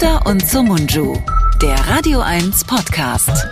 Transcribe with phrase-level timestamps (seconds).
[0.00, 1.18] Schröder und Somunju,
[1.60, 3.46] der Radio 1 Podcast.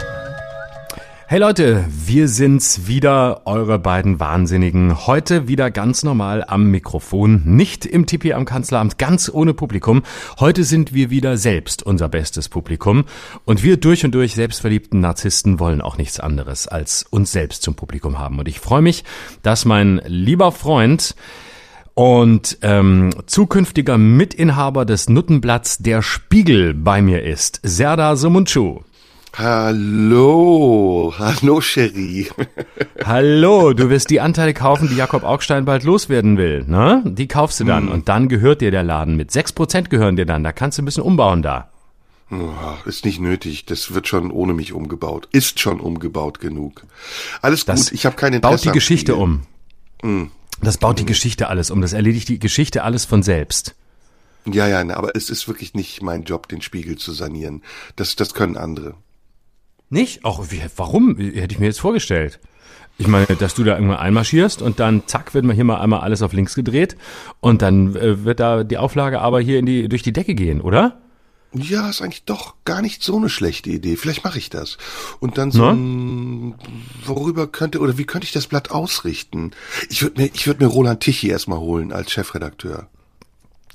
[1.26, 5.06] Hey Leute, wir sind's wieder, eure beiden Wahnsinnigen.
[5.06, 10.04] Heute wieder ganz normal am Mikrofon, nicht im Tipi am Kanzleramt, ganz ohne Publikum.
[10.40, 13.04] Heute sind wir wieder selbst unser bestes Publikum.
[13.44, 17.74] Und wir durch und durch selbstverliebten Narzissten wollen auch nichts anderes als uns selbst zum
[17.74, 18.38] Publikum haben.
[18.38, 19.04] Und ich freue mich,
[19.42, 21.14] dass mein lieber Freund
[21.98, 28.82] und ähm, zukünftiger Mitinhaber des Nuttenblatts Der Spiegel bei mir ist, Serda Sumunchu.
[29.36, 32.28] Hallo, hallo Cherie.
[33.04, 37.02] Hallo, du wirst die Anteile kaufen, die Jakob Augstein bald loswerden will, ne?
[37.04, 37.92] Die kaufst du dann hm.
[37.92, 39.32] und dann gehört dir der Laden mit.
[39.32, 41.68] Sechs Prozent gehören dir dann, da kannst du ein bisschen umbauen da.
[42.84, 45.28] Ist nicht nötig, das wird schon ohne mich umgebaut.
[45.32, 46.84] Ist schon umgebaut genug.
[47.42, 48.66] Alles das gut, ich habe keine Interesse.
[48.66, 49.42] Baut die Geschichte um.
[50.02, 50.30] Hm.
[50.62, 51.06] Das baut die.
[51.06, 53.74] Geschichte alles um, das erledigt die Geschichte alles von selbst.
[54.46, 57.62] Ja, ja, aber es ist wirklich nicht mein Job, den Spiegel zu sanieren.
[57.96, 58.94] Das, das können andere.
[59.90, 60.24] Nicht?
[60.24, 61.16] Auch wie, warum?
[61.16, 62.40] Hätte ich mir jetzt vorgestellt.
[62.98, 66.00] Ich meine, dass du da irgendwann einmarschierst und dann zack wird man hier mal einmal
[66.00, 66.96] alles auf links gedreht
[67.40, 70.60] und dann äh, wird da die Auflage aber hier in die durch die Decke gehen,
[70.60, 71.00] oder?
[71.52, 73.96] Ja, ist eigentlich doch gar nicht so eine schlechte Idee.
[73.96, 74.76] Vielleicht mache ich das.
[75.18, 76.54] Und dann so ein,
[77.06, 79.52] worüber könnte oder wie könnte ich das Blatt ausrichten?
[79.88, 82.88] Ich würde mir ich würde mir Roland Tichy erstmal holen als Chefredakteur.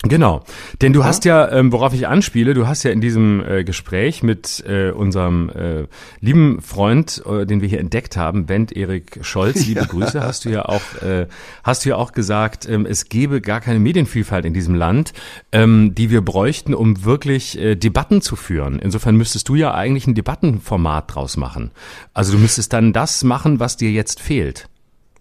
[0.06, 0.44] Genau,
[0.82, 1.06] denn du ja?
[1.06, 4.92] hast ja, ähm, worauf ich anspiele, du hast ja in diesem äh, Gespräch mit äh,
[4.92, 5.88] unserem äh,
[6.20, 9.86] lieben Freund, äh, den wir hier entdeckt haben, Bent Erik Scholz, liebe ja.
[9.86, 11.28] Grüße, hast du ja auch, äh,
[11.64, 15.14] hast du ja auch gesagt, ähm, es gebe gar keine Medienvielfalt in diesem Land,
[15.54, 18.80] ähm, die wir bräuchten, um wirklich äh, Debatten zu führen.
[18.80, 21.72] Insofern müsstest du ja eigentlich ein Debattenformat draus machen.
[22.14, 24.68] Also du müsstest dann das machen, was dir jetzt fehlt.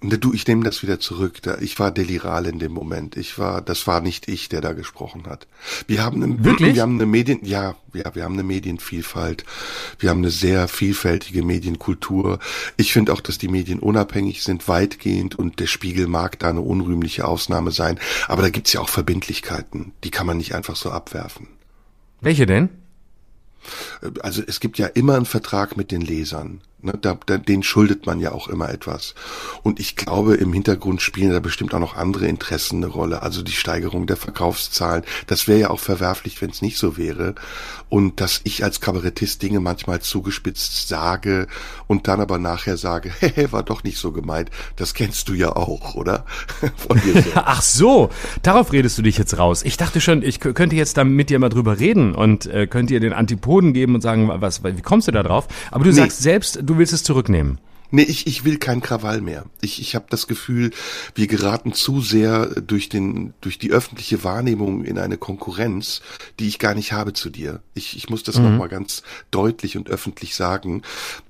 [0.03, 1.41] Ne, du, ich nehme das wieder zurück.
[1.61, 3.17] Ich war deliral in dem Moment.
[3.17, 5.47] Ich war, das war nicht ich, der da gesprochen hat.
[5.87, 6.75] Wir haben eine, Wirklich?
[6.75, 9.45] Wir haben eine Medien, ja, ja, wir haben eine Medienvielfalt.
[10.01, 12.41] Wir haben eine sehr vielfältige Medienkultur.
[12.77, 16.63] Ich finde auch, dass die Medien unabhängig sind, weitgehend und der Spiegel mag da eine
[16.63, 18.01] unrühmliche Ausnahme sein.
[18.27, 19.93] Aber da gibt's ja auch Verbindlichkeiten.
[20.03, 21.47] Die kann man nicht einfach so abwerfen.
[22.21, 22.71] Welche denn?
[24.21, 26.61] Also es gibt ja immer einen Vertrag mit den Lesern.
[26.85, 29.15] Ne, da, da, den schuldet man ja auch immer etwas.
[29.63, 33.23] Und ich glaube, im Hintergrund spielen da bestimmt auch noch andere Interessen eine Rolle.
[33.23, 35.05] Also die Steigerung der Verkaufszahlen.
[35.29, 37.37] Das wäre ja auch verwerflich, wenn es nicht so wäre.
[37.93, 41.47] Und dass ich als Kabarettist Dinge manchmal zugespitzt sage
[41.89, 44.51] und dann aber nachher sage, hey, war doch nicht so gemeint.
[44.77, 46.25] Das kennst du ja auch, oder?
[47.35, 48.09] Ach so,
[48.43, 49.63] darauf redest du dich jetzt raus.
[49.63, 52.95] Ich dachte schon, ich könnte jetzt da mit dir mal drüber reden und äh, könnte
[52.95, 55.47] dir den Antipoden geben und sagen, was, wie kommst du da drauf?
[55.71, 55.97] Aber du nee.
[55.97, 57.59] sagst selbst, du willst es zurücknehmen.
[57.95, 59.45] Nee, ich, ich will keinen Krawall mehr.
[59.61, 60.71] Ich, ich habe das Gefühl,
[61.15, 66.01] wir geraten zu sehr durch, den, durch die öffentliche Wahrnehmung in eine Konkurrenz,
[66.41, 67.61] die ich gar nicht habe zu dir.
[67.75, 68.45] Ich, ich muss das mhm.
[68.45, 70.81] nochmal ganz deutlich und öffentlich sagen,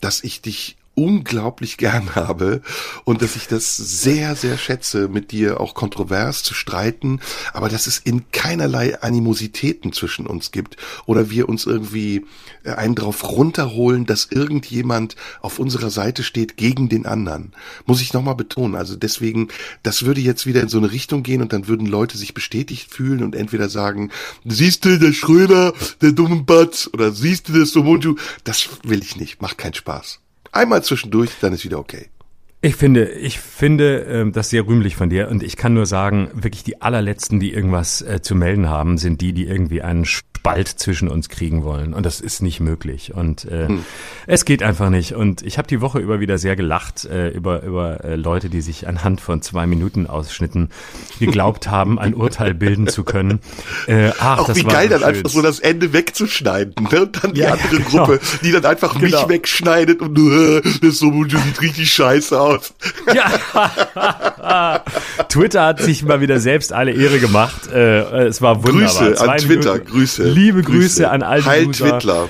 [0.01, 2.63] dass ich dich unglaublich gern habe
[3.05, 7.21] und dass ich das sehr, sehr schätze, mit dir auch kontrovers zu streiten,
[7.53, 10.77] aber dass es in keinerlei Animositäten zwischen uns gibt
[11.07, 12.27] oder wir uns irgendwie
[12.65, 17.53] äh, einen drauf runterholen, dass irgendjemand auf unserer Seite steht gegen den anderen.
[17.87, 18.75] Muss ich nochmal betonen.
[18.75, 19.49] Also deswegen,
[19.83, 22.91] das würde jetzt wieder in so eine Richtung gehen und dann würden Leute sich bestätigt
[22.93, 24.11] fühlen und entweder sagen,
[24.45, 29.17] siehst du, der Schröder, der dumme Batz oder siehst du das Somunju, das will ich
[29.17, 30.22] nicht, macht keinen Spaß.
[30.53, 32.11] Einmal zwischendurch, dann ist wieder okay.
[32.65, 36.31] Ich finde, ich finde ähm, das sehr rühmlich von dir und ich kann nur sagen,
[36.33, 40.69] wirklich die allerletzten, die irgendwas äh, zu melden haben, sind die, die irgendwie einen Spalt
[40.69, 43.85] zwischen uns kriegen wollen und das ist nicht möglich und äh, hm.
[44.27, 47.63] es geht einfach nicht und ich habe die Woche über wieder sehr gelacht äh, über
[47.63, 50.71] über äh, Leute, die sich anhand von zwei Minuten Ausschnitten
[51.19, 53.41] geglaubt haben, ein Urteil bilden zu können.
[53.87, 55.09] Äh, ach, Auch das wie geil dann schön.
[55.09, 57.03] einfach so das Ende wegzuschneiden ne?
[57.03, 58.07] und dann die ja, andere ja, genau.
[58.07, 59.21] Gruppe, die dann einfach genau.
[59.21, 62.52] mich wegschneidet und äh, das so sieht richtig scheiße aus.
[63.15, 64.83] Ja.
[65.29, 67.71] Twitter hat sich mal wieder selbst alle Ehre gemacht.
[67.73, 69.09] Äh, es war wunderbar.
[69.09, 69.91] Grüße an Twitter, Minuten.
[69.93, 70.23] Grüße.
[70.25, 71.99] Liebe Grüße, Grüße an all die Heil User.
[71.99, 72.29] Twitter.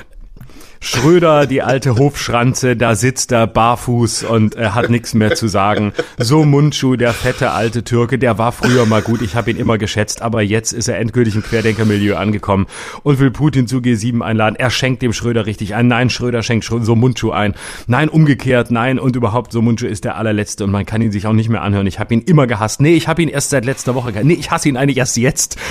[0.84, 5.93] Schröder, die alte Hofschranze, da sitzt er barfuß und äh, hat nichts mehr zu sagen.
[6.19, 9.79] So Mundschuh, der fette alte Türke, der war früher mal gut, ich habe ihn immer
[9.79, 12.67] geschätzt, aber jetzt ist er endgültig im Querdenkermilieu angekommen
[13.05, 14.56] und will Putin zu G7 einladen.
[14.56, 15.87] Er schenkt dem Schröder richtig ein.
[15.87, 17.55] Nein, Schröder schenkt so Mundschuh ein.
[17.87, 21.29] Nein, umgekehrt, nein und überhaupt so Mundschuh ist der allerletzte und man kann ihn sich
[21.29, 21.87] auch nicht mehr anhören.
[21.87, 22.81] Ich habe ihn immer gehasst.
[22.81, 24.26] Nee, ich habe ihn erst seit letzter Woche gehasst.
[24.26, 25.56] Nee, ich hasse ihn eigentlich erst jetzt.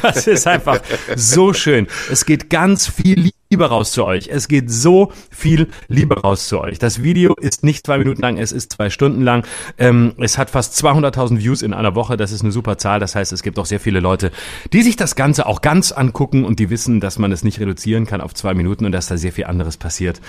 [0.00, 0.80] Das ist einfach
[1.16, 1.86] so schön.
[2.10, 4.28] Es geht ganz viel Liebe raus zu euch.
[4.28, 6.78] Es geht so viel Liebe raus zu euch.
[6.78, 9.46] Das Video ist nicht zwei Minuten lang, es ist zwei Stunden lang.
[9.78, 12.16] Ähm, es hat fast 200.000 Views in einer Woche.
[12.16, 12.98] Das ist eine super Zahl.
[13.00, 14.32] Das heißt, es gibt auch sehr viele Leute,
[14.72, 18.06] die sich das Ganze auch ganz angucken und die wissen, dass man es nicht reduzieren
[18.06, 20.20] kann auf zwei Minuten und dass da sehr viel anderes passiert.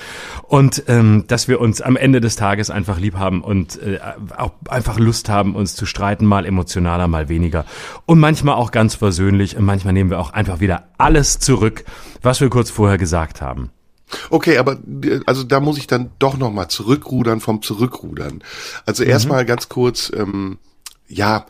[0.43, 3.99] Und ähm, dass wir uns am Ende des Tages einfach lieb haben und äh,
[4.37, 7.65] auch einfach Lust haben, uns zu streiten, mal emotionaler, mal weniger.
[8.05, 11.85] Und manchmal auch ganz versöhnlich und manchmal nehmen wir auch einfach wieder alles zurück,
[12.25, 13.71] was wir kurz vorher gesagt haben.
[14.29, 14.77] Okay, aber
[15.25, 18.43] also da muss ich dann doch noch mal zurückrudern vom Zurückrudern.
[18.85, 19.09] Also mhm.
[19.09, 20.11] erstmal ganz kurz.
[20.15, 20.57] Ähm,
[21.07, 21.45] ja,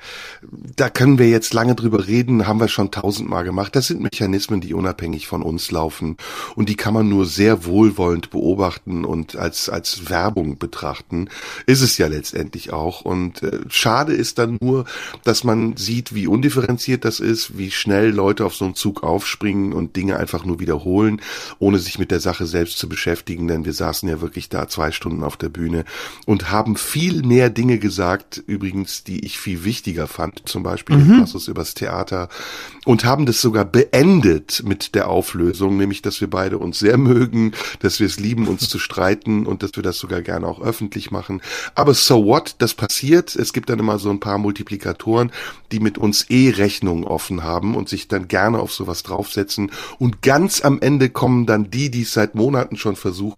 [0.75, 3.75] da können wir jetzt lange drüber reden, haben wir schon tausendmal gemacht.
[3.75, 6.17] Das sind Mechanismen, die unabhängig von uns laufen
[6.55, 11.29] und die kann man nur sehr wohlwollend beobachten und als als Werbung betrachten.
[11.65, 13.01] Ist es ja letztendlich auch.
[13.01, 14.85] Und äh, schade ist dann nur,
[15.23, 19.71] dass man sieht, wie undifferenziert das ist, wie schnell Leute auf so einen Zug aufspringen
[19.71, 21.21] und Dinge einfach nur wiederholen,
[21.59, 23.47] ohne sich mit der Sache selbst zu beschäftigen.
[23.47, 25.85] Denn wir saßen ja wirklich da zwei Stunden auf der Bühne
[26.25, 31.07] und haben viel mehr Dinge gesagt, übrigens, die ich viel wichtiger fand, zum Beispiel mhm.
[31.07, 32.29] den Passus übers Theater,
[32.83, 37.51] und haben das sogar beendet mit der Auflösung, nämlich, dass wir beide uns sehr mögen,
[37.79, 41.11] dass wir es lieben, uns zu streiten und dass wir das sogar gerne auch öffentlich
[41.11, 41.43] machen.
[41.75, 43.35] Aber so what, das passiert.
[43.35, 45.31] Es gibt dann immer so ein paar Multiplikatoren,
[45.71, 49.71] die mit uns eh Rechnungen offen haben und sich dann gerne auf sowas draufsetzen.
[49.99, 53.37] Und ganz am Ende kommen dann die, die es seit Monaten schon versuchen,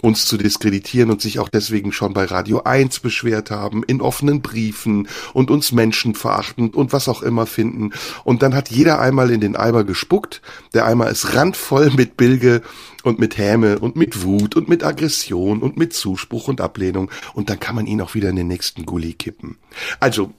[0.00, 4.42] uns zu diskreditieren und sich auch deswegen schon bei Radio 1 beschwert haben, in offenen
[4.42, 7.92] Briefen und uns Menschen verachtend und was auch immer finden.
[8.24, 10.42] Und dann hat jeder einmal in den Eimer gespuckt.
[10.74, 12.62] Der Eimer ist randvoll mit Bilge
[13.02, 17.10] und mit Häme und mit Wut und mit Aggression und mit Zuspruch und Ablehnung.
[17.34, 19.56] Und dann kann man ihn auch wieder in den nächsten Gully kippen.
[20.00, 20.32] Also,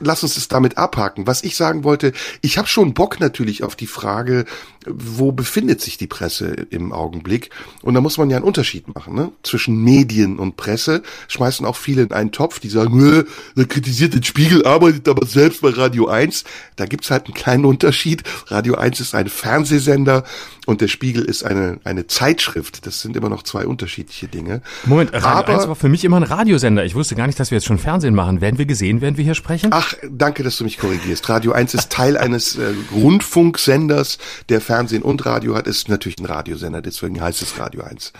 [0.00, 1.26] lass uns es damit abhaken.
[1.26, 4.44] Was ich sagen wollte, ich habe schon Bock natürlich auf die Frage,
[4.86, 7.50] wo befindet sich die Presse im Augenblick?
[7.82, 9.32] Und da muss man ja einen Unterschied machen, ne?
[9.42, 14.22] Zwischen Medien und Presse schmeißen auch viele in einen Topf, die sagen, der kritisiert den
[14.22, 16.44] Spiegel, arbeitet aber selbst bei Radio 1.
[16.76, 18.22] Da gibt's halt einen kleinen Unterschied.
[18.46, 20.24] Radio 1 ist ein Fernsehsender
[20.66, 22.86] und der Spiegel ist eine, eine Zeitschrift.
[22.86, 24.62] Das sind immer noch zwei unterschiedliche Dinge.
[24.84, 26.84] Moment, Radio aber, 1 war für mich immer ein Radiosender.
[26.84, 28.40] Ich wusste gar nicht, dass wir jetzt schon Fernsehen machen.
[28.40, 29.70] Werden wir gesehen, während wir hier sprechen?
[29.72, 31.28] Ach, danke, dass du mich korrigierst.
[31.28, 34.18] Radio 1 ist Teil eines äh, Rundfunksenders,
[34.48, 38.12] der Fernsehen und Radio hat, ist natürlich ein Radiosender, deswegen heißt es Radio 1.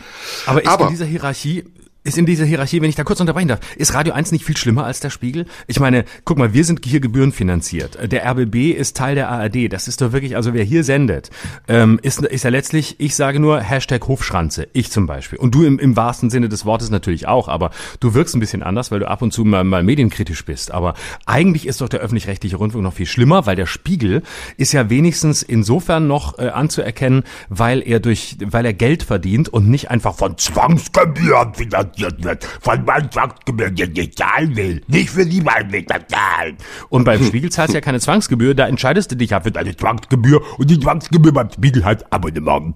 [0.47, 1.65] Aber ist Aber, in dieser Hierarchie
[2.03, 4.57] ist in dieser Hierarchie, wenn ich da kurz unterbrechen darf, ist Radio 1 nicht viel
[4.57, 5.45] schlimmer als der Spiegel?
[5.67, 8.11] Ich meine, guck mal, wir sind hier gebührenfinanziert.
[8.11, 9.71] Der RBB ist Teil der ARD.
[9.71, 11.31] Das ist doch wirklich, also wer hier sendet,
[11.69, 14.69] ähm, ist, ist ja letztlich, ich sage nur Hashtag Hofschranze.
[14.73, 15.39] Ich zum Beispiel.
[15.39, 17.71] Und du im, im wahrsten Sinne des Wortes natürlich auch, aber
[18.01, 20.73] du wirkst ein bisschen anders, weil du ab und zu mal, mal medienkritisch bist.
[20.73, 20.95] Aber
[21.27, 24.23] eigentlich ist doch der öffentlich-rechtliche Rundfunk noch viel schlimmer, weil der Spiegel
[24.57, 29.69] ist ja wenigstens insofern noch äh, anzuerkennen, weil er durch, weil er Geld verdient und
[29.69, 34.83] nicht einfach von Zwangsgebühren finanziert finanziert wird von Mannschaftsgebühren, die ich zahlen will.
[34.87, 36.57] Nicht für niemanden will das zahlen.
[36.89, 39.77] Und beim Spiegel zahlst du ja keine Zwangsgebühr, da entscheidest du dich ja für deine
[39.77, 42.75] Zwangsgebühr und die Zwangsgebühr beim Spiegel hat Abonnement.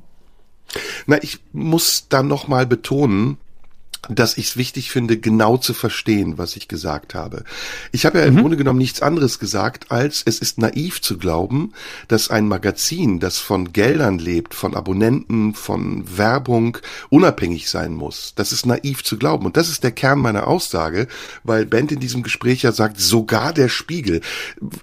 [1.07, 3.37] Na, ich muss da nochmal betonen,
[4.09, 7.45] dass ich es wichtig finde, genau zu verstehen, was ich gesagt habe.
[7.93, 8.41] Ich habe ja im mhm.
[8.41, 11.73] Grunde genommen nichts anderes gesagt, als es ist naiv zu glauben,
[12.09, 16.79] dass ein Magazin, das von Geldern lebt, von Abonnenten, von Werbung,
[17.11, 18.35] unabhängig sein muss.
[18.37, 19.47] Das ist naiv zu glauben.
[19.47, 21.07] Und das ist der Kern meiner Aussage,
[21.43, 24.21] weil Bent in diesem Gespräch ja sagt, sogar der Spiegel.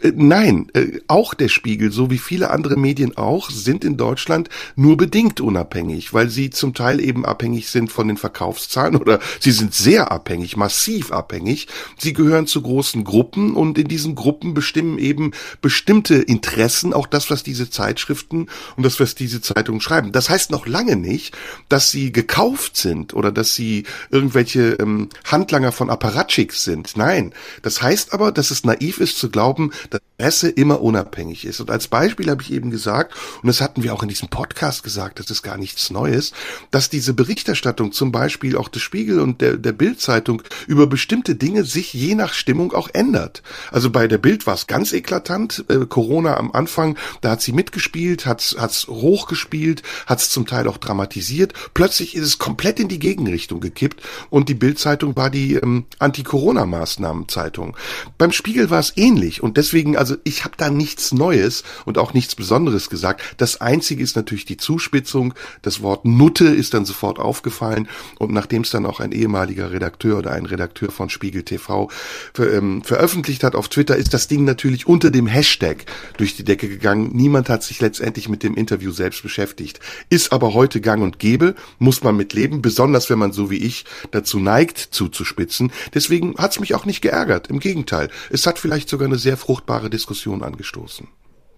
[0.02, 4.50] Äh, nein, äh, auch der Spiegel, so wie viele andere Medien auch, sind in Deutschland
[4.76, 9.20] nur bedingt unabhängig, weil sie zum Teil eben abhängig sind von den Verkaufszahlen oder oder
[9.40, 11.68] sie sind sehr abhängig, massiv abhängig.
[11.98, 17.30] Sie gehören zu großen Gruppen und in diesen Gruppen bestimmen eben bestimmte Interessen, auch das,
[17.30, 20.12] was diese Zeitschriften und das, was diese Zeitungen schreiben.
[20.12, 21.38] Das heißt noch lange nicht,
[21.68, 26.96] dass sie gekauft sind oder dass sie irgendwelche ähm, Handlanger von Apparatchiks sind.
[26.96, 31.62] Nein, das heißt aber, dass es naiv ist zu glauben, dass Presse immer unabhängig ist.
[31.62, 34.84] Und als Beispiel habe ich eben gesagt, und das hatten wir auch in diesem Podcast
[34.84, 36.32] gesagt, das ist gar nichts Neues,
[36.70, 41.34] dass diese Berichterstattung zum Beispiel auch des Spiegel Spiegel und der, der Bild-Zeitung über bestimmte
[41.34, 43.42] Dinge sich je nach Stimmung auch ändert.
[43.72, 45.66] Also bei der Bild war es ganz eklatant.
[45.70, 50.78] Äh, Corona am Anfang, da hat sie mitgespielt, hat's hat's hochgespielt, hat's zum Teil auch
[50.78, 51.54] dramatisiert.
[51.74, 57.76] Plötzlich ist es komplett in die Gegenrichtung gekippt und die Bild-Zeitung war die ähm, Anti-Corona-Maßnahmen-Zeitung.
[58.20, 62.14] Beim Spiegel war es ähnlich und deswegen, also ich habe da nichts Neues und auch
[62.14, 63.24] nichts Besonderes gesagt.
[63.38, 65.34] Das Einzige ist natürlich die Zuspitzung.
[65.64, 67.88] Das Wort Nutte ist dann sofort aufgefallen
[68.20, 71.90] und nachdem es dann auch ein ehemaliger Redakteur oder ein Redakteur von Spiegel TV
[72.34, 75.86] ver, ähm, veröffentlicht hat auf Twitter, ist das Ding natürlich unter dem Hashtag
[76.18, 77.12] durch die Decke gegangen.
[77.14, 79.80] Niemand hat sich letztendlich mit dem Interview selbst beschäftigt.
[80.10, 83.64] Ist aber heute gang und gäbe, muss man mit leben, besonders wenn man so wie
[83.64, 85.72] ich dazu neigt, zuzuspitzen.
[85.94, 87.48] Deswegen hat's mich auch nicht geärgert.
[87.48, 88.10] Im Gegenteil.
[88.30, 91.08] Es hat vielleicht sogar eine sehr fruchtbare Diskussion angestoßen.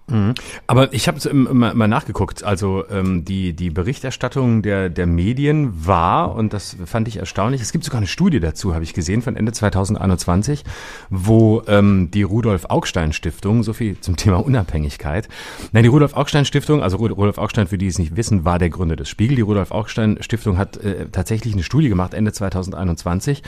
[0.07, 0.33] Mhm.
[0.67, 2.43] Aber ich habe mal, mal nachgeguckt.
[2.43, 7.61] Also ähm, die die Berichterstattung der der Medien war und das fand ich erstaunlich.
[7.61, 10.63] Es gibt sogar eine Studie dazu, habe ich gesehen von Ende 2021,
[11.09, 15.29] wo ähm, die Rudolf Augstein Stiftung so viel zum Thema Unabhängigkeit.
[15.71, 18.69] Nein, die Rudolf Augstein Stiftung, also Rudolf Augstein, für die es nicht wissen, war der
[18.69, 19.37] Gründer des Spiegel.
[19.37, 23.41] Die Rudolf Augstein Stiftung hat äh, tatsächlich eine Studie gemacht Ende 2021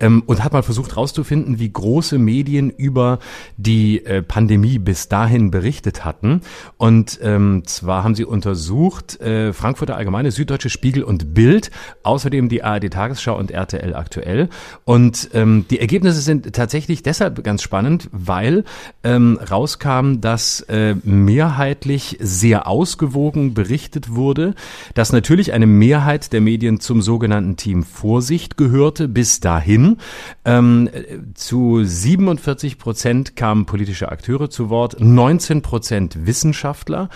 [0.00, 3.20] ähm, und hat mal versucht herauszufinden, wie große Medien über
[3.56, 6.40] die äh, Pandemie bis dahin berichtet hatten.
[6.76, 11.70] Und ähm, zwar haben sie untersucht äh, Frankfurter Allgemeine, Süddeutsche Spiegel und Bild,
[12.02, 14.48] außerdem die ARD Tagesschau und RTL aktuell.
[14.84, 18.64] Und ähm, die Ergebnisse sind tatsächlich deshalb ganz spannend, weil
[19.04, 24.54] ähm, rauskam, dass äh, mehrheitlich sehr ausgewogen berichtet wurde,
[24.94, 29.98] dass natürlich eine Mehrheit der Medien zum sogenannten Team Vorsicht gehörte bis dahin.
[30.44, 30.88] Ähm,
[31.34, 37.08] zu 47 Prozent kamen politische Akteure zu Wort, 19 Prozent Prozent Wissenschaftler.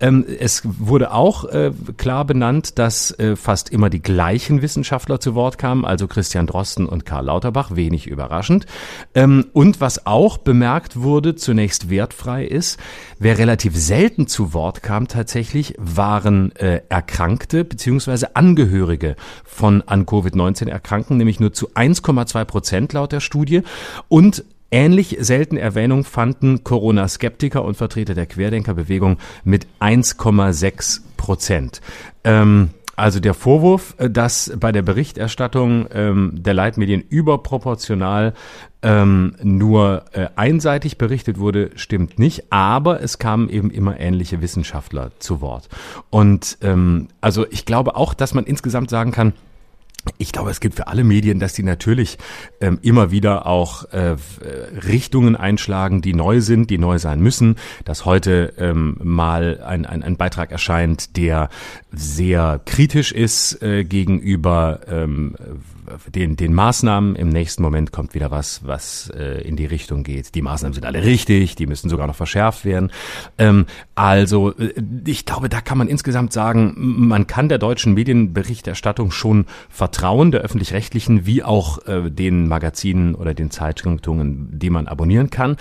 [0.00, 5.34] Ähm, es wurde auch äh, klar benannt, dass äh, fast immer die gleichen Wissenschaftler zu
[5.34, 8.64] Wort kamen, also Christian Drosten und Karl Lauterbach, wenig überraschend.
[9.14, 12.80] Ähm, und was auch bemerkt wurde, zunächst wertfrei ist,
[13.18, 20.70] wer relativ selten zu Wort kam tatsächlich, waren äh, Erkrankte beziehungsweise Angehörige von an Covid-19
[20.70, 23.60] Erkrankten, nämlich nur zu 1,2 Prozent laut der Studie.
[24.08, 24.42] Und
[24.74, 31.82] Ähnlich selten Erwähnung fanden Corona-Skeptiker und Vertreter der Querdenkerbewegung mit 1,6 Prozent.
[32.24, 38.32] Ähm, also der Vorwurf, äh, dass bei der Berichterstattung ähm, der Leitmedien überproportional
[38.82, 45.10] ähm, nur äh, einseitig berichtet wurde, stimmt nicht, aber es kamen eben immer ähnliche Wissenschaftler
[45.18, 45.68] zu Wort.
[46.08, 49.34] Und ähm, also ich glaube auch, dass man insgesamt sagen kann,
[50.18, 52.18] ich glaube, es gilt für alle Medien, dass die natürlich
[52.60, 54.16] ähm, immer wieder auch äh,
[54.86, 57.56] Richtungen einschlagen, die neu sind, die neu sein müssen.
[57.84, 61.50] Dass heute ähm, mal ein, ein, ein Beitrag erscheint, der
[61.92, 65.36] sehr kritisch ist äh, gegenüber ähm,
[66.14, 67.16] den, den Maßnahmen.
[67.16, 70.34] Im nächsten Moment kommt wieder was, was äh, in die Richtung geht.
[70.34, 72.90] Die Maßnahmen sind alle richtig, die müssen sogar noch verschärft werden.
[73.38, 74.72] Ähm, also äh,
[75.06, 80.42] ich glaube, da kann man insgesamt sagen, man kann der deutschen Medienberichterstattung schon vertrauen, der
[80.42, 85.56] öffentlich-rechtlichen wie auch äh, den Magazinen oder den Zeitungen, die man abonnieren kann.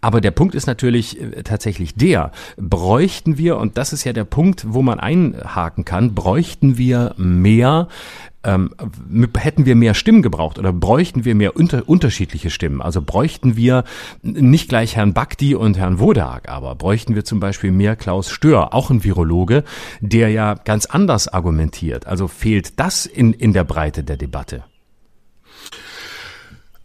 [0.00, 4.24] Aber der Punkt ist natürlich äh, tatsächlich der, bräuchten wir, und das ist ja der
[4.24, 7.88] Punkt, wo man einhaken kann, bräuchten wir mehr
[8.46, 8.70] ähm,
[9.36, 12.80] hätten wir mehr Stimmen gebraucht oder bräuchten wir mehr unter, unterschiedliche Stimmen?
[12.80, 13.84] Also bräuchten wir
[14.22, 18.72] nicht gleich Herrn Bakti und Herrn Wodak, aber bräuchten wir zum Beispiel mehr Klaus Stör,
[18.72, 19.64] auch ein Virologe,
[20.00, 22.06] der ja ganz anders argumentiert.
[22.06, 24.64] Also fehlt das in, in der Breite der Debatte?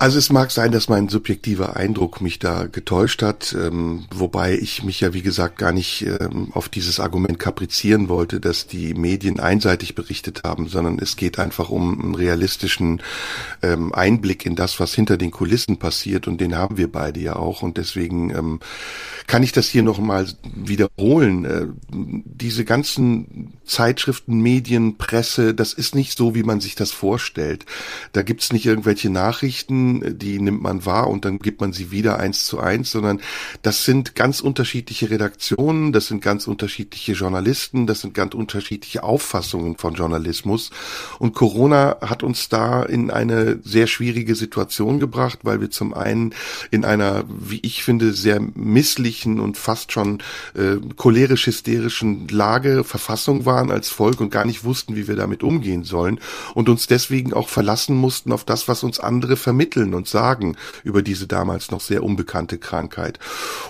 [0.01, 4.81] Also es mag sein, dass mein subjektiver Eindruck mich da getäuscht hat, ähm, wobei ich
[4.81, 9.39] mich ja wie gesagt gar nicht ähm, auf dieses Argument kaprizieren wollte, dass die Medien
[9.39, 13.03] einseitig berichtet haben, sondern es geht einfach um einen realistischen
[13.61, 17.35] ähm, Einblick in das, was hinter den Kulissen passiert und den haben wir beide ja
[17.35, 18.59] auch und deswegen ähm,
[19.27, 21.45] kann ich das hier noch mal wiederholen.
[21.45, 27.67] Äh, diese ganzen Zeitschriften, Medien, Presse, das ist nicht so, wie man sich das vorstellt.
[28.13, 32.19] Da gibt's nicht irgendwelche Nachrichten, die nimmt man wahr und dann gibt man sie wieder
[32.19, 33.19] eins zu eins, sondern
[33.61, 39.77] das sind ganz unterschiedliche Redaktionen, das sind ganz unterschiedliche Journalisten, das sind ganz unterschiedliche Auffassungen
[39.77, 40.71] von Journalismus.
[41.19, 46.33] Und Corona hat uns da in eine sehr schwierige Situation gebracht, weil wir zum einen
[46.69, 50.19] in einer, wie ich finde, sehr misslichen und fast schon
[50.55, 55.83] äh, cholerisch-hysterischen Lage, Verfassung waren als Volk und gar nicht wussten, wie wir damit umgehen
[55.83, 56.19] sollen
[56.53, 61.01] und uns deswegen auch verlassen mussten auf das, was uns andere vermitteln und sagen über
[61.01, 63.19] diese damals noch sehr unbekannte Krankheit.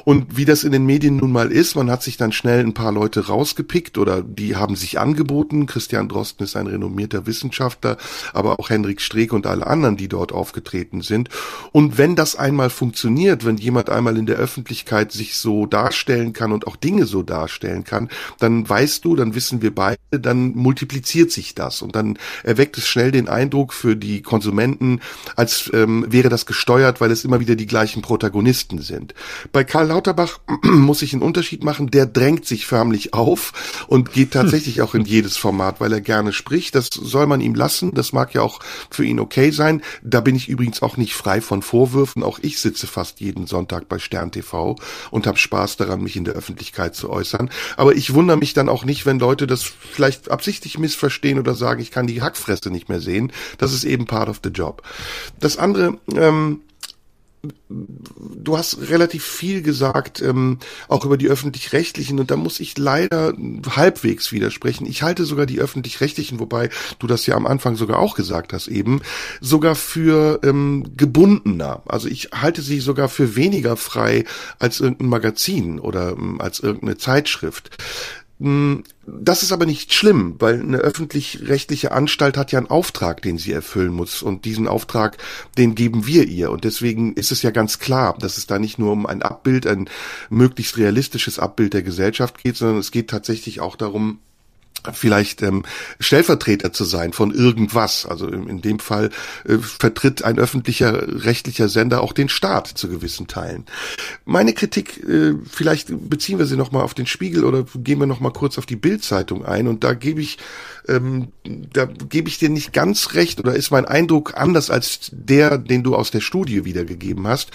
[0.06, 2.74] Und wie das in den Medien nun mal ist, man hat sich dann schnell ein
[2.74, 5.66] paar Leute rausgepickt oder die haben sich angeboten.
[5.66, 7.98] Christian Drosten ist ein renommierter Wissenschaftler,
[8.34, 11.30] aber auch Henrik Streeck und alle anderen, die dort aufgetreten sind.
[11.72, 16.52] Und wenn das einmal funktioniert, wenn jemand einmal in der Öffentlichkeit sich so darstellen kann
[16.52, 21.32] und auch Dinge so darstellen kann, dann weißt du, dann wissen wir beide, dann multipliziert
[21.32, 25.02] sich das und dann erweckt es schnell den Eindruck für die Konsumenten,
[25.36, 29.14] als ähm, ähm, wäre das gesteuert, weil es immer wieder die gleichen Protagonisten sind.
[29.52, 34.32] Bei Karl Lauterbach muss ich einen Unterschied machen, der drängt sich förmlich auf und geht
[34.32, 36.76] tatsächlich auch in jedes Format, weil er gerne spricht.
[36.76, 39.82] Das soll man ihm lassen, das mag ja auch für ihn okay sein.
[40.04, 42.24] Da bin ich übrigens auch nicht frei von Vorwürfen.
[42.24, 44.76] Auch ich sitze fast jeden Sonntag bei Stern TV
[45.10, 47.50] und habe Spaß daran, mich in der Öffentlichkeit zu äußern.
[47.78, 51.82] Aber ich wundere mich dann auch nicht, wenn Leute das vielleicht absichtlich missverstehen oder sagen,
[51.82, 53.32] ich kann die Hackfresse nicht mehr sehen.
[53.58, 54.84] Das ist eben part of the job.
[55.40, 56.62] Das andere, ähm,
[57.70, 63.34] du hast relativ viel gesagt, ähm, auch über die öffentlich-rechtlichen, und da muss ich leider
[63.76, 64.86] halbwegs widersprechen.
[64.86, 66.70] Ich halte sogar die öffentlich-rechtlichen, wobei
[67.00, 69.02] du das ja am Anfang sogar auch gesagt hast, eben,
[69.40, 71.82] sogar für ähm, gebundener.
[71.86, 74.26] Also ich halte sie sogar für weniger frei
[74.60, 77.78] als irgendein Magazin oder ähm, als irgendeine Zeitschrift.
[78.42, 83.38] Hm, das ist aber nicht schlimm, weil eine öffentlich-rechtliche Anstalt hat ja einen Auftrag, den
[83.38, 84.24] sie erfüllen muss.
[84.24, 85.18] Und diesen Auftrag,
[85.60, 86.50] den geben wir ihr.
[86.50, 89.68] Und deswegen ist es ja ganz klar, dass es da nicht nur um ein Abbild,
[89.68, 89.88] ein
[90.32, 94.18] möglichst realistisches Abbild der Gesellschaft geht, sondern es geht tatsächlich auch darum,
[94.94, 95.64] vielleicht ähm,
[96.00, 98.06] Stellvertreter zu sein von irgendwas.
[98.06, 99.10] Also in, dem Fall
[99.48, 103.66] äh, vertritt ein öffentlicher rechtlicher Sender auch den Staat zu gewissen Teilen.
[104.26, 108.34] Meine Kritik, äh, vielleicht beziehen wir sie nochmal auf den Spiegel oder gehen wir nochmal
[108.34, 110.38] kurz auf die Bildzeitung ein und da gebe ich
[110.88, 115.58] ähm, da gebe ich dir nicht ganz recht oder ist mein Eindruck anders als der,
[115.58, 117.52] den du aus der Studie wiedergegeben hast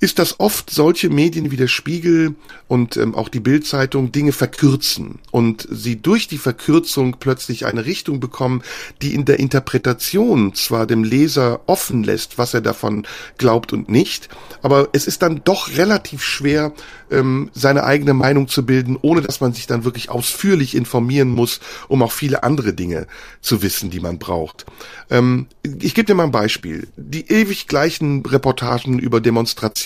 [0.00, 2.34] ist, dass oft solche Medien wie der Spiegel
[2.68, 8.20] und ähm, auch die Bildzeitung Dinge verkürzen und sie durch die Verkürzung plötzlich eine Richtung
[8.20, 8.62] bekommen,
[9.02, 13.06] die in der Interpretation zwar dem Leser offen lässt, was er davon
[13.38, 14.28] glaubt und nicht,
[14.62, 16.72] aber es ist dann doch relativ schwer,
[17.10, 21.60] ähm, seine eigene Meinung zu bilden, ohne dass man sich dann wirklich ausführlich informieren muss,
[21.88, 23.06] um auch viele andere Dinge
[23.40, 24.66] zu wissen, die man braucht.
[25.10, 26.88] Ähm, ich gebe dir mal ein Beispiel.
[26.96, 29.83] Die ewig gleichen Reportagen über Demonstrationen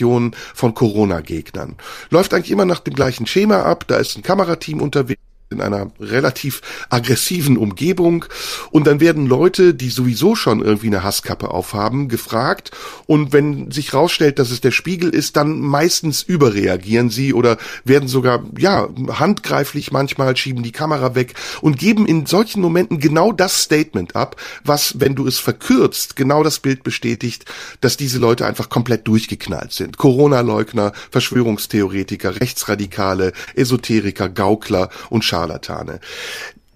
[0.55, 1.77] von Corona-Gegnern.
[2.11, 3.85] Läuft eigentlich immer nach dem gleichen Schema ab.
[3.89, 8.27] Da ist ein Kamerateam unterwegs in einer relativ aggressiven Umgebung.
[8.71, 12.71] Und dann werden Leute, die sowieso schon irgendwie eine Hasskappe aufhaben, gefragt.
[13.07, 18.09] Und wenn sich rausstellt, dass es der Spiegel ist, dann meistens überreagieren sie oder werden
[18.09, 23.63] sogar, ja, handgreiflich manchmal, schieben die Kamera weg und geben in solchen Momenten genau das
[23.63, 27.47] Statement ab, was, wenn du es verkürzt, genau das Bild bestätigt,
[27.81, 29.97] dass diese Leute einfach komplett durchgeknallt sind.
[29.97, 36.01] Corona-Leugner, Verschwörungstheoretiker, Rechtsradikale, Esoteriker, Gaukler und Schar Scharlatane.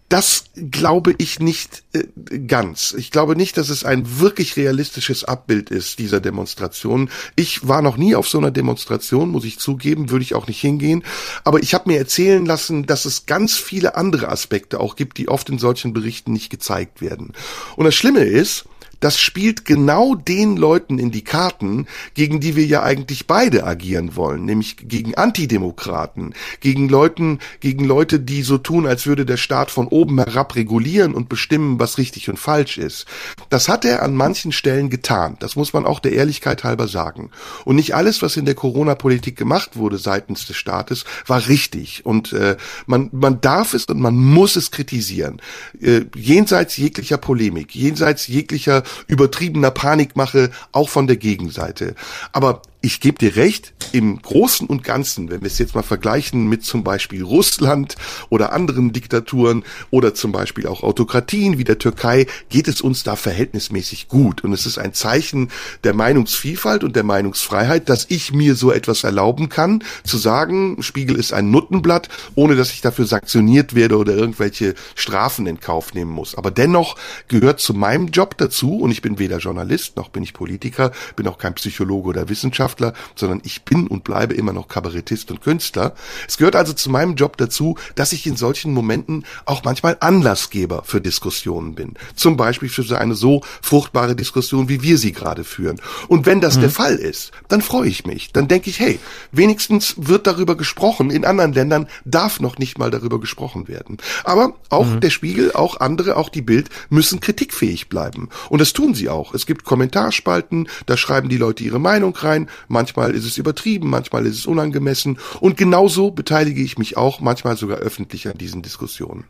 [0.09, 2.05] Das glaube ich nicht äh,
[2.41, 2.95] ganz.
[2.99, 7.09] Ich glaube nicht, dass es ein wirklich realistisches Abbild ist dieser Demonstration.
[7.35, 10.61] Ich war noch nie auf so einer Demonstration, muss ich zugeben, würde ich auch nicht
[10.61, 11.03] hingehen.
[11.45, 15.29] Aber ich habe mir erzählen lassen, dass es ganz viele andere Aspekte auch gibt, die
[15.29, 17.33] oft in solchen Berichten nicht gezeigt werden.
[17.77, 18.67] Und das Schlimme ist,
[19.03, 24.15] das spielt genau den Leuten in die Karten, gegen die wir ja eigentlich beide agieren
[24.15, 29.73] wollen, nämlich gegen Antidemokraten, gegen Leuten, gegen Leute, die so tun, als würde der Staat
[29.73, 33.07] von oben herab regulieren und bestimmen, was richtig und falsch ist.
[33.51, 35.37] Das hat er an manchen Stellen getan.
[35.41, 37.31] Das muss man auch der Ehrlichkeit halber sagen.
[37.65, 42.07] Und nicht alles, was in der Corona-Politik gemacht wurde seitens des Staates, war richtig.
[42.07, 45.43] Und äh, man, man darf es und man muss es kritisieren.
[45.81, 51.95] Äh, jenseits jeglicher Polemik, jenseits jeglicher übertriebener Panikmache, auch von der Gegenseite.
[52.33, 56.49] Aber ich gebe dir recht, im Großen und Ganzen, wenn wir es jetzt mal vergleichen
[56.49, 57.95] mit zum Beispiel Russland
[58.29, 63.15] oder anderen Diktaturen oder zum Beispiel auch Autokratien wie der Türkei, geht es uns da
[63.15, 64.43] verhältnismäßig gut.
[64.43, 65.51] Und es ist ein Zeichen
[65.85, 71.17] der Meinungsvielfalt und der Meinungsfreiheit, dass ich mir so etwas erlauben kann, zu sagen, Spiegel
[71.17, 76.11] ist ein Nuttenblatt, ohne dass ich dafür sanktioniert werde oder irgendwelche Strafen in Kauf nehmen
[76.11, 76.35] muss.
[76.35, 76.97] Aber dennoch
[77.29, 81.29] gehört zu meinem Job dazu, und ich bin weder Journalist noch bin ich Politiker, bin
[81.29, 85.43] auch kein Psychologe oder Wissenschaftler, Wissenschaftler, sondern ich bin und bleibe immer noch Kabarettist und
[85.43, 85.95] Künstler.
[86.27, 90.83] Es gehört also zu meinem Job dazu, dass ich in solchen Momenten auch manchmal Anlassgeber
[90.85, 91.95] für Diskussionen bin.
[92.15, 95.81] Zum Beispiel für so eine so fruchtbare Diskussion, wie wir sie gerade führen.
[96.09, 96.61] Und wenn das mhm.
[96.63, 98.33] der Fall ist, dann freue ich mich.
[98.33, 98.99] Dann denke ich, hey,
[99.31, 101.11] wenigstens wird darüber gesprochen.
[101.11, 103.99] In anderen Ländern darf noch nicht mal darüber gesprochen werden.
[104.25, 105.01] Aber auch mhm.
[105.01, 108.29] der Spiegel, auch andere, auch die Bild müssen kritikfähig bleiben.
[108.49, 109.35] Und das tun sie auch.
[109.35, 114.27] Es gibt Kommentarspalten, da schreiben die Leute ihre Meinung rein manchmal ist es übertrieben, manchmal
[114.27, 119.25] ist es unangemessen und genauso beteilige ich mich auch manchmal sogar öffentlich an diesen Diskussionen.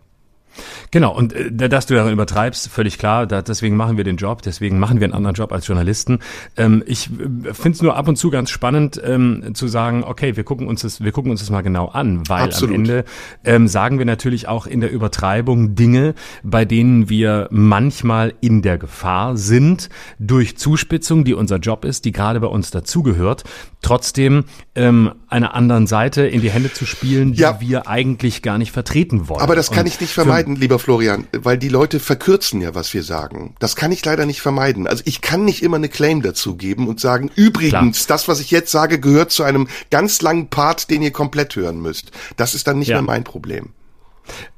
[0.90, 4.42] Genau, und äh, dass du darin übertreibst, völlig klar, da, deswegen machen wir den Job,
[4.42, 6.18] deswegen machen wir einen anderen Job als Journalisten.
[6.56, 10.36] Ähm, ich äh, finde es nur ab und zu ganz spannend ähm, zu sagen, okay,
[10.36, 12.74] wir gucken uns das, wir gucken uns das mal genau an, weil Absolut.
[12.74, 13.04] am Ende
[13.44, 18.78] ähm, sagen wir natürlich auch in der Übertreibung Dinge, bei denen wir manchmal in der
[18.78, 19.88] Gefahr sind,
[20.18, 23.44] durch Zuspitzung, die unser Job ist, die gerade bei uns dazugehört,
[23.82, 27.60] trotzdem ähm, einer anderen Seite in die Hände zu spielen, die ja.
[27.60, 29.40] wir eigentlich gar nicht vertreten wollen.
[29.40, 32.92] Aber das kann und ich nicht vermeiden, lieber Florian, weil die Leute verkürzen ja, was
[32.94, 33.55] wir sagen.
[33.59, 34.87] Das kann ich leider nicht vermeiden.
[34.87, 38.16] Also ich kann nicht immer eine Claim dazu geben und sagen, übrigens, Klar.
[38.16, 41.81] das, was ich jetzt sage, gehört zu einem ganz langen Part, den ihr komplett hören
[41.81, 42.11] müsst.
[42.37, 42.96] Das ist dann nicht ja.
[42.96, 43.70] mehr mein Problem.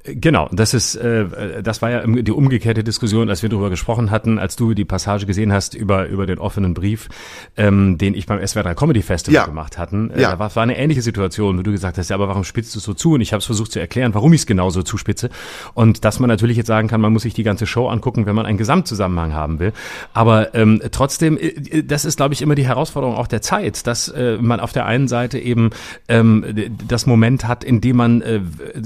[0.07, 4.39] Genau, das ist, äh, das war ja die umgekehrte Diskussion, als wir darüber gesprochen hatten,
[4.39, 7.09] als du die Passage gesehen hast über über den offenen Brief,
[7.57, 9.47] ähm, den ich beim SWR3 Comedy Festival ja.
[9.47, 10.11] gemacht hatten.
[10.11, 10.33] Äh, ja.
[10.33, 12.81] Da war, war eine ähnliche Situation, wo du gesagt hast, ja, aber warum spitzt du
[12.81, 13.15] so zu?
[13.15, 15.31] Und ich habe es versucht zu erklären, warum ich es genauso zuspitze.
[15.73, 18.35] Und dass man natürlich jetzt sagen kann, man muss sich die ganze Show angucken, wenn
[18.35, 19.73] man einen Gesamtzusammenhang haben will.
[20.13, 24.09] Aber ähm, trotzdem, äh, das ist, glaube ich, immer die Herausforderung auch der Zeit, dass
[24.09, 25.71] äh, man auf der einen Seite eben
[26.09, 26.45] ähm,
[26.87, 28.43] das Moment hat, in dem man äh,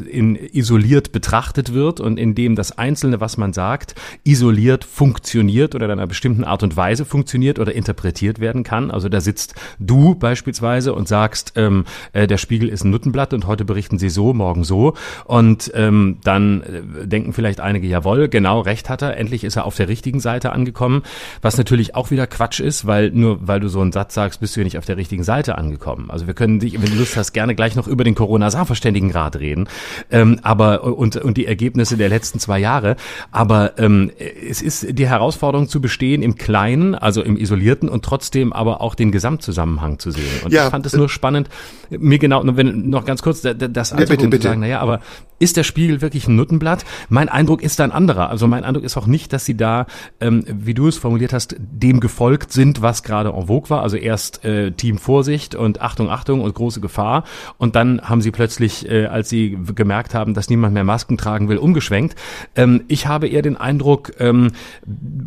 [0.09, 3.95] in isoliert betrachtet wird und in dem das Einzelne, was man sagt,
[4.25, 8.91] isoliert funktioniert oder in einer bestimmten Art und Weise funktioniert oder interpretiert werden kann.
[8.91, 13.47] Also da sitzt du beispielsweise und sagst, ähm, äh, der Spiegel ist ein Nuttenblatt und
[13.47, 14.95] heute berichten sie so, morgen so.
[15.25, 19.65] Und ähm, dann äh, denken vielleicht einige, jawohl, genau, recht hat er, endlich ist er
[19.65, 21.03] auf der richtigen Seite angekommen.
[21.43, 24.57] Was natürlich auch wieder Quatsch ist, weil nur weil du so einen Satz sagst, bist
[24.57, 26.11] du ja nicht auf der richtigen Seite angekommen.
[26.11, 29.69] Also wir können dich, wenn du Lust hast, gerne gleich noch über den Corona-Sachverständigenrat reden.
[30.11, 32.97] Ähm, aber und, und die Ergebnisse der letzten zwei Jahre.
[33.31, 38.53] Aber ähm, es ist die Herausforderung zu bestehen im Kleinen, also im Isolierten und trotzdem
[38.53, 40.25] aber auch den Gesamtzusammenhang zu sehen.
[40.45, 40.65] Und ja.
[40.65, 41.49] ich fand es nur spannend,
[41.91, 44.41] mir genau, wenn noch ganz kurz das ja, bitte, bitte.
[44.41, 45.01] zu sagen, naja, aber
[45.39, 46.85] ist der Spiegel wirklich ein Nuttenblatt?
[47.09, 48.31] Mein Eindruck ist ein anderer.
[48.31, 49.87] Also mein Eindruck ist auch nicht, dass sie da,
[50.21, 53.83] ähm, wie du es formuliert hast, dem gefolgt sind, was gerade en vogue war.
[53.83, 57.25] Also erst äh, Team Vorsicht und Achtung, Achtung und große Gefahr.
[57.59, 61.49] Und dann haben sie plötzlich, äh, als sie gemerkt haben, dass niemand mehr Masken tragen
[61.49, 62.17] will, umgeschwenkt.
[62.57, 64.53] Ähm, ich habe eher den Eindruck ähm,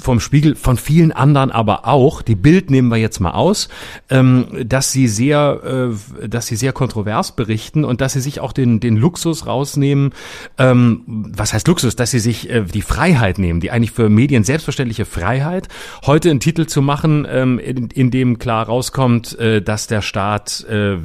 [0.02, 3.70] vom Spiegel, von vielen anderen aber auch, die Bild nehmen wir jetzt mal aus,
[4.10, 5.92] ähm, dass sie sehr,
[6.24, 10.01] äh, dass sie sehr kontrovers berichten und dass sie sich auch den, den Luxus rausnehmen,
[10.02, 10.14] nehmen,
[10.58, 11.04] ähm,
[11.36, 15.06] was heißt Luxus, dass sie sich äh, die Freiheit nehmen, die eigentlich für Medien selbstverständliche
[15.06, 15.68] Freiheit,
[16.06, 20.66] heute einen Titel zu machen, ähm, in, in dem klar rauskommt, äh, dass der Staat
[20.66, 20.98] äh,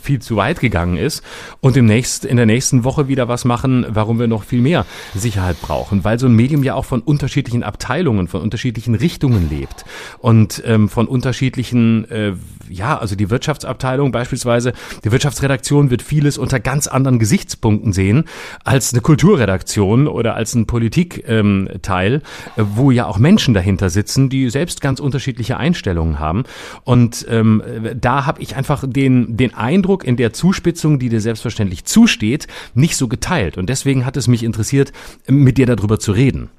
[0.00, 1.22] viel zu weit gegangen ist
[1.60, 5.60] und demnächst in der nächsten Woche wieder was machen, warum wir noch viel mehr Sicherheit
[5.60, 9.84] brauchen, weil so ein Medium ja auch von unterschiedlichen Abteilungen, von unterschiedlichen Richtungen lebt
[10.18, 12.32] und ähm, von unterschiedlichen, äh,
[12.70, 14.72] ja, also die Wirtschaftsabteilung beispielsweise,
[15.04, 18.24] die Wirtschaftsredaktion wird vieles unter ganz anderen Gesichtspunkten sehen
[18.64, 22.22] als eine Kulturredaktion oder als ein Politikteil, ähm, Teil,
[22.56, 26.44] wo ja auch Menschen dahinter sitzen, die selbst ganz unterschiedliche Einstellungen haben.
[26.84, 27.62] Und ähm,
[27.94, 32.96] da habe ich einfach den, den Eindruck in der Zuspitzung, die dir selbstverständlich zusteht, nicht
[32.96, 33.58] so geteilt.
[33.58, 34.92] Und deswegen hat es mich interessiert,
[35.26, 36.50] mit dir darüber zu reden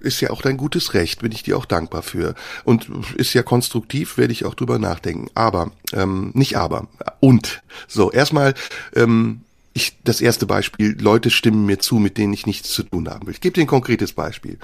[0.00, 2.34] ist ja auch dein gutes Recht, bin ich dir auch dankbar für.
[2.64, 5.28] Und ist ja konstruktiv, werde ich auch drüber nachdenken.
[5.34, 6.88] Aber, ähm, nicht aber,
[7.20, 7.62] und.
[7.86, 8.54] So, erstmal,
[8.94, 9.40] ähm,
[9.74, 13.26] ich, das erste Beispiel, Leute stimmen mir zu, mit denen ich nichts zu tun haben
[13.26, 13.34] will.
[13.34, 14.58] Ich gebe dir ein konkretes Beispiel.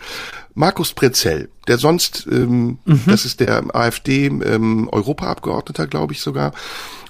[0.55, 3.03] Markus Prezell, der sonst, ähm, mhm.
[3.07, 6.53] das ist der AfD ähm, Europaabgeordneter, glaube ich sogar,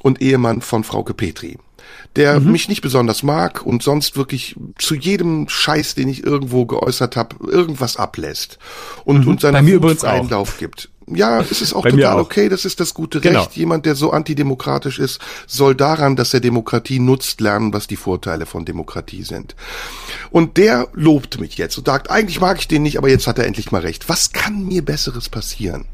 [0.02, 1.58] und Ehemann von Frauke Petri
[2.16, 2.52] der mhm.
[2.52, 7.36] mich nicht besonders mag und sonst wirklich zu jedem Scheiß, den ich irgendwo geäußert habe,
[7.50, 8.58] irgendwas ablässt
[9.04, 9.28] und, mhm.
[9.28, 10.90] und seiner Wut freien Lauf gibt.
[11.06, 12.20] Ja, es ist auch Bei total auch.
[12.20, 13.40] okay, das ist das gute genau.
[13.40, 13.56] Recht.
[13.56, 18.46] Jemand, der so antidemokratisch ist, soll daran, dass er Demokratie nutzt, lernen, was die Vorteile
[18.46, 19.54] von Demokratie sind.
[20.30, 23.38] Und der lobt mich jetzt und sagt, eigentlich mag ich den nicht, aber jetzt hat
[23.38, 24.08] er endlich mal recht.
[24.08, 25.84] Was kann mir Besseres passieren?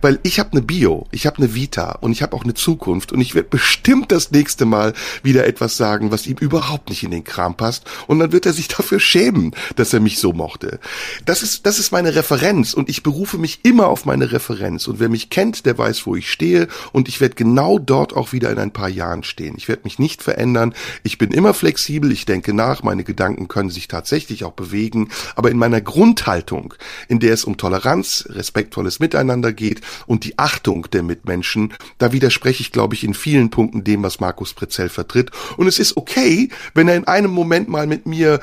[0.00, 3.12] Weil ich habe eine Bio, ich habe eine Vita und ich habe auch eine Zukunft
[3.12, 7.10] und ich werde bestimmt das nächste Mal wieder etwas sagen, was ihm überhaupt nicht in
[7.10, 10.80] den Kram passt und dann wird er sich dafür schämen, dass er mich so mochte.
[11.24, 15.00] Das ist das ist meine Referenz und ich berufe mich immer auf meine Referenz und
[15.00, 18.50] wer mich kennt, der weiß, wo ich stehe und ich werde genau dort auch wieder
[18.50, 19.54] in ein paar Jahren stehen.
[19.56, 20.74] Ich werde mich nicht verändern.
[21.02, 25.50] Ich bin immer flexibel, ich denke nach, meine Gedanken können sich tatsächlich auch bewegen, aber
[25.50, 26.74] in meiner Grundhaltung,
[27.08, 32.62] in der es um Toleranz, respektvolles Miteinander geht und die Achtung der Mitmenschen, da widerspreche
[32.62, 35.30] ich, glaube ich, in vielen Punkten dem, was Markus Prezell vertritt.
[35.58, 38.40] Und es ist okay, wenn er in einem Moment mal mit mir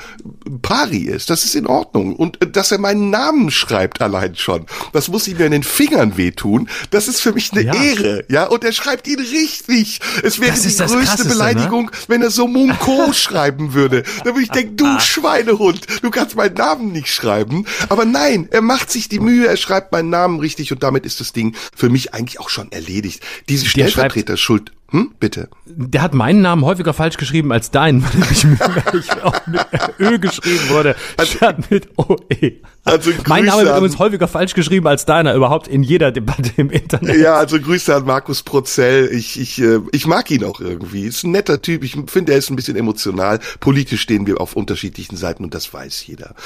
[0.62, 1.30] pari ist.
[1.30, 2.14] Das ist in Ordnung.
[2.14, 5.62] Und äh, dass er meinen Namen schreibt allein schon, das muss ihm ja in den
[5.62, 6.68] Fingern wehtun.
[6.90, 7.74] Das ist für mich eine ja.
[7.74, 8.24] Ehre.
[8.28, 10.00] Ja, und er schreibt ihn richtig.
[10.22, 11.28] Es wäre die größte ne?
[11.28, 11.90] Beleidigung, ne?
[12.08, 14.02] wenn er so Munko schreiben würde.
[14.24, 17.64] Da würde ich denken, du Schweinehund, du kannst meinen Namen nicht schreiben.
[17.88, 21.20] Aber nein, er macht sich die Mühe, er schreibt meinen Namen richtig und damit ist
[21.20, 23.22] das Ding für mich eigentlich auch schon erledigt.
[23.48, 25.48] Diese Stellvertreterschuld hm, bitte.
[25.66, 29.66] Der hat meinen Namen häufiger falsch geschrieben als deinen, weil ich auch mit
[29.98, 32.60] Ö geschrieben wurde, also, statt mit OE.
[32.84, 36.70] Also mein Name wird übrigens häufiger falsch geschrieben als deiner, überhaupt in jeder Debatte im
[36.70, 37.16] Internet.
[37.16, 39.08] Ja, also Grüße an Markus Prozell.
[39.12, 41.02] Ich, ich, äh, ich mag ihn auch irgendwie.
[41.02, 41.82] Ist ein netter Typ.
[41.82, 43.40] Ich finde, er ist ein bisschen emotional.
[43.58, 46.36] Politisch stehen wir auf unterschiedlichen Seiten und das weiß jeder.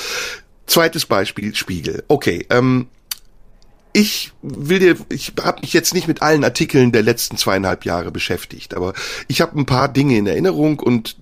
[0.67, 2.05] Zweites Beispiel, Spiegel.
[2.09, 2.87] Okay, ähm,
[3.93, 8.11] ich will dir, ich habe mich jetzt nicht mit allen Artikeln der letzten zweieinhalb Jahre
[8.11, 8.95] beschäftigt, aber
[9.29, 11.17] ich habe ein paar Dinge in Erinnerung und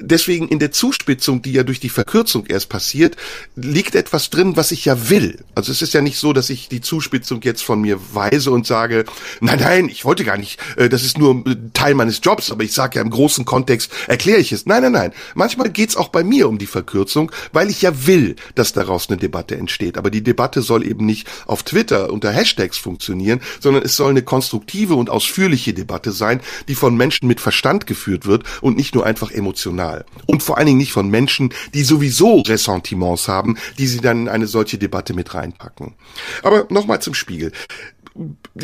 [0.00, 3.16] deswegen in der Zuspitzung, die ja durch die Verkürzung erst passiert,
[3.56, 5.38] liegt etwas drin, was ich ja will.
[5.54, 8.66] Also es ist ja nicht so, dass ich die Zuspitzung jetzt von mir weise und
[8.66, 9.04] sage,
[9.40, 12.72] nein, nein, ich wollte gar nicht, äh, das ist nur Teil meines Jobs, aber ich
[12.72, 14.66] sage ja im großen Kontext, erkläre ich es.
[14.66, 15.12] Nein, nein, nein.
[15.34, 19.18] Manchmal geht's auch bei mir um die Verkürzung, weil ich ja will, dass daraus eine
[19.18, 19.98] Debatte entsteht.
[19.98, 24.22] Aber die Debatte soll eben nicht auf Twitter unter Hashtags funktionieren, sondern es soll eine
[24.22, 29.04] konstruktive und ausführliche Debatte sein, die von Menschen mit Verstand geführt wird und nicht nur
[29.04, 30.04] einfach emotional emotional.
[30.26, 34.28] Und vor allen Dingen nicht von Menschen, die sowieso Ressentiments haben, die sie dann in
[34.28, 35.94] eine solche Debatte mit reinpacken.
[36.42, 37.52] Aber nochmal zum Spiegel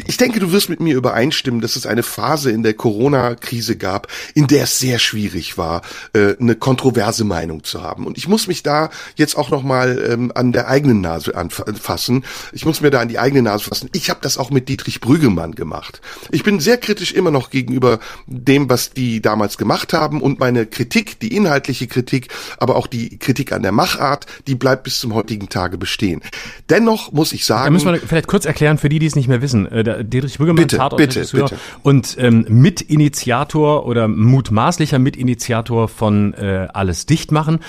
[0.07, 4.09] ich denke, du wirst mit mir übereinstimmen, dass es eine Phase in der Corona-Krise gab,
[4.35, 5.83] in der es sehr schwierig war,
[6.13, 8.07] äh, eine kontroverse Meinung zu haben.
[8.07, 12.25] Und ich muss mich da jetzt auch noch mal ähm, an der eigenen Nase anfassen.
[12.53, 13.89] Ich muss mir da an die eigene Nase fassen.
[13.95, 16.03] Ich habe das auch mit Dietrich Brüggemann gemacht.
[16.31, 20.67] Ich bin sehr kritisch immer noch gegenüber dem, was die damals gemacht haben und meine
[20.67, 25.15] Kritik, die inhaltliche Kritik, aber auch die Kritik an der Machart, die bleibt bis zum
[25.15, 26.21] heutigen Tage bestehen.
[26.69, 29.29] Dennoch muss ich sagen, da müssen wir vielleicht kurz erklären für die, die es nicht
[29.29, 29.71] mehr mehr wissen.
[29.71, 31.57] Äh, Dietrich Brüggemann, bitte, bitte, bitte.
[31.83, 37.61] und ähm, Mitinitiator oder mutmaßlicher Mitinitiator von äh, Alles dicht machen,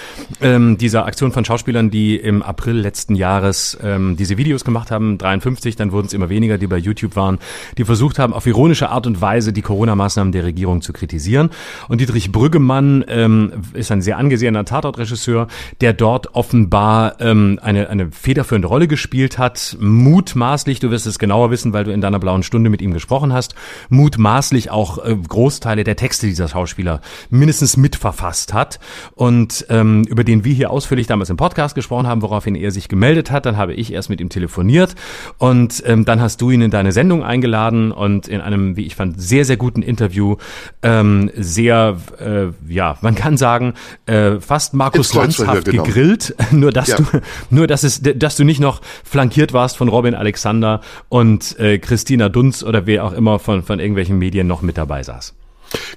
[0.42, 5.18] ähm, dieser Aktion von Schauspielern, die im April letzten Jahres ähm, diese Videos gemacht haben,
[5.18, 7.40] 53, dann wurden es immer weniger, die bei YouTube waren,
[7.78, 11.50] die versucht haben, auf ironische Art und Weise die Corona-Maßnahmen der Regierung zu kritisieren.
[11.88, 15.48] Und Dietrich Brüggemann ähm, ist ein sehr angesehener Tatortregisseur,
[15.82, 21.52] der dort offenbar ähm, eine, eine federführende Rolle gespielt hat, mutmaßlich, du wirst es genauer
[21.52, 23.54] wissen, wissen, weil du in deiner blauen Stunde mit ihm gesprochen hast,
[23.90, 28.80] mutmaßlich auch äh, Großteile der Texte dieser Schauspieler mindestens mitverfasst hat
[29.16, 32.88] und ähm, über den wir hier ausführlich damals im Podcast gesprochen haben, woraufhin er sich
[32.88, 33.46] gemeldet hat.
[33.46, 34.96] Dann habe ich erst mit ihm telefoniert
[35.38, 38.96] und ähm, dann hast du ihn in deine Sendung eingeladen und in einem, wie ich
[38.96, 40.38] fand, sehr, sehr guten Interview
[40.82, 43.74] ähm, sehr, äh, ja, man kann sagen,
[44.06, 46.98] äh, fast Markus Lanzhaft gegrillt, nur dass ja.
[46.98, 47.04] du,
[47.50, 52.30] nur dass es, dass du nicht noch flankiert warst von Robin Alexander und äh, Christina
[52.30, 55.34] Dunz oder wer auch immer von, von irgendwelchen Medien noch mit dabei saß.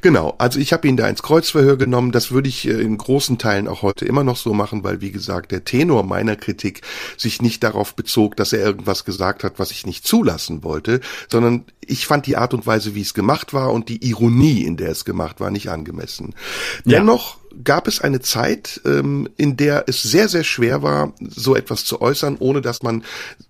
[0.00, 2.12] Genau, also ich habe ihn da ins Kreuzverhör genommen.
[2.12, 5.12] Das würde ich äh, in großen Teilen auch heute immer noch so machen, weil wie
[5.12, 6.82] gesagt, der Tenor meiner Kritik
[7.16, 11.64] sich nicht darauf bezog, dass er irgendwas gesagt hat, was ich nicht zulassen wollte, sondern
[11.80, 14.90] ich fand die Art und Weise, wie es gemacht war und die Ironie, in der
[14.90, 16.34] es gemacht war, nicht angemessen.
[16.84, 16.98] Ja.
[17.64, 22.00] Gab es eine Zeit, ähm, in der es sehr, sehr schwer war, so etwas zu
[22.00, 23.04] äußern, ohne dass man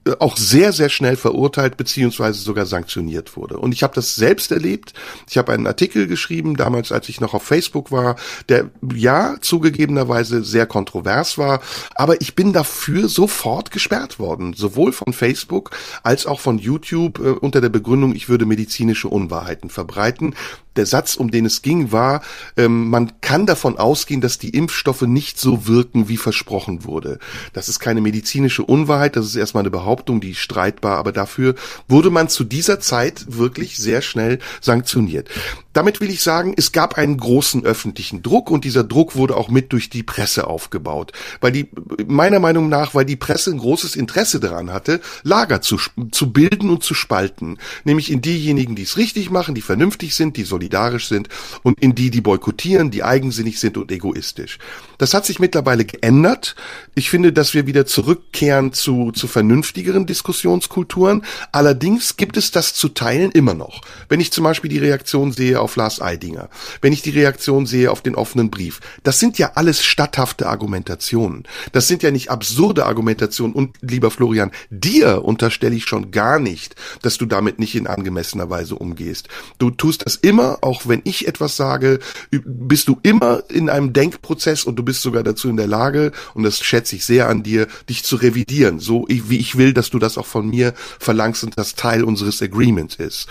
[0.07, 3.59] äh, auch sehr, sehr schnell verurteilt beziehungsweise sogar sanktioniert wurde.
[3.59, 4.95] Und ich habe das selbst erlebt.
[5.29, 8.17] Ich habe einen Artikel geschrieben, damals, als ich noch auf Facebook war,
[8.49, 11.61] der ja zugegebenerweise sehr kontrovers war,
[11.95, 15.71] aber ich bin dafür sofort gesperrt worden, sowohl von Facebook
[16.03, 20.35] als auch von YouTube äh, unter der Begründung, ich würde medizinische Unwahrheiten verbreiten.
[20.77, 22.23] Der Satz, um den es ging, war,
[22.57, 27.19] ähm, man kann davon ausgehen, dass die Impfstoffe nicht so wirken, wie versprochen wurde.
[27.53, 31.55] Das ist keine medizinische Unwahrheit, das ist erstmal eine Behauptung, die streitbar, aber dafür
[31.89, 35.29] wurde man zu dieser Zeit wirklich sehr schnell sanktioniert.
[35.73, 39.49] Damit will ich sagen, es gab einen großen öffentlichen Druck und dieser Druck wurde auch
[39.49, 41.13] mit durch die Presse aufgebaut.
[41.41, 41.69] Weil die,
[42.07, 45.79] meiner Meinung nach, weil die Presse ein großes Interesse daran hatte, Lager zu,
[46.11, 47.59] zu bilden und zu spalten.
[47.85, 51.29] Nämlich in diejenigen, die es richtig machen, die vernünftig sind, die solidarisch sind
[51.63, 54.59] und in die, die boykottieren, die eigensinnig sind und egoistisch.
[55.03, 56.55] Das hat sich mittlerweile geändert.
[56.95, 61.25] Ich finde, dass wir wieder zurückkehren zu, zu vernünftigeren Diskussionskulturen.
[61.51, 63.81] Allerdings gibt es das zu teilen immer noch.
[64.09, 66.51] Wenn ich zum Beispiel die Reaktion sehe auf Lars Eidinger,
[66.83, 71.49] wenn ich die Reaktion sehe auf den offenen Brief, das sind ja alles statthafte Argumentationen.
[71.73, 73.57] Das sind ja nicht absurde Argumentationen.
[73.57, 78.51] Und lieber Florian, dir unterstelle ich schon gar nicht, dass du damit nicht in angemessener
[78.51, 79.27] Weise umgehst.
[79.59, 81.99] Du tust das immer, auch wenn ich etwas sage,
[82.31, 86.43] bist du immer in einem Denkprozess und du bist sogar dazu in der Lage, und
[86.43, 89.99] das schätze ich sehr an dir, dich zu revidieren, so wie ich will, dass du
[89.99, 93.29] das auch von mir verlangst und das Teil unseres Agreements ist.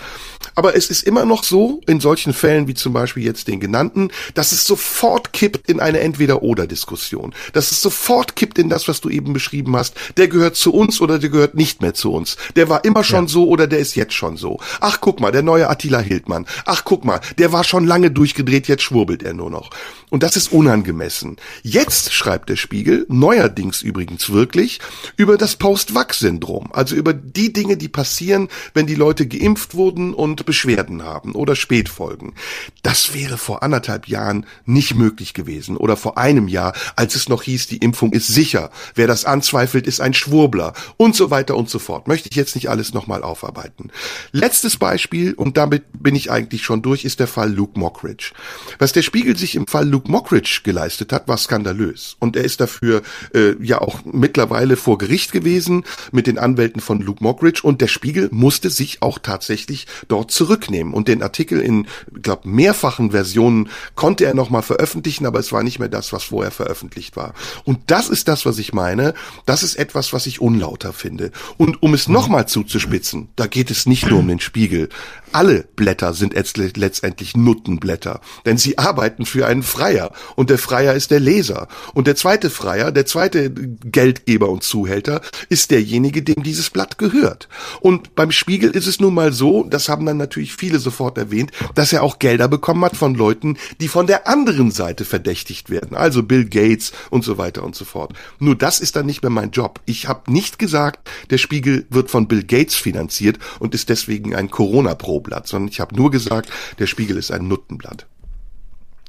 [0.54, 4.10] Aber es ist immer noch so, in solchen Fällen wie zum Beispiel jetzt den genannten,
[4.34, 7.34] dass es sofort kippt in eine Entweder-Oder-Diskussion.
[7.52, 9.94] Dass es sofort kippt in das, was du eben beschrieben hast.
[10.16, 12.36] Der gehört zu uns oder der gehört nicht mehr zu uns.
[12.56, 13.30] Der war immer schon ja.
[13.30, 14.58] so oder der ist jetzt schon so.
[14.80, 16.46] Ach, guck mal, der neue Attila Hildmann.
[16.64, 19.70] Ach, guck mal, der war schon lange durchgedreht, jetzt schwurbelt er nur noch.
[20.12, 21.36] Und das ist unangemessen.
[21.62, 24.78] Jetzt schreibt der Spiegel, neuerdings übrigens wirklich,
[25.16, 26.68] über das Post-Vax-Syndrom.
[26.70, 31.56] Also über die Dinge, die passieren, wenn die Leute geimpft wurden und Beschwerden haben oder
[31.56, 32.34] Spätfolgen.
[32.82, 37.42] Das wäre vor anderthalb Jahren nicht möglich gewesen oder vor einem Jahr, als es noch
[37.42, 38.70] hieß, die Impfung ist sicher.
[38.94, 42.06] Wer das anzweifelt, ist ein Schwurbler und so weiter und so fort.
[42.06, 43.90] Möchte ich jetzt nicht alles nochmal aufarbeiten.
[44.30, 48.32] Letztes Beispiel, und damit bin ich eigentlich schon durch, ist der Fall Luke Mockridge.
[48.78, 52.16] Was der Spiegel sich im Fall Luke Luke Mockridge geleistet hat, war skandalös.
[52.18, 53.02] Und er ist dafür
[53.34, 57.86] äh, ja auch mittlerweile vor Gericht gewesen mit den Anwälten von Luke Mockridge und der
[57.86, 60.92] Spiegel musste sich auch tatsächlich dort zurücknehmen.
[60.92, 61.86] Und den Artikel in,
[62.20, 66.50] glaube mehrfachen Versionen konnte er nochmal veröffentlichen, aber es war nicht mehr das, was vorher
[66.50, 67.34] veröffentlicht war.
[67.62, 69.14] Und das ist das, was ich meine.
[69.46, 71.30] Das ist etwas, was ich unlauter finde.
[71.58, 74.88] Und um es nochmal zuzuspitzen, da geht es nicht nur um den Spiegel.
[75.32, 81.10] Alle Blätter sind letztendlich Nuttenblätter, denn sie arbeiten für einen Freier und der Freier ist
[81.10, 81.68] der Leser.
[81.94, 87.48] Und der zweite Freier, der zweite Geldgeber und Zuhälter ist derjenige, dem dieses Blatt gehört.
[87.80, 91.50] Und beim Spiegel ist es nun mal so, das haben dann natürlich viele sofort erwähnt,
[91.74, 95.96] dass er auch Gelder bekommen hat von Leuten, die von der anderen Seite verdächtigt werden,
[95.96, 98.12] also Bill Gates und so weiter und so fort.
[98.38, 99.80] Nur das ist dann nicht mehr mein Job.
[99.86, 104.50] Ich habe nicht gesagt, der Spiegel wird von Bill Gates finanziert und ist deswegen ein
[104.50, 105.21] Corona-Probe.
[105.22, 108.06] Blatt, sondern ich habe nur gesagt, der Spiegel ist ein Nuttenblatt.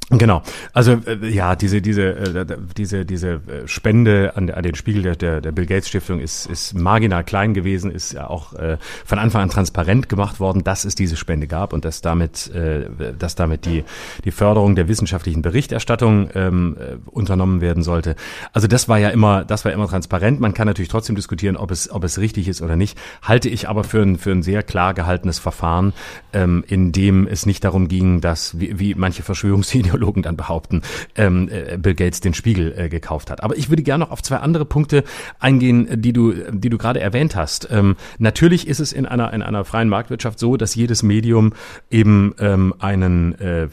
[0.09, 0.43] Genau.
[0.73, 2.45] Also äh, ja, diese diese äh,
[2.77, 6.73] diese diese äh, Spende an, an den Spiegel der, der, Bill Gates Stiftung ist ist
[6.73, 10.95] marginal klein gewesen, ist ja auch äh, von Anfang an transparent gemacht worden, dass es
[10.95, 13.83] diese Spende gab und dass damit äh, dass damit die
[14.25, 18.15] die Förderung der wissenschaftlichen Berichterstattung ähm, äh, unternommen werden sollte.
[18.51, 20.39] Also das war ja immer das war immer transparent.
[20.39, 22.97] Man kann natürlich trotzdem diskutieren, ob es ob es richtig ist oder nicht.
[23.21, 25.93] Halte ich aber für ein für ein sehr klar gehaltenes Verfahren,
[26.33, 30.81] ähm, in dem es nicht darum ging, dass wie, wie manche Verschwörungsideologen Soziologen dann behaupten,
[31.15, 33.43] ähm, äh, Bill Gates den Spiegel äh, gekauft hat.
[33.43, 35.03] Aber ich würde gerne noch auf zwei andere Punkte
[35.39, 37.69] eingehen, die du, die du gerade erwähnt hast.
[37.71, 41.53] Ähm, natürlich ist es in einer, in einer freien Marktwirtschaft so, dass jedes Medium
[41.89, 43.67] eben ähm, einen äh,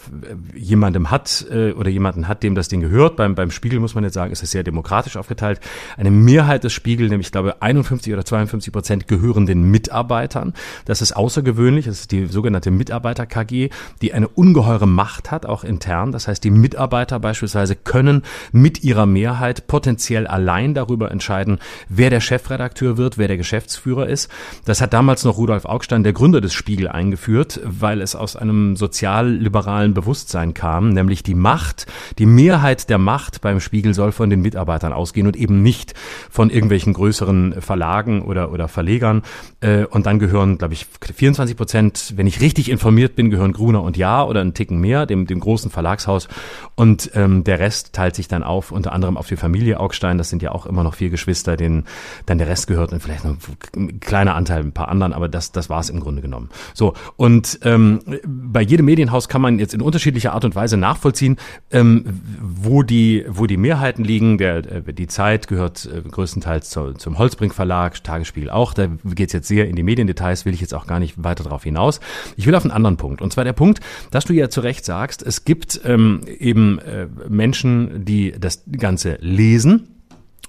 [0.55, 3.17] jemandem hat äh, oder jemanden hat, dem das Ding gehört.
[3.17, 5.61] Beim, beim Spiegel muss man jetzt sagen, ist es sehr demokratisch aufgeteilt.
[5.97, 10.55] Eine Mehrheit des Spiegel, nämlich ich glaube 51 oder 52 Prozent, gehören den Mitarbeitern.
[10.85, 11.87] Das ist außergewöhnlich.
[11.87, 13.71] Das ist die sogenannte Mitarbeiter-KG,
[14.03, 16.10] die eine ungeheure Macht hat, auch intern.
[16.12, 22.20] Das heißt, die Mitarbeiter beispielsweise können mit ihrer Mehrheit potenziell allein darüber entscheiden, wer der
[22.20, 24.31] Chefredakteur wird, wer der Geschäftsführer ist.
[24.64, 28.77] Das hat damals noch Rudolf Augstein, der Gründer des Spiegel, eingeführt, weil es aus einem
[28.77, 31.87] sozialliberalen Bewusstsein kam, nämlich die Macht,
[32.18, 35.94] die Mehrheit der Macht beim Spiegel soll von den Mitarbeitern ausgehen und eben nicht
[36.31, 39.23] von irgendwelchen größeren Verlagen oder, oder Verlegern.
[39.61, 43.83] Äh, und dann gehören, glaube ich, 24 Prozent, wenn ich richtig informiert bin, gehören Gruner
[43.83, 45.70] und Ja oder einen Ticken mehr, dem, dem großen
[46.01, 46.29] Verlagshaus Haus.
[46.75, 50.19] Und ähm, der Rest teilt sich dann auf, unter anderem auf die Familie Augstein.
[50.19, 51.85] Das sind ja auch immer noch vier Geschwister, denen
[52.27, 53.37] dann der Rest gehört und vielleicht noch
[53.77, 56.49] ein kleiner Anteil, ein paar anderen, aber das, das war es im Grunde genommen.
[56.75, 61.37] So, und ähm, bei jedem Medienhaus kann man jetzt in unterschiedlicher Art und Weise nachvollziehen,
[61.71, 62.05] ähm,
[62.41, 64.39] wo, die, wo die Mehrheiten liegen.
[64.39, 68.75] Der, äh, die Zeit gehört äh, größtenteils zu, zum Holzbrink Verlag, Tagesspiegel auch.
[68.75, 71.45] Da geht es jetzt sehr in die Mediendetails, will ich jetzt auch gar nicht weiter
[71.45, 72.01] darauf hinaus.
[72.37, 73.21] Ich will auf einen anderen Punkt.
[73.21, 77.07] Und zwar der Punkt, dass du ja zu Recht sagst, es gibt ähm, eben äh,
[77.29, 80.00] Menschen, die das Ganze lesen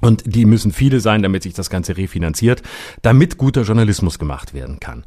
[0.01, 2.61] und die müssen viele sein, damit sich das Ganze refinanziert,
[3.01, 5.03] damit guter Journalismus gemacht werden kann.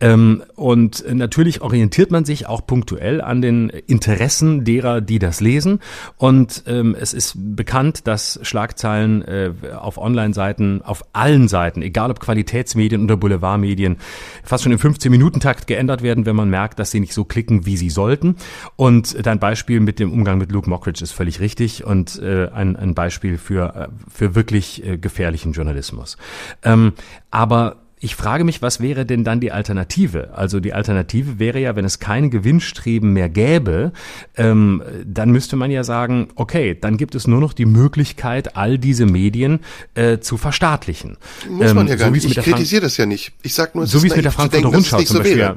[0.00, 5.80] Ähm, und natürlich orientiert man sich auch punktuell an den Interessen derer, die das lesen.
[6.16, 12.20] Und ähm, es ist bekannt, dass Schlagzeilen äh, auf Online-Seiten, auf allen Seiten, egal ob
[12.20, 13.96] Qualitätsmedien oder Boulevardmedien,
[14.42, 17.76] fast schon im 15-Minuten-Takt geändert werden, wenn man merkt, dass sie nicht so klicken, wie
[17.76, 18.36] sie sollten.
[18.76, 22.94] Und dein Beispiel mit dem Umgang mit Luke Mockridge ist völlig richtig und äh, ein,
[22.94, 26.16] Beispiel für, äh, für wirklich äh, gefährlichen Journalismus.
[26.62, 26.92] Ähm,
[27.30, 30.30] aber ich frage mich, was wäre denn dann die Alternative?
[30.34, 33.92] Also die Alternative wäre ja, wenn es keine Gewinnstreben mehr gäbe,
[34.36, 38.78] ähm, dann müsste man ja sagen, okay, dann gibt es nur noch die Möglichkeit, all
[38.78, 39.60] diese Medien
[39.94, 41.16] äh, zu verstaatlichen.
[41.50, 42.38] Muss man ja ähm, gar so nicht.
[42.38, 43.32] Ich kritisiere das ja nicht.
[43.42, 45.38] Ich sag nur, es so wie es mit der Frankfurter Rundschau zum so Beispiel.
[45.38, 45.56] Ja.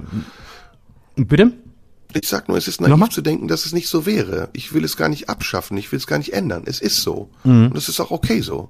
[1.15, 1.51] Bitte?
[2.13, 4.49] Ich sag nur, es ist naiv zu denken, dass es nicht so wäre.
[4.53, 6.63] Ich will es gar nicht abschaffen, ich will es gar nicht ändern.
[6.65, 7.29] Es ist so.
[7.43, 7.67] Mhm.
[7.67, 8.69] Und es ist auch okay so.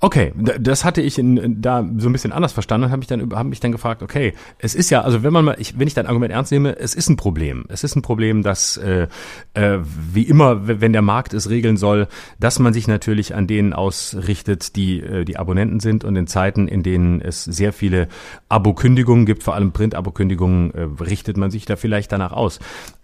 [0.00, 3.32] Okay, das hatte ich in, da so ein bisschen anders verstanden und habe mich dann
[3.34, 5.94] habe mich dann gefragt, okay, es ist ja, also wenn man mal, ich, wenn ich
[5.94, 7.64] dein Argument ernst nehme, es ist ein Problem.
[7.68, 9.06] Es ist ein Problem, dass äh,
[9.54, 13.72] äh, wie immer, wenn der Markt es regeln soll, dass man sich natürlich an denen
[13.72, 18.08] ausrichtet, die äh, die Abonnenten sind und in Zeiten, in denen es sehr viele
[18.48, 22.58] Abo-Kündigungen gibt, vor allem Print-Abo-Kündigungen, äh, richtet man sich da vielleicht danach aus.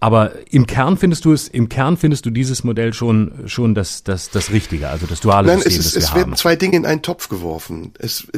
[0.07, 4.04] Aber im Kern findest du es, im Kern findest du dieses Modell schon schon das
[4.04, 6.20] das das Richtige, also das duale Nein, System, es ist, das wir es haben.
[6.20, 7.92] Werden zwei Dinge in einen Topf geworfen.
[7.98, 8.28] Es,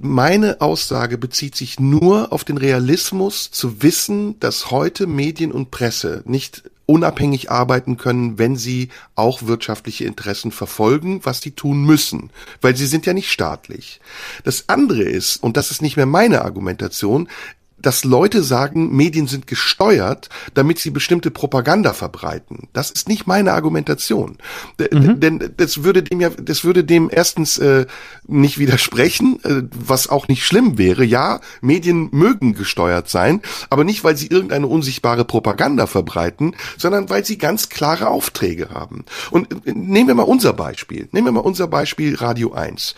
[0.00, 6.24] meine Aussage bezieht sich nur auf den Realismus zu wissen, dass heute Medien und Presse
[6.24, 12.74] nicht unabhängig arbeiten können, wenn sie auch wirtschaftliche Interessen verfolgen, was sie tun müssen, weil
[12.74, 14.00] sie sind ja nicht staatlich.
[14.42, 17.28] Das andere ist, und das ist nicht mehr meine Argumentation,
[17.84, 22.68] dass Leute sagen, Medien sind gesteuert, damit sie bestimmte Propaganda verbreiten.
[22.72, 24.38] Das ist nicht meine Argumentation.
[24.78, 25.20] Mhm.
[25.20, 27.86] Denn das würde dem ja, das würde dem erstens äh,
[28.26, 31.04] nicht widersprechen, äh, was auch nicht schlimm wäre.
[31.04, 37.24] Ja, Medien mögen gesteuert sein, aber nicht, weil sie irgendeine unsichtbare Propaganda verbreiten, sondern weil
[37.24, 39.04] sie ganz klare Aufträge haben.
[39.30, 41.08] Und äh, nehmen wir mal unser Beispiel.
[41.12, 42.94] Nehmen wir mal unser Beispiel Radio 1.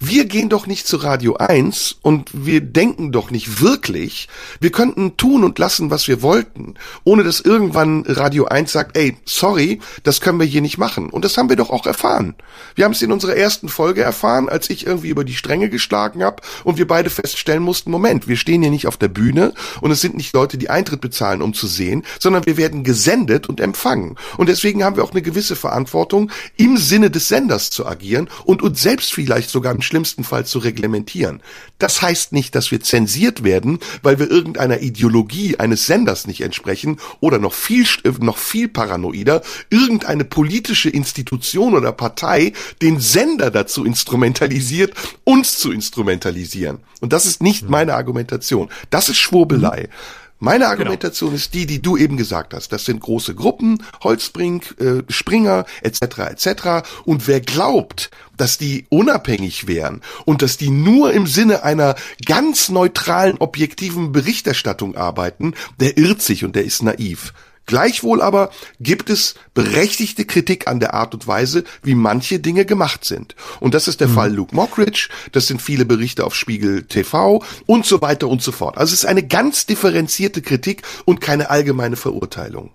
[0.00, 4.28] Wir gehen doch nicht zu Radio 1 und wir denken doch nicht wirklich,
[4.60, 6.74] wir könnten tun und lassen, was wir wollten,
[7.04, 11.10] ohne dass irgendwann Radio 1 sagt, ey, sorry, das können wir hier nicht machen.
[11.10, 12.34] Und das haben wir doch auch erfahren.
[12.74, 16.24] Wir haben es in unserer ersten Folge erfahren, als ich irgendwie über die Stränge geschlagen
[16.24, 19.92] habe und wir beide feststellen mussten, Moment, wir stehen hier nicht auf der Bühne und
[19.92, 23.60] es sind nicht Leute, die Eintritt bezahlen, um zu sehen, sondern wir werden gesendet und
[23.60, 24.16] empfangen.
[24.38, 28.62] Und deswegen haben wir auch eine gewisse Verantwortung, im Sinne des Senders zu agieren und
[28.62, 31.40] uns selbst vielleicht sogar im schlimmsten Fall zu reglementieren.
[31.78, 36.98] Das heißt nicht, dass wir zensiert werden, weil wir irgendeiner Ideologie eines Senders nicht entsprechen
[37.20, 37.86] oder noch viel,
[38.20, 44.92] noch viel paranoider, irgendeine politische Institution oder Partei den Sender dazu instrumentalisiert,
[45.24, 46.78] uns zu instrumentalisieren.
[47.00, 48.70] Und das ist nicht meine Argumentation.
[48.90, 49.88] Das ist Schwurbelei.
[49.90, 50.23] Mhm.
[50.44, 50.68] Meine.
[50.68, 51.36] Argumentation genau.
[51.36, 52.72] ist die, die du eben gesagt hast.
[52.72, 56.02] Das sind große Gruppen, Holzbrink, äh, Springer etc.
[56.30, 56.88] etc.
[57.04, 62.68] Und wer glaubt, dass die unabhängig wären und dass die nur im Sinne einer ganz
[62.68, 67.32] neutralen, objektiven Berichterstattung arbeiten, der irrt sich und der ist naiv.
[67.66, 68.50] Gleichwohl aber
[68.80, 73.34] gibt es berechtigte Kritik an der Art und Weise, wie manche Dinge gemacht sind.
[73.60, 74.14] Und das ist der mhm.
[74.14, 78.52] Fall Luke Mockridge, das sind viele Berichte auf Spiegel TV und so weiter und so
[78.52, 78.76] fort.
[78.76, 82.70] Also es ist eine ganz differenzierte Kritik und keine allgemeine Verurteilung.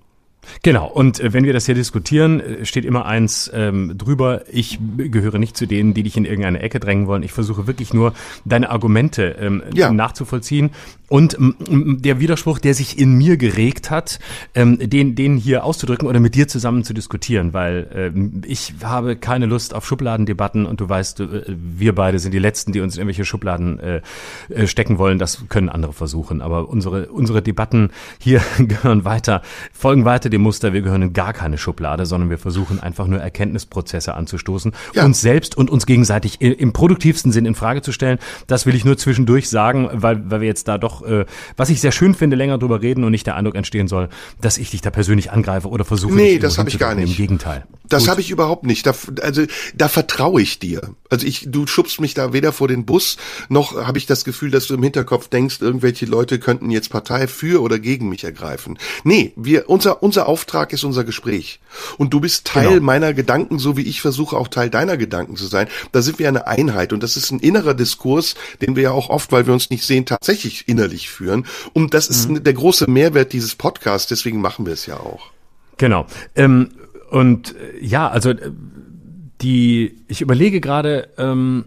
[0.63, 4.79] Genau, und äh, wenn wir das hier diskutieren, äh, steht immer eins ähm, drüber, ich
[4.97, 7.23] gehöre nicht zu denen, die dich in irgendeine Ecke drängen wollen.
[7.23, 8.13] Ich versuche wirklich nur,
[8.45, 9.91] deine Argumente ähm, ja.
[9.91, 10.71] nachzuvollziehen.
[11.07, 14.19] Und der Widerspruch, der sich in mir geregt hat,
[14.53, 19.15] ähm, den, den hier auszudrücken oder mit dir zusammen zu diskutieren, weil ähm, ich habe
[19.15, 22.95] keine Lust auf Schubladendebatten und du weißt, äh, wir beide sind die Letzten, die uns
[22.95, 24.01] in irgendwelche Schubladen äh
[24.65, 25.19] stecken wollen.
[25.19, 26.41] Das können andere versuchen.
[26.41, 29.41] Aber unsere, unsere Debatten hier gehören weiter,
[29.73, 33.19] folgen weiter dem Muster, wir gehören in gar keine Schublade, sondern wir versuchen einfach nur
[33.19, 35.05] Erkenntnisprozesse anzustoßen, ja.
[35.05, 38.19] uns selbst und uns gegenseitig im produktivsten Sinn in Frage zu stellen.
[38.47, 41.25] Das will ich nur zwischendurch sagen, weil, weil wir jetzt da doch, äh,
[41.57, 44.09] was ich sehr schön finde, länger drüber reden und nicht der Eindruck entstehen soll,
[44.41, 46.13] dass ich dich da persönlich angreife oder versuche.
[46.13, 47.09] Nee, das habe ich gar nicht.
[47.09, 47.65] Im Gegenteil.
[47.89, 48.85] Das habe ich überhaupt nicht.
[48.85, 49.43] Da, also
[49.75, 50.95] da vertraue ich dir.
[51.09, 53.17] Also ich, du schubst mich da weder vor den Bus,
[53.49, 57.27] noch habe ich das Gefühl, dass du im Hinterkopf denkst, irgendwelche Leute könnten jetzt Partei
[57.27, 58.77] für oder gegen mich ergreifen.
[59.03, 61.59] Nee, wir, unser, unser Auftrag ist unser Gespräch.
[61.97, 62.83] Und du bist Teil genau.
[62.83, 65.67] meiner Gedanken, so wie ich versuche auch Teil deiner Gedanken zu sein.
[65.91, 69.09] Da sind wir eine Einheit und das ist ein innerer Diskurs, den wir ja auch
[69.09, 71.45] oft, weil wir uns nicht sehen, tatsächlich innerlich führen.
[71.73, 72.43] Und das ist mhm.
[72.43, 75.31] der große Mehrwert dieses Podcasts, deswegen machen wir es ja auch.
[75.77, 76.05] Genau.
[76.35, 76.69] Ähm,
[77.11, 78.51] und äh, ja, also äh,
[79.41, 81.65] die, ich überlege gerade, ähm,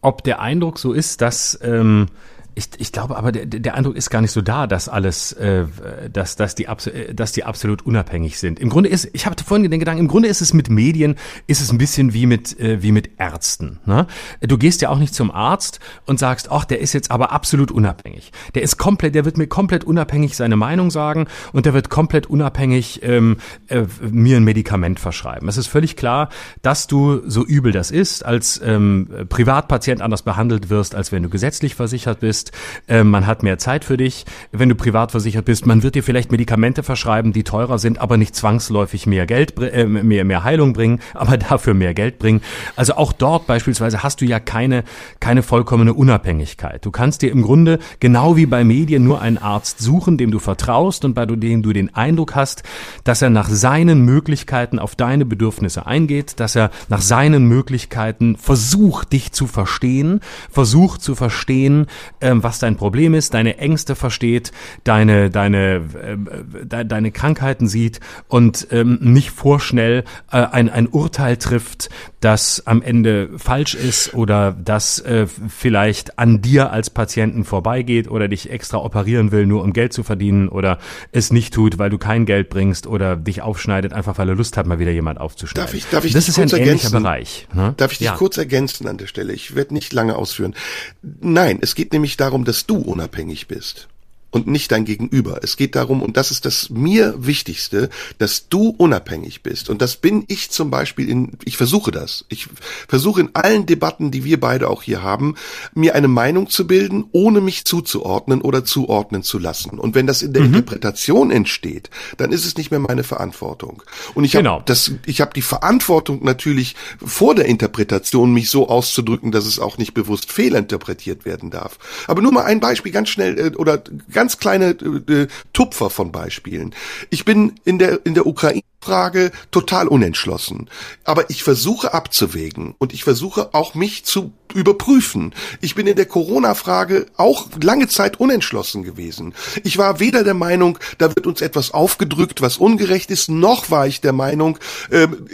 [0.00, 2.06] ob der Eindruck so ist, dass ähm,
[2.54, 5.64] Ich, ich glaube aber, der, der Eindruck ist gar nicht so da, dass alles, äh,
[6.12, 8.60] dass, dass, die, äh, dass die absolut unabhängig sind.
[8.60, 11.62] Im Grunde ist, ich hatte vorhin den Gedanken, im Grunde ist es mit Medien, ist
[11.62, 13.80] es ein bisschen wie mit, äh, wie mit Ärzten.
[13.86, 14.06] Ne?
[14.42, 17.70] Du gehst ja auch nicht zum Arzt und sagst, ach, der ist jetzt aber absolut
[17.70, 18.32] unabhängig.
[18.54, 22.26] Der ist komplett, der wird mir komplett unabhängig seine Meinung sagen und der wird komplett
[22.26, 23.38] unabhängig ähm,
[23.68, 25.48] äh, mir ein Medikament verschreiben.
[25.48, 26.28] Es ist völlig klar,
[26.60, 31.30] dass du, so übel das ist, als ähm, Privatpatient anders behandelt wirst, als wenn du
[31.30, 32.52] gesetzlich versichert bist bist,
[32.88, 36.02] äh, man hat mehr Zeit für dich, wenn du privat versichert bist, man wird dir
[36.02, 40.72] vielleicht Medikamente verschreiben, die teurer sind, aber nicht zwangsläufig mehr Geld, äh, mehr, mehr Heilung
[40.72, 42.40] bringen, aber dafür mehr Geld bringen.
[42.76, 44.84] Also auch dort beispielsweise hast du ja keine,
[45.20, 46.84] keine vollkommene Unabhängigkeit.
[46.84, 50.38] Du kannst dir im Grunde genau wie bei Medien nur einen Arzt suchen, dem du
[50.38, 52.62] vertraust und bei dem du den Eindruck hast,
[53.04, 59.12] dass er nach seinen Möglichkeiten auf deine Bedürfnisse eingeht, dass er nach seinen Möglichkeiten versucht,
[59.12, 60.20] dich zu verstehen,
[60.50, 61.86] versucht zu verstehen,
[62.20, 64.52] äh, ähm, was dein Problem ist, deine Ängste versteht,
[64.84, 71.36] deine, deine, äh, de, deine Krankheiten sieht und ähm, nicht vorschnell äh, ein, ein Urteil
[71.36, 78.08] trifft, das am Ende falsch ist oder das äh, vielleicht an dir als Patienten vorbeigeht
[78.08, 80.78] oder dich extra operieren will, nur um Geld zu verdienen oder
[81.10, 84.56] es nicht tut, weil du kein Geld bringst oder dich aufschneidet, einfach weil er Lust
[84.56, 85.66] hat, mal wieder jemand aufzuschneiden.
[85.66, 87.02] Darf ich, darf ich das ist ein ähnlicher ergänzen?
[87.02, 87.48] Bereich.
[87.52, 87.74] Ne?
[87.76, 88.14] Darf ich dich ja.
[88.14, 89.32] kurz ergänzen an der Stelle?
[89.32, 90.54] Ich werde nicht lange ausführen.
[91.02, 93.88] Nein, es geht nämlich darum, dass du unabhängig bist
[94.32, 95.40] und nicht dein Gegenüber.
[95.42, 99.68] Es geht darum, und das ist das mir Wichtigste, dass du unabhängig bist.
[99.68, 102.24] Und das bin ich zum Beispiel in, ich versuche das.
[102.28, 102.48] Ich
[102.88, 105.36] versuche in allen Debatten, die wir beide auch hier haben,
[105.74, 109.78] mir eine Meinung zu bilden, ohne mich zuzuordnen oder zuordnen zu lassen.
[109.78, 110.54] Und wenn das in der mhm.
[110.54, 113.82] Interpretation entsteht, dann ist es nicht mehr meine Verantwortung.
[114.14, 114.54] Und ich genau.
[114.54, 116.74] habe das, ich habe die Verantwortung natürlich
[117.04, 121.78] vor der Interpretation, mich so auszudrücken, dass es auch nicht bewusst fehlinterpretiert werden darf.
[122.06, 126.12] Aber nur mal ein Beispiel ganz schnell äh, oder ganz ganz kleine äh, Tupfer von
[126.12, 126.76] Beispielen.
[127.10, 130.68] Ich bin in der in der Ukraine Frage total unentschlossen.
[131.04, 135.34] Aber ich versuche abzuwägen und ich versuche auch mich zu überprüfen.
[135.62, 139.34] Ich bin in der Corona-Frage auch lange Zeit unentschlossen gewesen.
[139.64, 143.86] Ich war weder der Meinung, da wird uns etwas aufgedrückt, was ungerecht ist, noch war
[143.86, 144.58] ich der Meinung,
[144.90, 145.26] ähm,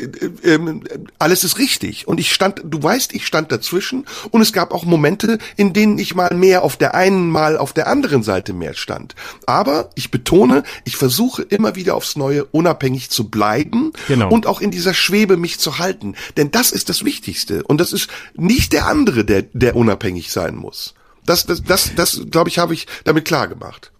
[0.43, 0.80] äh, äh,
[1.18, 2.07] alles ist richtig.
[2.07, 5.99] Und ich stand, du weißt, ich stand dazwischen und es gab auch Momente, in denen
[5.99, 9.14] ich mal mehr auf der einen, mal auf der anderen Seite mehr stand.
[9.47, 14.31] Aber ich betone, ich versuche immer wieder aufs Neue unabhängig zu bleiben bleiben genau.
[14.31, 16.14] und auch in dieser Schwebe mich zu halten.
[16.37, 17.62] Denn das ist das Wichtigste.
[17.64, 20.95] Und das ist nicht der andere, der, der unabhängig sein muss.
[21.24, 23.93] Das, das, das, das glaube ich, habe ich damit klar gemacht.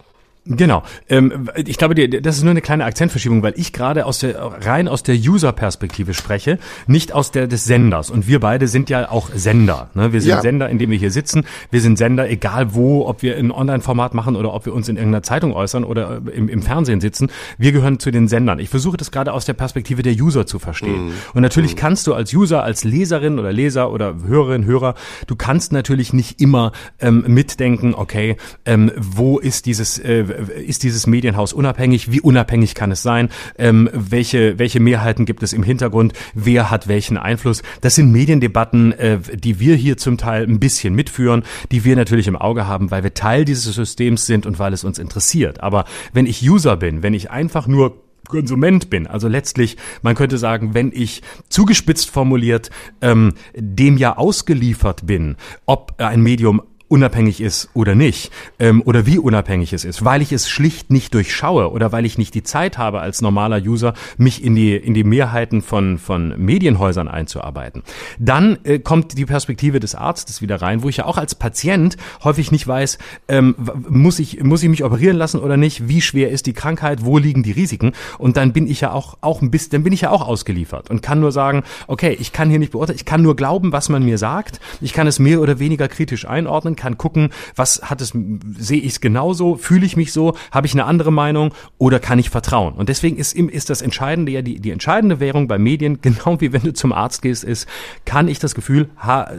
[0.49, 0.83] Genau.
[1.09, 4.89] Ähm, ich glaube, das ist nur eine kleine Akzentverschiebung, weil ich gerade aus der rein
[4.89, 8.11] aus der User-Perspektive spreche, nicht aus der des Senders.
[8.11, 9.91] Und wir beide sind ja auch Sender.
[9.95, 10.13] Ne?
[10.13, 10.41] Wir sind ja.
[10.41, 11.45] Sender, in dem wir hier sitzen.
[11.71, 14.97] Wir sind Sender, egal wo, ob wir ein Online-Format machen oder ob wir uns in
[14.97, 17.31] irgendeiner Zeitung äußern oder im, im, Fernsehen sitzen.
[17.59, 18.59] Wir gehören zu den Sendern.
[18.59, 21.07] Ich versuche das gerade aus der Perspektive der User zu verstehen.
[21.07, 21.13] Mhm.
[21.35, 21.79] Und natürlich mhm.
[21.79, 24.95] kannst du als User, als Leserin oder Leser oder Hörerin, Hörer,
[25.27, 30.25] du kannst natürlich nicht immer ähm, mitdenken, okay, ähm, wo ist dieses äh,
[30.67, 32.11] ist dieses Medienhaus unabhängig?
[32.11, 33.29] Wie unabhängig kann es sein?
[33.59, 36.13] Ähm, welche, welche Mehrheiten gibt es im Hintergrund?
[36.35, 37.63] Wer hat welchen Einfluss?
[37.81, 42.29] Das sind Mediendebatten, äh, die wir hier zum Teil ein bisschen mitführen, die wir natürlich
[42.29, 45.61] im Auge haben, weil wir Teil dieses Systems sind und weil es uns interessiert.
[45.63, 49.07] Aber wenn ich User bin, wenn ich einfach nur Konsument bin.
[49.07, 52.71] Also letztlich, man könnte sagen, wenn ich zugespitzt formuliert
[53.01, 55.37] ähm, dem ja ausgeliefert bin,
[55.67, 60.33] ob ein Medium unabhängig ist oder nicht ähm, oder wie unabhängig es ist, weil ich
[60.33, 64.43] es schlicht nicht durchschaue oder weil ich nicht die Zeit habe als normaler User mich
[64.43, 67.83] in die in die Mehrheiten von von Medienhäusern einzuarbeiten.
[68.19, 71.97] Dann äh, kommt die Perspektive des Arztes wieder rein, wo ich ja auch als Patient
[72.25, 73.55] häufig nicht weiß, ähm,
[73.89, 77.19] muss ich muss ich mich operieren lassen oder nicht, wie schwer ist die Krankheit, wo
[77.19, 77.93] liegen die Risiken?
[78.17, 80.89] Und dann bin ich ja auch auch ein bisschen, dann bin ich ja auch ausgeliefert
[80.89, 83.91] und kann nur sagen, okay, ich kann hier nicht beurteilen, ich kann nur glauben, was
[83.91, 88.01] man mir sagt, ich kann es mehr oder weniger kritisch einordnen kann gucken, was hat
[88.01, 88.15] es,
[88.59, 92.19] sehe ich es genauso, fühle ich mich so, habe ich eine andere Meinung oder kann
[92.19, 92.75] ich vertrauen?
[92.75, 96.53] Und deswegen ist, ist das Entscheidende ja die, die entscheidende Währung bei Medien, genau wie
[96.53, 97.69] wenn du zum Arzt gehst, ist,
[98.07, 99.31] kann ich das Gefühl, ha,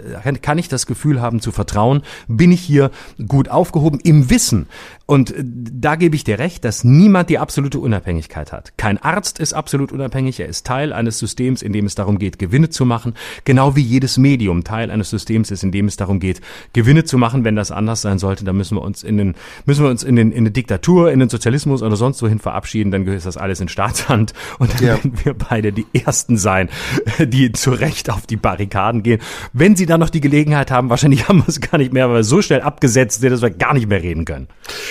[0.42, 2.04] kann ich das Gefühl haben zu vertrauen?
[2.28, 2.92] Bin ich hier
[3.28, 4.68] gut aufgehoben im Wissen?
[5.06, 8.78] Und äh, da gebe ich dir recht, dass niemand die absolute Unabhängigkeit hat.
[8.78, 12.38] Kein Arzt ist absolut unabhängig, er ist Teil eines Systems, in dem es darum geht,
[12.38, 16.20] Gewinne zu machen, genau wie jedes Medium Teil eines Systems ist, in dem es darum
[16.20, 16.42] geht,
[16.74, 19.36] Gewinne zu machen machen, wenn das anders sein sollte, dann müssen wir uns in den,
[19.66, 22.90] müssen wir uns in den, in eine Diktatur, in den Sozialismus oder sonst wohin verabschieden,
[22.90, 24.88] dann gehört das alles in Staatshand und dann ja.
[24.96, 26.70] werden wir beide die Ersten sein,
[27.20, 29.22] die zu Recht auf die Barrikaden gehen.
[29.54, 32.16] Wenn sie dann noch die Gelegenheit haben, wahrscheinlich haben wir es gar nicht mehr, weil
[32.16, 34.48] wir so schnell abgesetzt sind, dass wir gar nicht mehr reden können.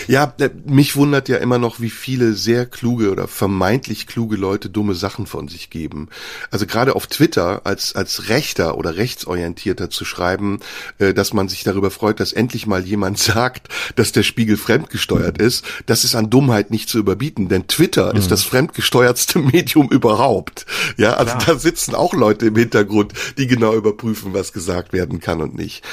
[0.07, 4.71] Ja, äh, mich wundert ja immer noch, wie viele sehr kluge oder vermeintlich kluge Leute
[4.71, 6.09] dumme Sachen von sich geben.
[6.53, 10.61] Also gerade auf Twitter als, als Rechter oder rechtsorientierter zu schreiben,
[10.99, 15.39] äh, dass man sich darüber freut, dass endlich mal jemand sagt, dass der Spiegel fremdgesteuert
[15.39, 18.19] ist, das ist an Dummheit nicht zu überbieten, denn Twitter mhm.
[18.19, 20.67] ist das fremdgesteuertste Medium überhaupt.
[20.97, 21.55] Ja, also Klar.
[21.55, 25.85] da sitzen auch Leute im Hintergrund, die genau überprüfen, was gesagt werden kann und nicht.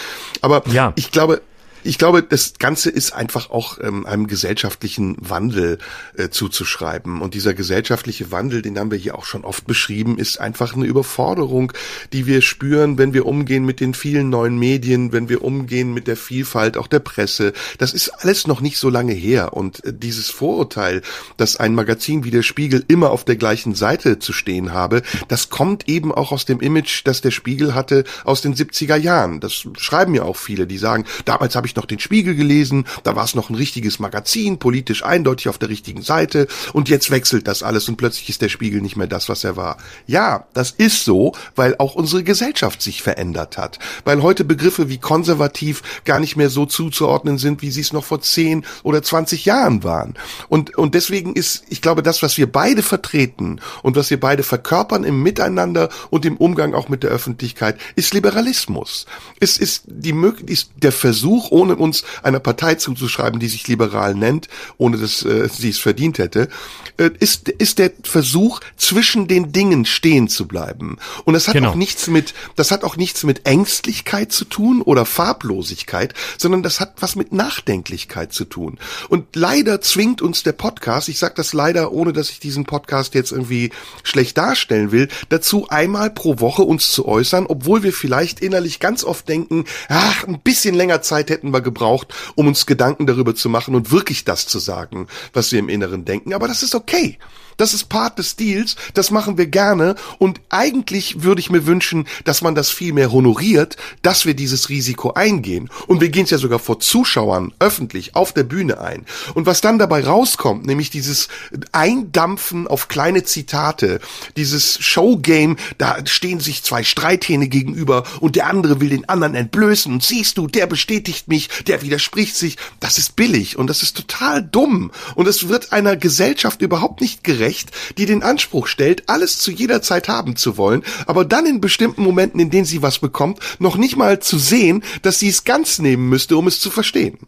[0.41, 0.93] Aber ja.
[0.95, 1.41] ich glaube,
[1.85, 5.77] ich glaube, das Ganze ist einfach auch ähm, einem gesellschaftlichen Wandel
[6.17, 7.21] äh, zuzuschreiben.
[7.21, 10.85] Und dieser gesellschaftliche Wandel, den haben wir hier auch schon oft beschrieben, ist einfach eine
[10.85, 11.71] Überforderung,
[12.11, 16.07] die wir spüren, wenn wir umgehen mit den vielen neuen Medien, wenn wir umgehen mit
[16.07, 17.53] der Vielfalt auch der Presse.
[17.77, 19.53] Das ist alles noch nicht so lange her.
[19.53, 21.03] Und äh, dieses Vorurteil,
[21.37, 25.49] dass ein Magazin wie der Spiegel immer auf der gleichen Seite zu stehen habe, das
[25.49, 29.39] kommt eben auch aus dem Image, das der Spiegel hatte aus den 70er Jahren.
[29.39, 33.15] Das schreiben ja auch viele, die sagen, damals habe ich noch den Spiegel gelesen, da
[33.15, 37.47] war es noch ein richtiges Magazin, politisch eindeutig auf der richtigen Seite und jetzt wechselt
[37.47, 39.77] das alles und plötzlich ist der Spiegel nicht mehr das, was er war.
[40.07, 44.97] Ja, das ist so, weil auch unsere Gesellschaft sich verändert hat, weil heute Begriffe wie
[44.97, 49.45] konservativ gar nicht mehr so zuzuordnen sind, wie sie es noch vor 10 oder 20
[49.45, 50.15] Jahren waren.
[50.49, 54.43] Und, und deswegen ist, ich glaube, das, was wir beide vertreten und was wir beide
[54.43, 59.05] verkörpern im Miteinander und im Umgang auch mit der Öffentlichkeit, ist Liberalismus.
[59.39, 60.13] Es ist die
[60.47, 64.47] ist der Versuch, ohne ohne uns einer Partei zuzuschreiben, die sich liberal nennt,
[64.77, 66.49] ohne dass äh, sie es verdient hätte,
[66.97, 70.97] äh, ist, ist der Versuch, zwischen den Dingen stehen zu bleiben.
[71.23, 71.71] Und das hat genau.
[71.71, 76.79] auch nichts mit, das hat auch nichts mit Ängstlichkeit zu tun oder Farblosigkeit, sondern das
[76.79, 78.77] hat was mit Nachdenklichkeit zu tun.
[79.09, 83.15] Und leider zwingt uns der Podcast, ich sage das leider, ohne dass ich diesen Podcast
[83.15, 83.71] jetzt irgendwie
[84.03, 89.03] schlecht darstellen will, dazu einmal pro Woche uns zu äußern, obwohl wir vielleicht innerlich ganz
[89.03, 93.49] oft denken, ach, ein bisschen länger Zeit hätten wir gebraucht, um uns Gedanken darüber zu
[93.49, 96.33] machen und wirklich das zu sagen, was wir im Inneren denken.
[96.33, 97.19] Aber das ist okay.
[97.57, 102.07] Das ist Part des Deals, das machen wir gerne und eigentlich würde ich mir wünschen,
[102.23, 105.69] dass man das viel mehr honoriert, dass wir dieses Risiko eingehen.
[105.87, 109.05] Und wir gehen es ja sogar vor Zuschauern öffentlich auf der Bühne ein.
[109.33, 111.29] Und was dann dabei rauskommt, nämlich dieses
[111.71, 113.99] Eindampfen auf kleine Zitate,
[114.35, 119.91] dieses Showgame, da stehen sich zwei Streithähne gegenüber und der andere will den anderen entblößen
[119.93, 122.57] und siehst du, der bestätigt mich, der widerspricht sich.
[122.79, 127.23] Das ist billig und das ist total dumm und es wird einer Gesellschaft überhaupt nicht
[127.23, 127.69] gerecht Recht,
[127.99, 132.01] die den Anspruch stellt, alles zu jeder Zeit haben zu wollen, aber dann in bestimmten
[132.01, 135.77] Momenten, in denen sie was bekommt, noch nicht mal zu sehen, dass sie es ganz
[135.77, 137.19] nehmen müsste, um es zu verstehen.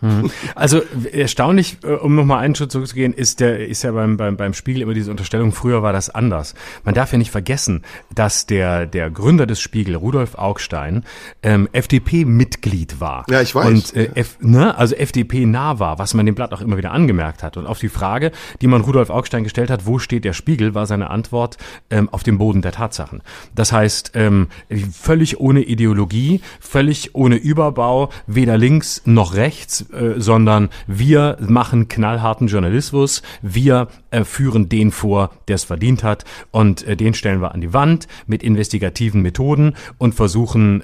[0.00, 0.30] Hm.
[0.54, 4.52] Also erstaunlich, äh, um nochmal einen Schritt zurückzugehen, ist der ist ja beim, beim, beim
[4.52, 6.54] Spiegel immer diese Unterstellung, früher war das anders.
[6.84, 7.82] Man darf ja nicht vergessen,
[8.14, 11.04] dass der, der Gründer des Spiegel, Rudolf Augstein,
[11.42, 13.24] ähm, FDP-Mitglied war.
[13.30, 13.66] Ja, ich weiß.
[13.66, 17.42] Und äh, F, ne, also FDP-nah war, was man dem Blatt auch immer wieder angemerkt
[17.42, 17.56] hat.
[17.56, 20.86] Und auf die Frage, die man Rudolf Augstein gestellt hat, wo steht der Spiegel, war
[20.86, 21.56] seine Antwort
[21.90, 23.22] ähm, auf dem Boden der Tatsachen.
[23.54, 24.48] Das heißt, ähm,
[24.92, 32.48] völlig ohne Ideologie, völlig ohne Überbau, weder links noch rechts, äh, sondern wir machen knallharten
[32.48, 37.52] Journalismus, wir äh, führen den vor, der es verdient hat und äh, den stellen wir
[37.54, 40.82] an die Wand mit investigativen Methoden und versuchen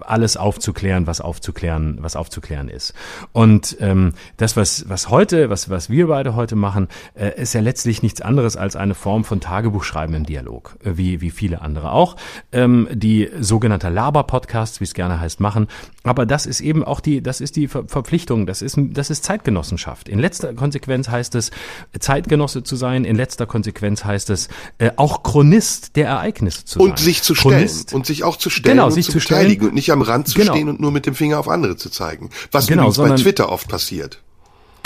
[0.00, 2.94] alles aufzuklären, was aufzuklären, was aufzuklären ist.
[3.32, 6.88] Und ähm, das, was was heute, was was wir beide heute machen,
[7.36, 11.62] ist ja letztlich nichts anderes als eine Form von Tagebuchschreiben im Dialog, wie wie viele
[11.62, 12.16] andere auch,
[12.52, 15.68] ähm, die sogenannte Laber-Podcasts, wie es gerne heißt, machen.
[16.04, 19.24] Aber das ist eben auch die, das ist die Ver Verpflichtung, das ist das ist
[19.24, 20.08] Zeitgenossenschaft.
[20.08, 21.50] In letzter Konsequenz heißt es
[21.98, 23.04] Zeitgenosse zu sein.
[23.04, 24.48] In letzter Konsequenz heißt es
[24.78, 26.90] äh, auch Chronist der Ereignisse zu und sein.
[26.92, 27.54] Und sich zu stellen.
[27.54, 27.94] Chronist.
[27.94, 30.38] Und sich auch zu stellen genau, und sich zu, beteiligen und nicht am Rand zu
[30.38, 30.52] genau.
[30.52, 32.30] stehen und nur mit dem Finger auf andere zu zeigen.
[32.52, 34.22] Was genau, übrigens bei Twitter oft passiert.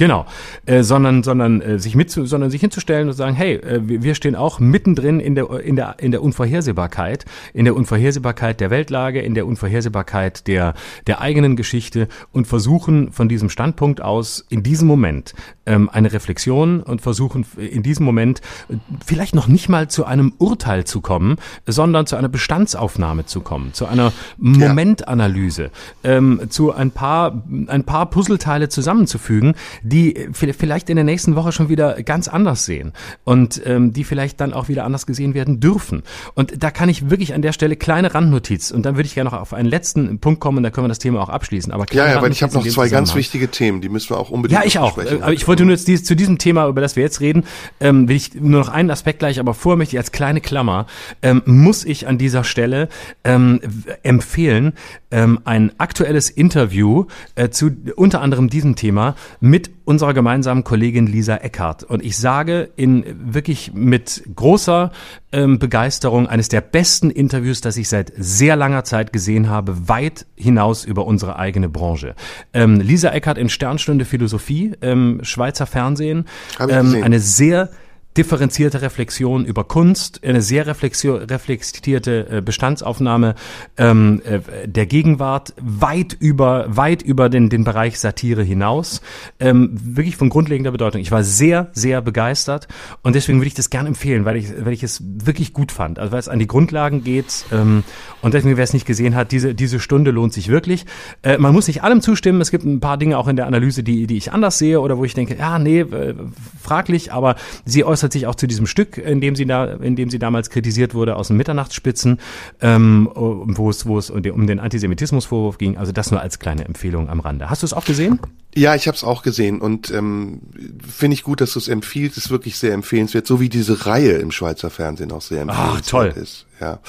[0.02, 0.26] Genau,
[0.66, 4.34] äh, sondern sondern äh, sich mit sondern sich hinzustellen und sagen, hey, äh, wir stehen
[4.34, 7.24] auch mittendrin in der in der in der Unvorhersehbarkeit,
[7.54, 10.74] in der Unvorhersehbarkeit der Weltlage, in der Unvorhersehbarkeit der
[11.06, 15.34] der eigenen Geschichte und versuchen von diesem Standpunkt aus in diesem Moment
[15.66, 18.40] ähm, eine Reflexion und versuchen in diesem Moment
[18.70, 23.40] äh, vielleicht noch nicht mal zu einem Urteil zu kommen, sondern zu einer Bestandsaufnahme zu
[23.40, 25.70] kommen, zu einer Momentanalyse,
[26.02, 29.54] ähm, zu ein paar ein paar Puzzleteile zusammenzufügen
[29.92, 32.92] die vielleicht in der nächsten Woche schon wieder ganz anders sehen
[33.24, 36.02] und ähm, die vielleicht dann auch wieder anders gesehen werden dürfen.
[36.34, 39.30] Und da kann ich wirklich an der Stelle kleine Randnotiz und dann würde ich gerne
[39.30, 41.72] noch auf einen letzten Punkt kommen und dann können wir das Thema auch abschließen.
[41.72, 44.30] Aber ja, ja, weil ich habe noch zwei ganz wichtige Themen, die müssen wir auch
[44.30, 44.98] unbedingt Ja, ich auch.
[44.98, 47.44] Aber ich wollte nur jetzt dieses, zu diesem Thema, über das wir jetzt reden,
[47.78, 50.86] ähm, will ich nur noch einen Aspekt gleich, aber vorher möchte ich als kleine Klammer,
[51.20, 52.88] ähm, muss ich an dieser Stelle
[53.24, 53.60] ähm,
[54.02, 54.72] empfehlen,
[55.10, 61.36] ähm, ein aktuelles Interview äh, zu unter anderem diesem Thema mit unserer gemeinsamen Kollegin Lisa
[61.36, 61.84] Eckhardt.
[61.84, 64.92] Und ich sage in wirklich mit großer
[65.32, 70.26] ähm, Begeisterung eines der besten Interviews, das ich seit sehr langer Zeit gesehen habe, weit
[70.36, 72.14] hinaus über unsere eigene Branche.
[72.52, 76.26] Ähm, Lisa Eckhardt in Sternstunde Philosophie, ähm, Schweizer Fernsehen,
[76.60, 77.70] ähm, eine sehr
[78.16, 83.34] differenzierte Reflexion über Kunst, eine sehr reflektierte äh, Bestandsaufnahme
[83.78, 89.00] ähm, äh, der Gegenwart, weit über, weit über den, den Bereich Satire hinaus,
[89.40, 91.00] ähm, wirklich von grundlegender Bedeutung.
[91.00, 92.68] Ich war sehr, sehr begeistert
[93.02, 95.98] und deswegen würde ich das gerne empfehlen, weil ich, weil ich es wirklich gut fand.
[95.98, 97.82] Also weil es an die Grundlagen geht ähm,
[98.20, 100.84] und deswegen, wer es nicht gesehen hat, diese, diese Stunde lohnt sich wirklich.
[101.22, 103.82] Äh, man muss nicht allem zustimmen, es gibt ein paar Dinge auch in der Analyse,
[103.82, 106.14] die, die ich anders sehe oder wo ich denke, ja, nee, äh,
[106.60, 109.94] fraglich, aber sie äußert äußert sich auch zu diesem Stück, in dem sie da, in
[109.94, 112.18] dem sie damals kritisiert wurde aus den Mitternachtsspitzen,
[112.60, 115.76] ähm, wo es, wo es um den Antisemitismusvorwurf ging.
[115.76, 117.48] Also das nur als kleine Empfehlung am Rande.
[117.48, 118.18] Hast du es auch gesehen?
[118.56, 120.40] Ja, ich habe es auch gesehen und ähm,
[120.86, 122.18] finde ich gut, dass du es empfiehlst.
[122.18, 125.88] Ist wirklich sehr empfehlenswert, so wie diese Reihe im Schweizer Fernsehen auch sehr empfehlenswert Ach,
[125.88, 126.14] toll.
[126.20, 126.46] ist.
[126.60, 126.80] Ja.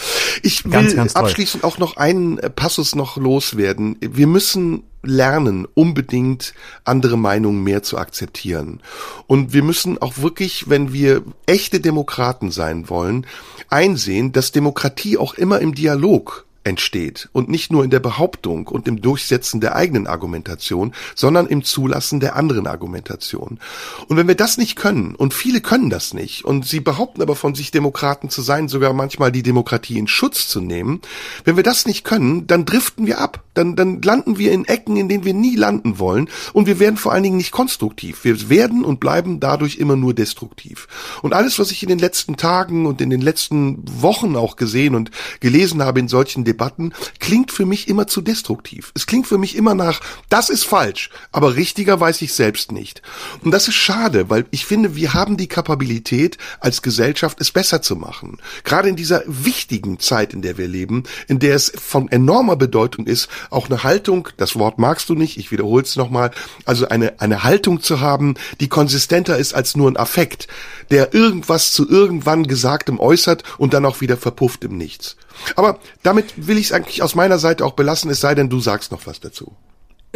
[0.41, 3.97] Ich will ganz, ganz abschließend auch noch einen Passus noch loswerden.
[4.01, 6.53] Wir müssen lernen, unbedingt
[6.85, 8.81] andere Meinungen mehr zu akzeptieren.
[9.27, 13.27] Und wir müssen auch wirklich, wenn wir echte Demokraten sein wollen,
[13.69, 18.87] einsehen, dass Demokratie auch immer im Dialog entsteht und nicht nur in der Behauptung und
[18.87, 23.59] im Durchsetzen der eigenen Argumentation, sondern im Zulassen der anderen Argumentation.
[24.07, 27.35] Und wenn wir das nicht können, und viele können das nicht, und sie behaupten aber
[27.35, 31.01] von sich Demokraten zu sein, sogar manchmal die Demokratie in Schutz zu nehmen,
[31.43, 34.97] wenn wir das nicht können, dann driften wir ab, dann, dann landen wir in Ecken,
[34.97, 38.23] in denen wir nie landen wollen, und wir werden vor allen Dingen nicht konstruktiv.
[38.23, 40.87] Wir werden und bleiben dadurch immer nur destruktiv.
[41.21, 44.95] Und alles, was ich in den letzten Tagen und in den letzten Wochen auch gesehen
[44.95, 48.91] und gelesen habe in solchen Debatten klingt für mich immer zu destruktiv.
[48.93, 53.01] Es klingt für mich immer nach, das ist falsch, aber richtiger weiß ich selbst nicht.
[53.43, 57.81] Und das ist schade, weil ich finde, wir haben die Kapabilität als Gesellschaft, es besser
[57.81, 58.37] zu machen.
[58.63, 63.07] Gerade in dieser wichtigen Zeit, in der wir leben, in der es von enormer Bedeutung
[63.07, 66.31] ist, auch eine Haltung, das Wort magst du nicht, ich wiederhole es nochmal,
[66.65, 70.47] also eine, eine Haltung zu haben, die konsistenter ist als nur ein Affekt,
[70.91, 75.17] der irgendwas zu irgendwann Gesagtem äußert und dann auch wieder verpufft im Nichts.
[75.55, 78.59] Aber damit will ich es eigentlich aus meiner Seite auch belassen, es sei denn, du
[78.59, 79.55] sagst noch was dazu.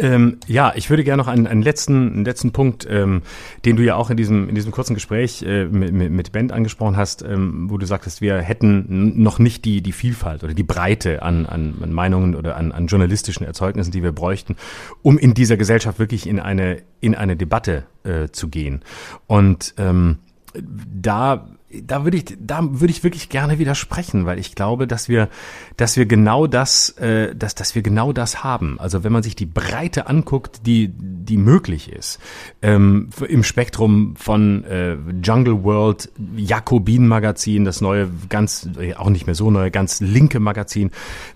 [0.00, 3.22] Ähm, ja, ich würde gerne noch einen, einen letzten, einen letzten Punkt, ähm,
[3.64, 6.96] den du ja auch in diesem, in diesem kurzen Gespräch äh, mit, mit Ben angesprochen
[6.96, 11.22] hast, ähm, wo du sagtest, wir hätten noch nicht die, die Vielfalt oder die Breite
[11.22, 14.54] an, an, an Meinungen oder an, an journalistischen Erzeugnissen, die wir bräuchten,
[15.02, 18.84] um in dieser Gesellschaft wirklich in eine, in eine Debatte äh, zu gehen.
[19.26, 20.18] Und ähm,
[20.54, 25.28] da da würde ich, da würde ich wirklich gerne widersprechen, weil ich glaube, dass wir,
[25.76, 28.80] dass wir genau das, äh, dass, dass wir genau das haben.
[28.80, 32.20] Also wenn man sich die Breite anguckt, die, die möglich ist,
[32.62, 39.26] ähm, im Spektrum von äh, Jungle World, Jakobin Magazin, das neue, ganz, äh, auch nicht
[39.26, 40.90] mehr so neue, ganz linke Magazin,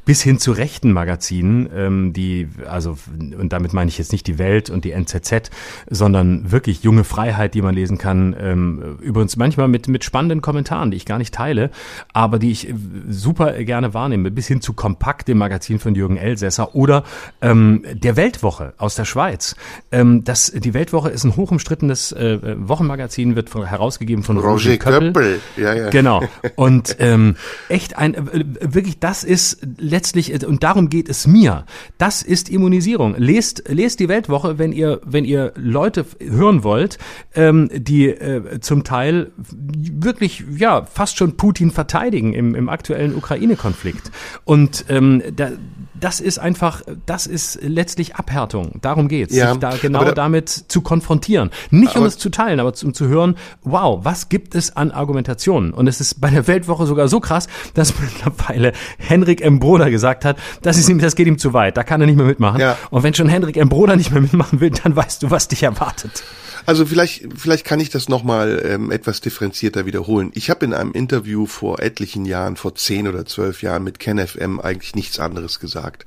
[0.07, 4.39] bis hin zu rechten Magazinen, ähm, die, also, und damit meine ich jetzt nicht die
[4.39, 5.51] Welt und die NZZ,
[5.91, 10.41] sondern wirklich junge Freiheit, die man lesen kann, ähm, übrigens manchmal mit, mit Spannung spannenden
[10.41, 11.71] Kommentaren, die ich gar nicht teile,
[12.13, 12.73] aber die ich
[13.09, 17.03] super gerne wahrnehme, bis hin zu Kompakt, dem Magazin von Jürgen Elsässer oder
[17.41, 19.57] ähm, der Weltwoche aus der Schweiz.
[19.91, 24.77] Ähm, das, die Weltwoche ist ein hochumstrittenes äh, Wochenmagazin, wird von, herausgegeben von Roger, Roger
[24.77, 25.13] Köppel.
[25.13, 25.41] Köppel.
[25.57, 25.91] Ja, ja.
[25.91, 26.23] Genau.
[26.57, 27.35] Und ähm,
[27.69, 31.65] echt ein, äh, wirklich, das ist letztlich, und darum geht es mir.
[31.99, 33.17] Das ist Immunisierung.
[33.17, 36.99] Lest, lest die Weltwoche, wenn ihr, wenn ihr Leute hören wollt,
[37.35, 39.33] ähm, die äh, zum Teil
[40.13, 44.11] wirklich wirklich, ja, fast schon Putin verteidigen im, im aktuellen Ukraine-Konflikt.
[44.45, 45.51] Und ähm, da,
[45.99, 48.79] das ist einfach, das ist letztlich Abhärtung.
[48.83, 51.51] Darum geht's, ja, sich da genau da, damit zu konfrontieren.
[51.71, 55.73] Nicht um es zu teilen, aber um zu hören, wow, was gibt es an Argumentationen?
[55.73, 59.61] Und es ist bei der Weltwoche sogar so krass, dass mittlerweile Henrik M.
[59.61, 62.17] Broder gesagt hat, das ist ihm, das geht ihm zu weit, da kann er nicht
[62.17, 62.61] mehr mitmachen.
[62.61, 62.77] Ja.
[62.91, 63.69] Und wenn schon Henrik M.
[63.69, 66.23] Broder nicht mehr mitmachen will, dann weißt du, was dich erwartet.
[66.65, 70.31] Also vielleicht, vielleicht kann ich das nochmal ähm, etwas differenzierter wiederholen.
[70.35, 74.61] Ich habe in einem Interview vor etlichen Jahren, vor zehn oder zwölf Jahren mit KenFM
[74.61, 76.05] eigentlich nichts anderes gesagt.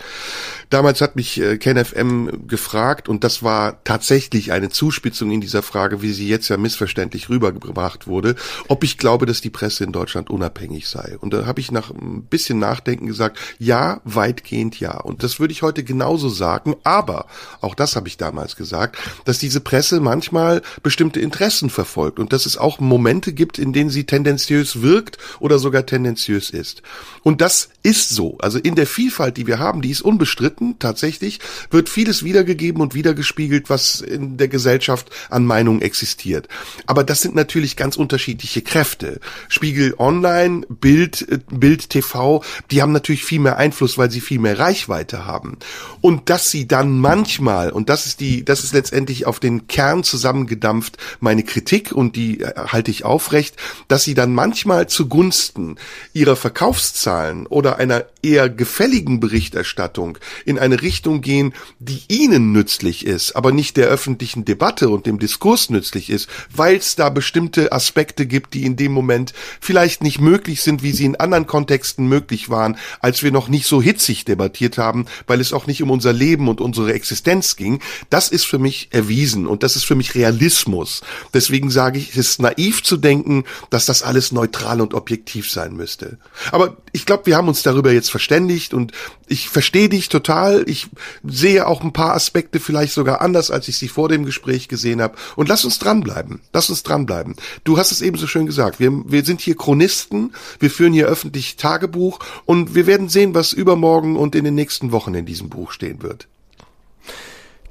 [0.70, 6.02] Damals hat mich äh, KenFM gefragt und das war tatsächlich eine Zuspitzung in dieser Frage,
[6.02, 8.36] wie sie jetzt ja missverständlich rübergebracht wurde,
[8.70, 11.18] ob ich glaube, dass die Presse in Deutschland unabhängig sei.
[11.20, 15.00] Und da habe ich nach ein bisschen Nachdenken gesagt, ja, weitgehend ja.
[15.00, 17.26] Und das würde ich heute genauso sagen, aber
[17.60, 20.45] auch das habe ich damals gesagt, dass diese Presse manchmal
[20.84, 25.60] bestimmte Interessen verfolgt und dass es auch Momente gibt, in denen sie tendenziös wirkt oder
[25.60, 26.82] sogar tendenziös ist.
[27.24, 28.38] Und das ist so.
[28.40, 31.40] Also in der Vielfalt, die wir haben, die ist unbestritten, tatsächlich,
[31.70, 36.48] wird vieles wiedergegeben und wiedergespiegelt, was in der Gesellschaft an Meinungen existiert.
[36.88, 39.20] Aber das sind natürlich ganz unterschiedliche Kräfte.
[39.50, 44.40] Spiegel Online, Bild, äh, Bild TV, die haben natürlich viel mehr Einfluss, weil sie viel
[44.40, 45.58] mehr Reichweite haben.
[46.02, 50.04] Und dass sie dann manchmal, und das ist die, das ist letztendlich auf den Kern
[50.36, 53.56] zusammengedampft, meine Kritik, und die äh, halte ich aufrecht,
[53.88, 55.78] dass sie dann manchmal zugunsten
[56.14, 63.36] ihrer Verkaufszahlen oder einer eher gefälligen Berichterstattung in eine Richtung gehen, die ihnen nützlich ist,
[63.36, 68.26] aber nicht der öffentlichen Debatte und dem Diskurs nützlich ist, weil es da bestimmte Aspekte
[68.26, 72.50] gibt, die in dem Moment vielleicht nicht möglich sind, wie sie in anderen Kontexten möglich
[72.50, 76.14] waren, als wir noch nicht so hitzig debattiert haben, weil es auch nicht um unser
[76.14, 77.80] Leben und unsere Existenz ging.
[78.10, 81.02] Das ist für mich erwiesen und das ist für mich Realismus.
[81.34, 85.76] Deswegen sage ich, es ist naiv zu denken, dass das alles neutral und objektiv sein
[85.76, 86.18] müsste.
[86.52, 88.92] Aber ich glaube, wir haben uns darüber jetzt verständigt und
[89.28, 90.64] ich verstehe dich total.
[90.68, 90.88] Ich
[91.24, 95.02] sehe auch ein paar Aspekte vielleicht sogar anders, als ich sie vor dem Gespräch gesehen
[95.02, 95.16] habe.
[95.36, 96.42] Und lass uns dranbleiben.
[96.54, 97.36] Lass uns dranbleiben.
[97.64, 98.80] Du hast es eben so schön gesagt.
[98.80, 100.34] Wir, wir sind hier Chronisten.
[100.60, 104.92] Wir führen hier öffentlich Tagebuch und wir werden sehen, was übermorgen und in den nächsten
[104.92, 106.28] Wochen in diesem Buch stehen wird.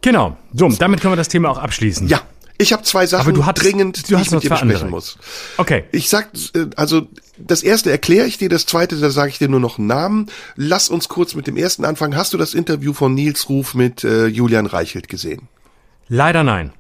[0.05, 0.37] Genau.
[0.53, 2.09] So, damit können wir das Thema auch abschließen.
[2.09, 2.21] Ja,
[2.57, 4.91] ich habe zwei Sachen Aber du hattest, dringend, du die hast ich mit dir besprechen
[4.91, 5.19] muss.
[5.57, 5.85] Okay.
[5.91, 9.49] Ich sag, äh, also das erste erkläre ich dir, das zweite, da sage ich dir
[9.49, 10.31] nur noch einen Namen.
[10.55, 12.17] Lass uns kurz mit dem ersten anfangen.
[12.17, 15.49] Hast du das Interview von Nils Ruf mit äh, Julian Reichelt gesehen?
[16.09, 16.73] Leider nein.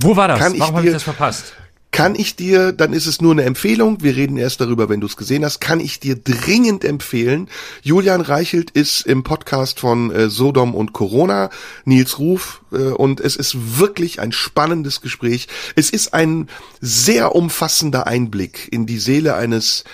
[0.00, 0.38] Wo war das?
[0.38, 1.54] Kann ich Warum habe ich das verpasst?
[1.92, 5.06] Kann ich dir, dann ist es nur eine Empfehlung, wir reden erst darüber, wenn du
[5.06, 7.48] es gesehen hast, kann ich dir dringend empfehlen.
[7.82, 11.48] Julian Reichelt ist im Podcast von äh, Sodom und Corona,
[11.86, 15.48] Nils Ruf, äh, und es ist wirklich ein spannendes Gespräch.
[15.74, 16.50] Es ist ein
[16.82, 19.84] sehr umfassender Einblick in die Seele eines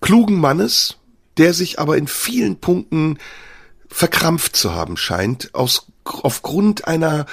[0.00, 0.96] klugen Mannes,
[1.36, 3.18] der sich aber in vielen Punkten
[3.88, 7.26] verkrampft zu haben scheint, aus, aufgrund einer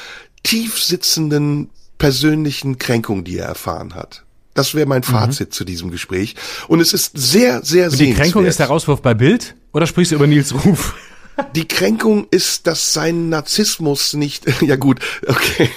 [0.44, 1.70] tief sitzenden
[2.04, 4.26] persönlichen Kränkung, die er erfahren hat.
[4.56, 6.36] Das wäre mein Fazit zu diesem Gespräch.
[6.68, 8.68] Und es ist sehr, sehr Und die Kränkung ist der.
[8.68, 9.56] Rauswurf bei Bild?
[9.72, 10.96] Oder sprichst du über Nils Ruf?
[11.56, 15.68] Die Kränkung ist, dass sein Narzissmus nicht, ja gut, okay,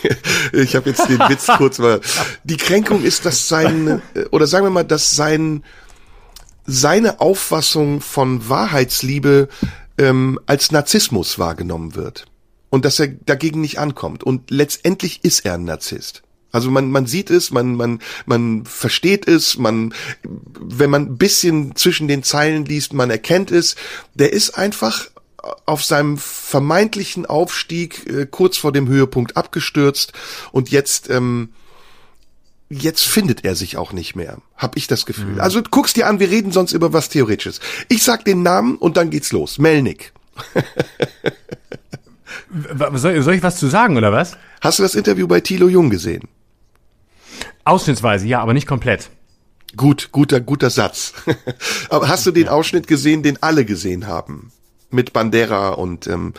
[0.53, 2.03] ich habe jetzt den Witz kurz mal.
[2.45, 4.03] Die Kränkung ist, dass sein,
[4.33, 5.65] oder sagen wir mal, dass sein,
[6.67, 9.49] seine Auffassung von Wahrheitsliebe
[9.97, 12.27] ähm, als Narzissmus wahrgenommen wird.
[12.77, 14.23] Und dass er dagegen nicht ankommt.
[14.23, 16.23] Und letztendlich ist er ein Narzisst.
[16.53, 21.75] Also man, man sieht es, man, man, man versteht es, man, wenn man ein bisschen
[21.75, 23.77] zwischen den Zeilen liest, man erkennt es.
[24.13, 25.07] Der ist einfach
[25.65, 30.13] auf seinem vermeintlichen Aufstieg äh, kurz vor dem Höhepunkt abgestürzt
[30.53, 31.49] und jetzt ähm,
[32.69, 35.41] jetzt findet er sich auch nicht mehr, hab ich das Gefühl.
[35.41, 37.61] Also guck's dir an, wir reden sonst über was Theoretisches.
[37.89, 39.57] Ich sag den Namen und dann geht's los.
[39.57, 40.13] Melnik.
[42.95, 44.37] Soll, soll ich was zu sagen, oder was?
[44.61, 46.29] Hast du das Interview bei Thilo Jung gesehen?
[47.65, 49.11] Ausschnittsweise, ja, aber nicht komplett.
[49.77, 51.13] Gut, guter, guter Satz.
[51.91, 54.53] Aber hast du den Ausschnitt gesehen, den alle gesehen haben?
[54.91, 56.33] Mit Bandera und ähm,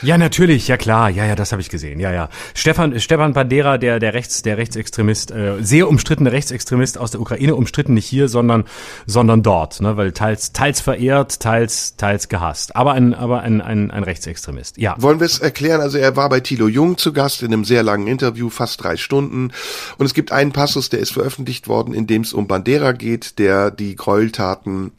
[0.00, 2.30] Ja, natürlich, ja klar, ja, ja, das habe ich gesehen, ja, ja.
[2.54, 7.54] Stefan, Stefan Bandera, der, der Rechts, der Rechtsextremist, äh, sehr umstrittene Rechtsextremist aus der Ukraine,
[7.54, 8.64] umstritten nicht hier, sondern,
[9.06, 12.74] sondern dort, ne, weil teils, teils verehrt, teils, teils gehasst.
[12.74, 14.94] Aber ein, aber ein, ein, ein Rechtsextremist, ja.
[14.98, 15.82] Wollen wir es erklären?
[15.82, 18.96] Also er war bei Thilo Jung zu Gast in einem sehr langen Interview, fast drei
[18.96, 19.52] Stunden.
[19.98, 23.38] Und es gibt einen Passus, der ist veröffentlicht worden, in dem es um Bandera geht,
[23.38, 24.92] der die Gräueltaten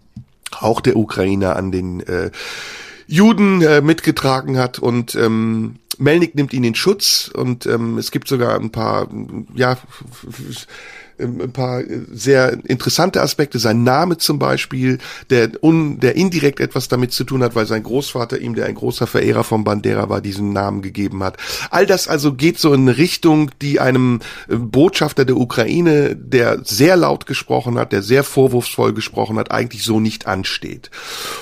[0.52, 2.32] auch der Ukrainer an den äh,
[3.08, 8.28] Juden äh, mitgetragen hat und ähm, Melnik nimmt ihn in Schutz und ähm, es gibt
[8.28, 9.08] sogar ein paar,
[9.54, 9.78] ja,
[11.20, 13.60] ein paar sehr interessante Aspekte.
[13.60, 14.98] Sein Name zum Beispiel,
[15.30, 18.76] der, un, der indirekt etwas damit zu tun hat, weil sein Großvater ihm, der ein
[18.76, 21.38] großer Verehrer von Bandera war, diesen Namen gegeben hat.
[21.70, 26.60] All das also geht so in eine Richtung, die einem äh, Botschafter der Ukraine, der
[26.64, 30.92] sehr laut gesprochen hat, der sehr vorwurfsvoll gesprochen hat, eigentlich so nicht ansteht.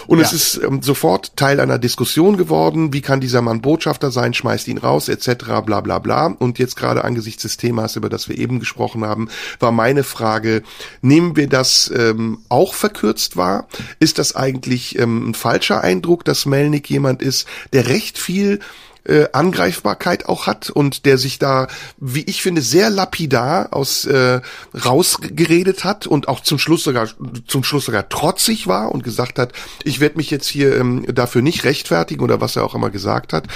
[0.08, 2.94] Und es ist ähm, sofort Teil einer Diskussion geworden.
[2.94, 4.34] Wie kann dieser Mann Botschafter sein?
[4.34, 6.28] schmeißt ihn raus, etc., bla bla bla.
[6.28, 9.30] Und jetzt gerade angesichts des Themas, über das wir eben gesprochen haben,
[9.64, 10.62] war meine Frage,
[11.02, 13.68] nehmen wir das ähm, auch verkürzt wahr?
[14.00, 18.60] Ist das eigentlich ähm, ein falscher Eindruck, dass Melnik jemand ist, der recht viel
[19.06, 24.42] äh, Angreifbarkeit auch hat und der sich da, wie ich finde, sehr lapidar aus äh,
[24.74, 27.10] rausgeredet hat und auch zum Schluss sogar
[27.48, 29.52] zum Schluss sogar trotzig war und gesagt hat,
[29.84, 33.34] ich werde mich jetzt hier ähm, dafür nicht rechtfertigen oder was er auch immer gesagt
[33.34, 33.48] hat.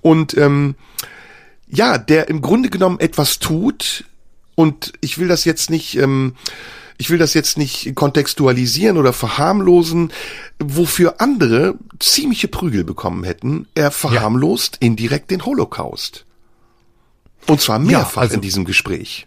[0.00, 0.74] Und ähm,
[1.68, 4.04] ja, der im Grunde genommen etwas tut
[4.54, 6.34] und ich will das jetzt nicht ähm,
[6.96, 10.12] ich will das jetzt nicht kontextualisieren oder verharmlosen,
[10.58, 13.66] wofür andere ziemliche Prügel bekommen hätten.
[13.74, 14.86] Er verharmlost ja.
[14.86, 16.24] indirekt den Holocaust.
[17.46, 19.26] Und zwar mehrfach ja, also in diesem Gespräch.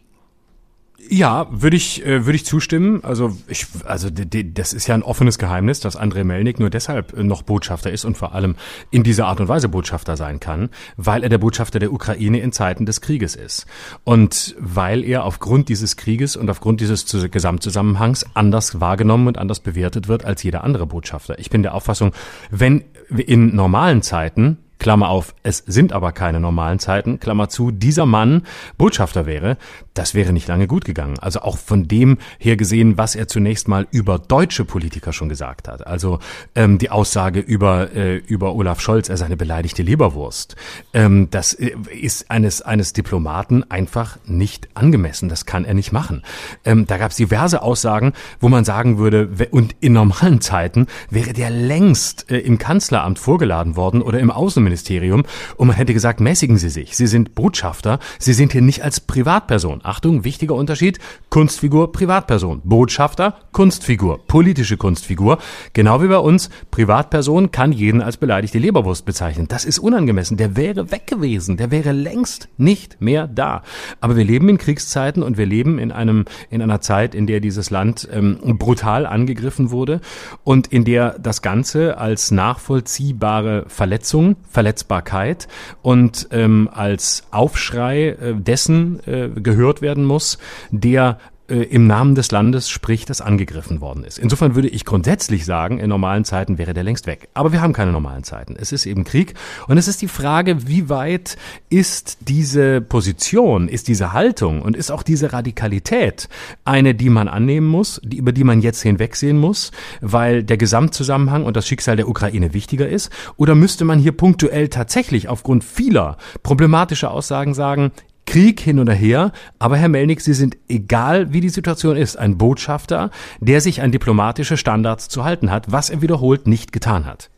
[1.09, 3.03] Ja, würde ich, äh, würde ich zustimmen.
[3.03, 7.43] Also ich, also das ist ja ein offenes Geheimnis, dass Andrei Melnik nur deshalb noch
[7.43, 8.55] Botschafter ist und vor allem
[8.91, 12.51] in dieser Art und Weise Botschafter sein kann, weil er der Botschafter der Ukraine in
[12.51, 13.65] Zeiten des Krieges ist.
[14.03, 20.07] Und weil er aufgrund dieses Krieges und aufgrund dieses Gesamtzusammenhangs anders wahrgenommen und anders bewertet
[20.07, 21.39] wird als jeder andere Botschafter.
[21.39, 22.11] Ich bin der Auffassung,
[22.49, 28.05] wenn in normalen Zeiten Klammer auf, es sind aber keine normalen Zeiten, Klammer zu, dieser
[28.05, 28.43] Mann
[28.77, 29.57] Botschafter wäre,
[29.93, 31.17] das wäre nicht lange gut gegangen.
[31.19, 35.67] Also auch von dem her gesehen, was er zunächst mal über deutsche Politiker schon gesagt
[35.67, 35.87] hat.
[35.87, 36.19] Also
[36.55, 40.55] ähm, die Aussage über, äh, über Olaf Scholz, er sei eine beleidigte Leberwurst.
[40.93, 45.29] Ähm, das äh, ist eines, eines Diplomaten einfach nicht angemessen.
[45.29, 46.23] Das kann er nicht machen.
[46.63, 51.33] Ähm, da gab es diverse Aussagen, wo man sagen würde, und in normalen Zeiten wäre
[51.33, 54.31] der längst äh, im Kanzleramt vorgeladen worden oder im
[54.67, 55.23] Außenministerium
[55.55, 56.95] und man hätte gesagt, mäßigen Sie sich.
[56.95, 57.99] Sie sind Botschafter.
[58.19, 59.81] Sie sind hier nicht als Privatperson.
[59.83, 60.99] Achtung, wichtiger Unterschied,
[61.29, 65.39] Kunstfigur, Privatperson, Botschafter, Kunstfigur, politische Kunstfigur.
[65.73, 69.47] Genau wie bei uns, Privatperson kann jeden als beleidigte Leberwurst bezeichnen.
[69.47, 70.37] Das ist unangemessen.
[70.37, 71.57] Der wäre weg gewesen.
[71.57, 73.63] Der wäre längst nicht mehr da.
[74.01, 77.39] Aber wir leben in Kriegszeiten und wir leben in einem, in einer Zeit, in der
[77.39, 80.01] dieses Land ähm, brutal angegriffen wurde
[80.43, 85.47] und in der das Ganze als nachvollziehbare Verletzung, Verletzbarkeit.
[85.83, 90.39] Und ähm, als Aufschrei äh, dessen äh, gehört werden muss,
[90.71, 91.19] der
[91.49, 94.19] äh, im Namen des Landes spricht, das angegriffen worden ist.
[94.19, 97.29] Insofern würde ich grundsätzlich sagen, in normalen Zeiten wäre der längst weg.
[97.33, 98.55] Aber wir haben keine normalen Zeiten.
[98.59, 99.33] Es ist eben Krieg.
[99.67, 101.37] Und es ist die Frage, wie weit
[101.69, 106.27] ist diese Position, ist diese Haltung und ist auch diese Radikalität
[106.65, 109.71] eine, die man annehmen muss, die, über die man jetzt hinwegsehen muss,
[110.01, 113.11] weil der Gesamtzusammenhang und das Schicksal der Ukraine wichtiger ist?
[113.37, 117.91] Oder müsste man hier punktuell tatsächlich aufgrund vieler problematischer Aussagen sagen,
[118.27, 119.31] Krieg hin oder her.
[119.57, 123.09] Aber Herr Melnick, Sie sind, egal wie die Situation ist, ein Botschafter,
[123.39, 127.31] der sich an diplomatische Standards zu halten hat, was er wiederholt nicht getan hat.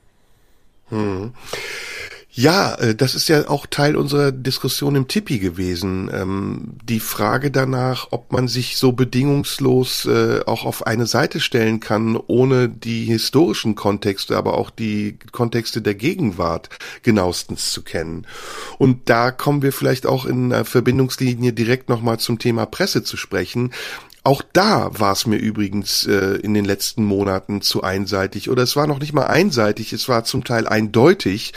[0.89, 1.31] Hm.
[2.31, 6.11] Ja, äh, das ist ja auch Teil unserer Diskussion im Tippi gewesen.
[6.13, 11.79] Ähm, die Frage danach, ob man sich so bedingungslos äh, auch auf eine Seite stellen
[11.79, 16.69] kann, ohne die historischen Kontexte, aber auch die Kontexte der Gegenwart
[17.01, 18.27] genauestens zu kennen.
[18.77, 23.17] Und da kommen wir vielleicht auch in einer Verbindungslinie direkt nochmal zum Thema Presse zu
[23.17, 23.71] sprechen.
[24.29, 28.75] Auch da war es mir übrigens äh, in den letzten Monaten zu einseitig oder es
[28.75, 31.51] war noch nicht mal einseitig, es war zum Teil eindeutig,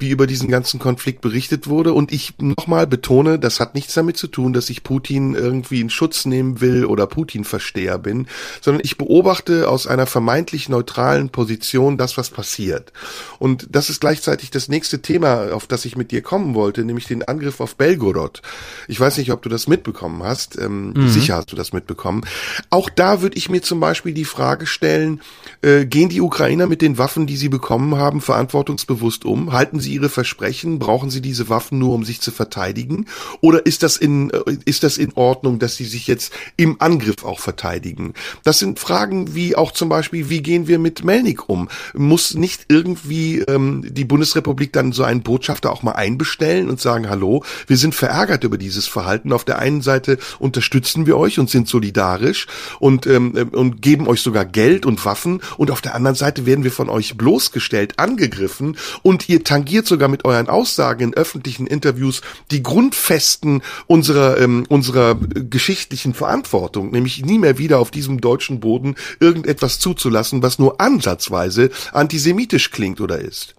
[0.00, 4.16] wie über diesen ganzen Konflikt berichtet wurde und ich nochmal betone, das hat nichts damit
[4.16, 8.26] zu tun, dass ich Putin irgendwie in Schutz nehmen will oder Putin-Versteher bin,
[8.60, 12.92] sondern ich beobachte aus einer vermeintlich neutralen Position das, was passiert.
[13.38, 17.06] Und das ist gleichzeitig das nächste Thema, auf das ich mit dir kommen wollte, nämlich
[17.06, 18.42] den Angriff auf Belgorod.
[18.88, 21.08] Ich weiß nicht, ob du das mitbekommen hast, ähm, mhm.
[21.08, 22.66] sicher hast du das mitbekommen bekommen.
[22.70, 25.20] Auch da würde ich mir zum Beispiel die Frage stellen,
[25.62, 29.52] äh, gehen die Ukrainer mit den Waffen, die sie bekommen haben, verantwortungsbewusst um?
[29.52, 30.78] Halten sie ihre Versprechen?
[30.78, 33.06] Brauchen sie diese Waffen nur, um sich zu verteidigen?
[33.40, 37.24] Oder ist das in, äh, ist das in Ordnung, dass sie sich jetzt im Angriff
[37.24, 38.14] auch verteidigen?
[38.44, 41.68] Das sind Fragen wie auch zum Beispiel, wie gehen wir mit Melnik um?
[41.94, 47.08] Muss nicht irgendwie ähm, die Bundesrepublik dann so einen Botschafter auch mal einbestellen und sagen,
[47.08, 49.32] hallo, wir sind verärgert über dieses Verhalten.
[49.32, 52.46] Auf der einen Seite unterstützen wir euch und sind solidarisch solidarisch
[52.78, 56.46] und, ähm, äh, und geben euch sogar Geld und Waffen und auf der anderen Seite
[56.46, 61.66] werden wir von euch bloßgestellt, angegriffen und ihr tangiert sogar mit euren Aussagen in öffentlichen
[61.66, 62.20] Interviews
[62.50, 68.94] die Grundfesten unserer, ähm, unserer geschichtlichen Verantwortung, nämlich nie mehr wieder auf diesem deutschen Boden
[69.20, 73.54] irgendetwas zuzulassen, was nur ansatzweise antisemitisch klingt oder ist.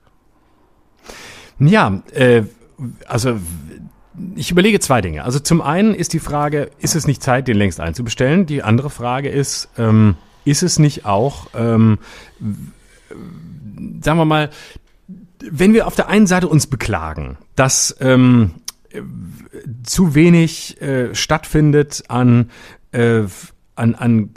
[1.60, 2.44] Ja, äh,
[3.08, 3.40] also
[4.36, 5.24] ich überlege zwei Dinge.
[5.24, 8.45] Also zum einen ist die Frage, ist es nicht Zeit, den längst einzubestellen?
[8.45, 10.15] Die andere Frage ist, ähm,
[10.45, 11.99] ist es nicht auch, ähm,
[14.01, 14.49] sagen wir mal,
[15.39, 18.55] wenn wir auf der einen Seite uns beklagen, dass ähm,
[19.84, 22.49] zu wenig äh, stattfindet an,
[22.91, 23.24] äh,
[23.76, 24.30] an, an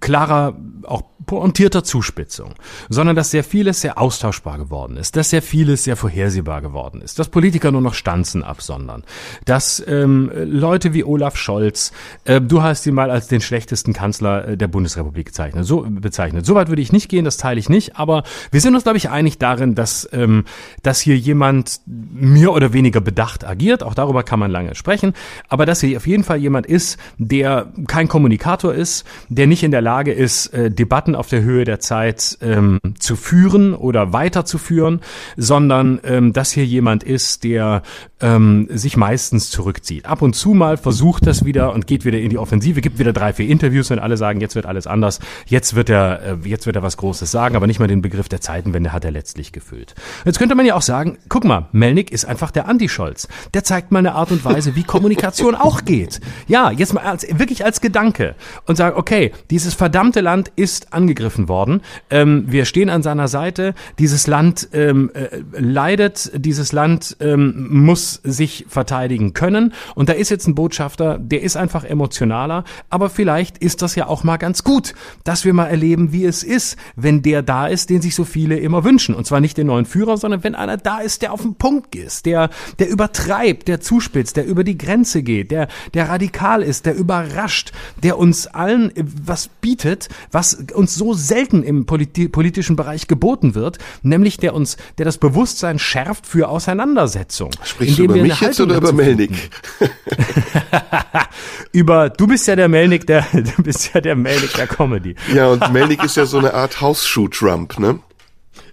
[0.00, 2.54] klarer, auch pointierter Zuspitzung,
[2.88, 7.18] sondern dass sehr vieles sehr austauschbar geworden ist, dass sehr vieles sehr vorhersehbar geworden ist,
[7.18, 9.02] dass Politiker nur noch Stanzen absondern,
[9.44, 11.92] dass ähm, Leute wie Olaf Scholz,
[12.24, 16.46] äh, du hast ihn mal als den schlechtesten Kanzler äh, der Bundesrepublik gezeichnet, so bezeichnet.
[16.46, 18.22] Soweit würde ich nicht gehen, das teile ich nicht, aber
[18.52, 20.44] wir sind uns, glaube ich, einig darin, dass, ähm,
[20.82, 25.12] dass hier jemand mehr oder weniger bedacht agiert, auch darüber kann man lange sprechen,
[25.48, 29.72] aber dass hier auf jeden Fall jemand ist, der kein Kommunikator ist, der nicht in
[29.72, 35.00] der Lage ist, äh, Debatten auf der Höhe der Zeit ähm, zu führen oder weiterzuführen,
[35.36, 37.82] sondern ähm, dass hier jemand ist, der
[38.20, 40.06] ähm, sich meistens zurückzieht.
[40.06, 43.12] Ab und zu mal versucht das wieder und geht wieder in die Offensive, gibt wieder
[43.12, 46.66] drei, vier Interviews und alle sagen, jetzt wird alles anders, jetzt wird er, äh, jetzt
[46.66, 49.52] wird er was Großes sagen, aber nicht mal den Begriff der Zeitenwende hat er letztlich
[49.52, 49.94] gefüllt.
[50.24, 53.28] Jetzt könnte man ja auch sagen, guck mal, Melnick ist einfach der Anti-Scholz.
[53.52, 56.20] Der zeigt mal eine Art und Weise, wie Kommunikation auch geht.
[56.48, 58.34] Ja, jetzt mal als, wirklich als Gedanke
[58.66, 61.82] und sagen, okay, dieses verdammte Land ist angegriffen worden.
[62.08, 63.74] Ähm, wir stehen an seiner Seite.
[63.98, 66.30] Dieses Land ähm, äh, leidet.
[66.34, 69.72] Dieses Land ähm, muss sich verteidigen können.
[69.94, 72.64] Und da ist jetzt ein Botschafter, der ist einfach emotionaler.
[72.90, 74.94] Aber vielleicht ist das ja auch mal ganz gut,
[75.24, 78.58] dass wir mal erleben, wie es ist, wenn der da ist, den sich so viele
[78.58, 79.14] immer wünschen.
[79.14, 81.94] Und zwar nicht den neuen Führer, sondern wenn einer da ist, der auf den Punkt
[81.94, 86.86] ist, der, der übertreibt, der zuspitzt, der über die Grenze geht, der, der radikal ist,
[86.86, 93.08] der überrascht, der uns allen was bietet, was uns so selten im politi politischen Bereich
[93.08, 97.50] geboten wird, nämlich der uns, der das Bewusstsein schärft für Auseinandersetzung.
[97.96, 99.50] Sprichst du über mich jetzt oder über Melnik?
[101.72, 105.14] über, du bist ja der Melnik der, du bist ja der Melnik der Comedy.
[105.34, 108.00] Ja, und Melnik ist ja so eine Art Hausschuh-Trump, ne?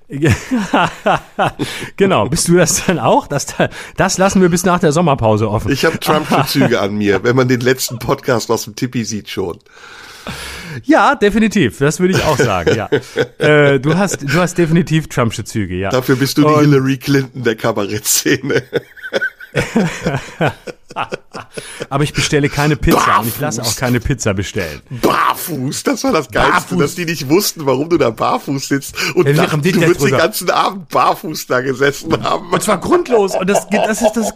[1.97, 3.25] genau, bist du das dann auch?
[3.27, 3.47] Das,
[3.97, 5.71] das lassen wir bis nach der Sommerpause offen.
[5.71, 9.29] Ich habe Trumpsche Züge an mir, wenn man den letzten Podcast aus dem Tippi sieht
[9.29, 9.57] schon.
[10.85, 11.77] Ja, definitiv.
[11.77, 12.89] Das würde ich auch sagen, ja.
[13.37, 15.89] äh, du hast, du hast definitiv Trumpsche Züge, ja.
[15.89, 18.63] Dafür bist du die Und, Hillary Clinton der Kabarettszene.
[21.89, 23.19] Aber ich bestelle keine Pizza Barfuß.
[23.19, 24.81] und ich lasse auch keine Pizza bestellen.
[24.89, 26.79] Barfuß, das war das Geilste, barfuß.
[26.79, 30.17] dass die nicht wussten, warum du da barfuß sitzt und ja, dachten, du würdest den
[30.17, 32.51] ganzen Abend barfuß da gesessen haben.
[32.51, 34.33] Und zwar grundlos und das, das ist das,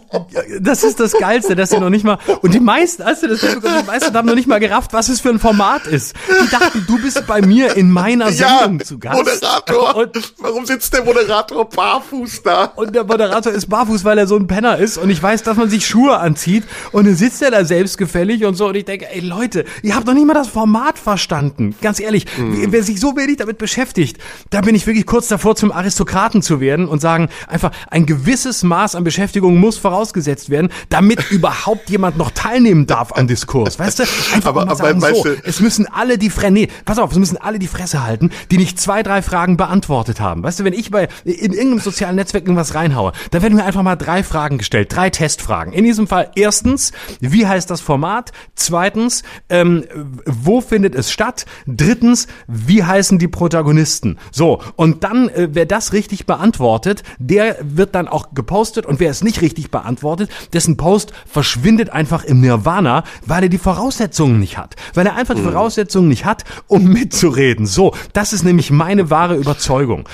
[0.60, 3.86] das ist das Geilste, dass sie noch nicht mal, und die meisten, du das die
[3.86, 6.14] meisten haben noch nicht mal gerafft, was es für ein Format ist.
[6.44, 9.18] Die dachten, du bist bei mir in meiner Sendung ja, zu Gast.
[9.18, 9.96] Moderator.
[9.96, 12.64] Und, warum sitzt der Moderator barfuß da?
[12.76, 15.56] Und der Moderator ist barfuß, weil er so ein Penner ist und ich weiß, dass
[15.56, 16.47] man sich Schuhe anzieht
[16.92, 20.06] und dann sitzt er da selbstgefällig und so und ich denke, ey Leute, ihr habt
[20.06, 21.74] noch nicht mal das Format verstanden.
[21.80, 22.66] Ganz ehrlich, mhm.
[22.70, 24.18] wer sich so wenig damit beschäftigt,
[24.50, 28.62] da bin ich wirklich kurz davor zum Aristokraten zu werden und sagen, einfach ein gewisses
[28.62, 33.78] Maß an Beschäftigung muss vorausgesetzt werden, damit überhaupt jemand noch teilnehmen darf am Diskurs.
[33.78, 34.02] Weißt du?
[34.34, 37.12] Einfach aber, mal sagen, aber, so, du, es müssen alle die Fresse, nee, pass auf,
[37.12, 40.42] es müssen alle die Fresse halten, die nicht zwei, drei Fragen beantwortet haben.
[40.42, 43.82] Weißt du, wenn ich bei in irgendeinem sozialen Netzwerk irgendwas reinhaue, dann werden mir einfach
[43.82, 45.72] mal drei Fragen gestellt, drei Testfragen.
[45.72, 48.32] In diesem Fall erstens, wie heißt das Format?
[48.54, 49.84] Zweitens, ähm,
[50.26, 51.46] wo findet es statt?
[51.66, 54.18] Drittens, wie heißen die Protagonisten?
[54.30, 59.10] So, und dann, äh, wer das richtig beantwortet, der wird dann auch gepostet und wer
[59.10, 64.58] es nicht richtig beantwortet, dessen Post verschwindet einfach im Nirvana, weil er die Voraussetzungen nicht
[64.58, 64.76] hat.
[64.94, 65.52] Weil er einfach die mhm.
[65.52, 67.66] Voraussetzungen nicht hat, um mitzureden.
[67.66, 70.08] So, das ist nämlich meine wahre Überzeugung.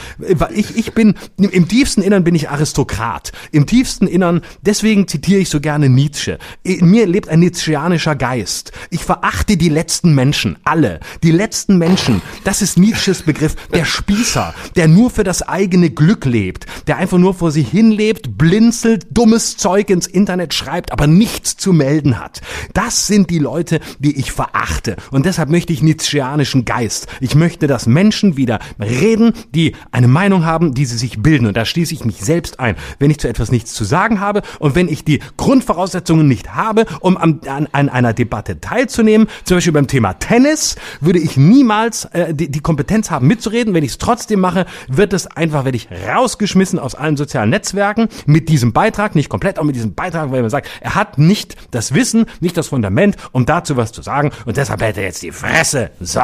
[0.54, 3.32] Ich, ich bin, im tiefsten Innern bin ich Aristokrat.
[3.52, 6.13] Im tiefsten Innern, deswegen zitiere ich so gerne Nietzsche.
[6.62, 8.72] In mir lebt ein Nietzscheanischer Geist.
[8.90, 11.00] Ich verachte die letzten Menschen, alle.
[11.22, 16.24] Die letzten Menschen, das ist Nietzsches Begriff, der Spießer, der nur für das eigene Glück
[16.24, 21.06] lebt, der einfach nur vor sich hin lebt, blinzelt, dummes Zeug ins Internet schreibt, aber
[21.06, 22.40] nichts zu melden hat.
[22.72, 24.96] Das sind die Leute, die ich verachte.
[25.10, 27.08] Und deshalb möchte ich Nietzscheanischen Geist.
[27.20, 31.46] Ich möchte, dass Menschen wieder reden, die eine Meinung haben, die sie sich bilden.
[31.46, 32.76] Und da schließe ich mich selbst ein.
[32.98, 36.86] Wenn ich zu etwas nichts zu sagen habe und wenn ich die Grundvoraussetzungen nicht habe,
[37.00, 42.06] um an, an, an einer Debatte teilzunehmen, zum Beispiel beim Thema Tennis, würde ich niemals
[42.06, 43.74] äh, die, die Kompetenz haben mitzureden.
[43.74, 48.08] Wenn ich es trotzdem mache, wird es einfach, werde ich rausgeschmissen aus allen sozialen Netzwerken
[48.26, 51.56] mit diesem Beitrag, nicht komplett, auch mit diesem Beitrag, weil man sagt, er hat nicht
[51.70, 55.22] das Wissen, nicht das Fundament, um dazu was zu sagen und deshalb hält er jetzt
[55.22, 55.90] die Fresse.
[56.00, 56.20] So.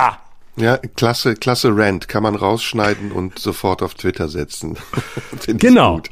[0.56, 2.08] Ja, klasse, klasse Rant.
[2.08, 4.76] Kann man rausschneiden und sofort auf Twitter setzen.
[5.46, 5.96] genau.
[5.96, 6.10] Gut.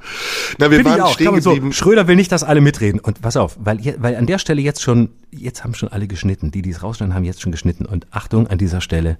[0.59, 1.72] Na, wir Find waren stehen geblieben.
[1.72, 3.01] So, Schröder will nicht, dass alle mitreden.
[3.01, 6.51] Und pass auf, weil, weil an der Stelle jetzt schon, jetzt haben schon alle geschnitten.
[6.51, 7.84] Die, die es rausschneiden, haben jetzt schon geschnitten.
[7.84, 9.18] Und Achtung, an dieser Stelle,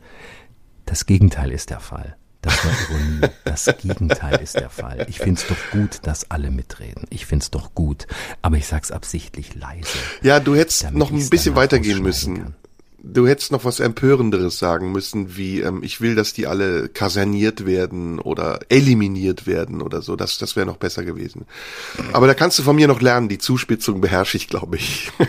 [0.87, 2.16] das Gegenteil ist der Fall.
[2.41, 3.33] Das war Ironie.
[3.45, 5.07] Das Gegenteil ist der Fall.
[5.09, 7.05] Ich find's doch gut, dass alle mitreden.
[7.11, 8.07] Ich find's doch gut.
[8.43, 9.99] Aber ich sag's absichtlich leise.
[10.23, 12.37] Ja, du hättest noch ein bisschen weitergehen müssen.
[12.37, 12.55] Kann.
[13.01, 17.64] Du hättest noch was Empörenderes sagen müssen, wie ähm, ich will, dass die alle kaserniert
[17.64, 20.16] werden oder eliminiert werden oder so.
[20.16, 21.46] Das, das wäre noch besser gewesen.
[22.12, 23.28] Aber da kannst du von mir noch lernen.
[23.28, 25.12] Die Zuspitzung beherrsche ich, glaube ich.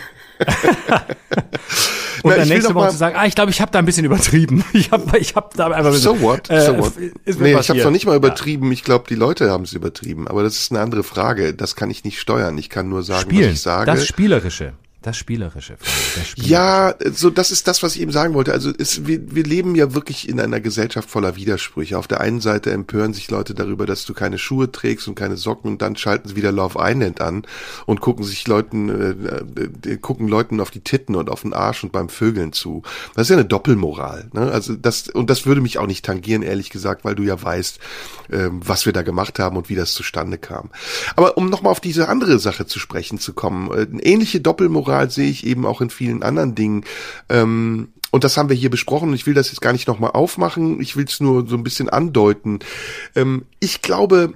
[2.22, 4.04] Und Na, dann nächste Woche zu sagen, ah, ich glaube, ich habe da ein bisschen
[4.04, 4.64] übertrieben.
[4.72, 6.48] Ich habe ich hab da einfach So what?
[6.48, 6.92] So äh, what?
[7.38, 8.66] nee, ich habe noch nicht mal übertrieben.
[8.66, 8.72] Ja.
[8.72, 10.28] Ich glaube, die Leute haben es übertrieben.
[10.28, 11.54] Aber das ist eine andere Frage.
[11.54, 12.58] Das kann ich nicht steuern.
[12.58, 13.46] Ich kann nur sagen, Spielen.
[13.46, 13.86] was ich sage.
[13.86, 14.74] Das Spielerische.
[15.02, 15.78] Das Spielerische.
[15.78, 16.52] Das Spielerische.
[16.52, 18.52] Ja, so das ist das, was ich eben sagen wollte.
[18.52, 21.96] Also es, wir, wir leben ja wirklich in einer Gesellschaft voller Widersprüche.
[21.96, 25.38] Auf der einen Seite empören sich Leute darüber, dass du keine Schuhe trägst und keine
[25.38, 27.46] Socken und dann schalten sie wieder Love Island an
[27.86, 31.82] und gucken sich Leuten, äh, äh, gucken Leuten auf die Titten und auf den Arsch
[31.82, 32.82] und beim Vögeln zu.
[33.14, 34.28] Das ist ja eine Doppelmoral.
[34.34, 34.52] Ne?
[34.52, 37.78] Also das und das würde mich auch nicht tangieren, ehrlich gesagt, weil du ja weißt,
[38.28, 40.68] äh, was wir da gemacht haben und wie das zustande kam.
[41.16, 44.89] Aber um nochmal auf diese andere Sache zu sprechen zu kommen, äh, eine ähnliche Doppelmoral
[44.90, 46.84] Moral sehe ich eben auch in vielen anderen Dingen.
[47.28, 49.14] Ähm, und das haben wir hier besprochen.
[49.14, 50.80] Ich will das jetzt gar nicht nochmal aufmachen.
[50.80, 52.58] Ich will es nur so ein bisschen andeuten.
[53.14, 54.34] Ähm, ich glaube,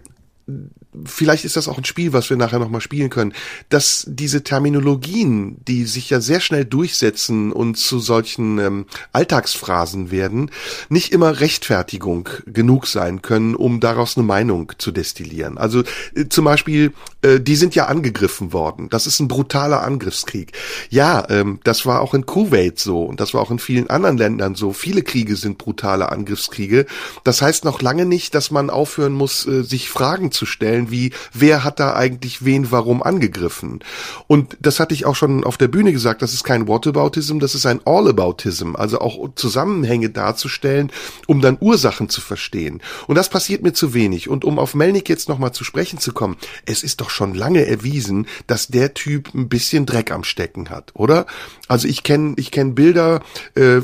[1.04, 3.32] vielleicht ist das auch ein Spiel, was wir nachher nochmal spielen können,
[3.68, 10.50] dass diese Terminologien, die sich ja sehr schnell durchsetzen und zu solchen ähm, Alltagsphrasen werden,
[10.88, 15.58] nicht immer Rechtfertigung genug sein können, um daraus eine Meinung zu destillieren.
[15.58, 15.82] Also
[16.14, 16.92] äh, zum Beispiel,
[17.22, 18.88] äh, die sind ja angegriffen worden.
[18.90, 20.52] Das ist ein brutaler Angriffskrieg.
[20.90, 24.18] Ja, ähm, das war auch in Kuwait so und das war auch in vielen anderen
[24.18, 24.72] Ländern so.
[24.72, 26.86] Viele Kriege sind brutale Angriffskriege.
[27.24, 30.90] Das heißt noch lange nicht, dass man aufhören muss, äh, sich Fragen zu stellen, Stellen
[30.90, 33.80] wie, wer hat da eigentlich wen warum angegriffen?
[34.26, 37.54] Und das hatte ich auch schon auf der Bühne gesagt, das ist kein Whataboutism, das
[37.54, 40.90] ist ein Allaboutism, also auch Zusammenhänge darzustellen,
[41.26, 42.80] um dann Ursachen zu verstehen.
[43.06, 44.28] Und das passiert mir zu wenig.
[44.28, 46.36] Und um auf Melnick jetzt nochmal zu sprechen zu kommen,
[46.66, 50.92] es ist doch schon lange erwiesen, dass der Typ ein bisschen Dreck am Stecken hat,
[50.94, 51.26] oder?
[51.68, 53.20] Also ich kenne ich kenn Bilder
[53.54, 53.80] äh,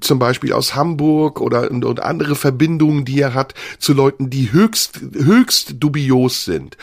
[0.00, 4.52] zum Beispiel aus Hamburg oder und, und andere Verbindungen, die er hat zu Leuten, die
[4.52, 6.76] höchst höchst dubios sind.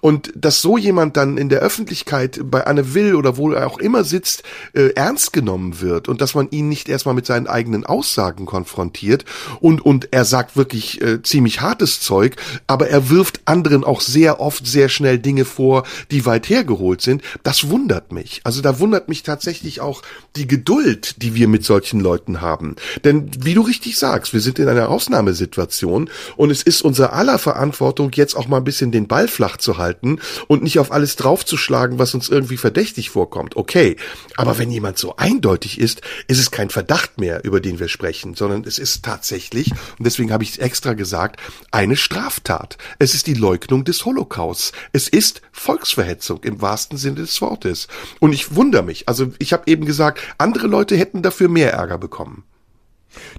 [0.00, 3.78] Und dass so jemand dann in der Öffentlichkeit bei Anne Will oder wo er auch
[3.78, 7.84] immer sitzt, äh, ernst genommen wird und dass man ihn nicht erstmal mit seinen eigenen
[7.84, 9.24] Aussagen konfrontiert
[9.60, 12.36] und, und er sagt wirklich äh, ziemlich hartes Zeug,
[12.66, 17.22] aber er wirft anderen auch sehr oft sehr schnell Dinge vor, die weit hergeholt sind,
[17.42, 18.40] das wundert mich.
[18.44, 20.02] Also da wundert mich tatsächlich auch
[20.36, 22.76] die Geduld, die wir mit solchen Leuten haben.
[23.04, 27.38] Denn wie du richtig sagst, wir sind in einer Ausnahmesituation und es ist unser aller
[27.38, 30.92] Verantwortung, jetzt auch mal ein bisschen den Ball flach zu halten halten und nicht auf
[30.92, 33.56] alles draufzuschlagen, was uns irgendwie verdächtig vorkommt.
[33.56, 33.96] Okay,
[34.36, 38.34] aber wenn jemand so eindeutig ist, ist es kein Verdacht mehr, über den wir sprechen,
[38.34, 41.40] sondern es ist tatsächlich, und deswegen habe ich es extra gesagt,
[41.72, 42.78] eine Straftat.
[42.98, 44.72] Es ist die Leugnung des Holocausts.
[44.92, 47.88] Es ist Volksverhetzung im wahrsten Sinne des Wortes.
[48.20, 51.98] Und ich wundere mich, also ich habe eben gesagt, andere Leute hätten dafür mehr Ärger
[51.98, 52.44] bekommen.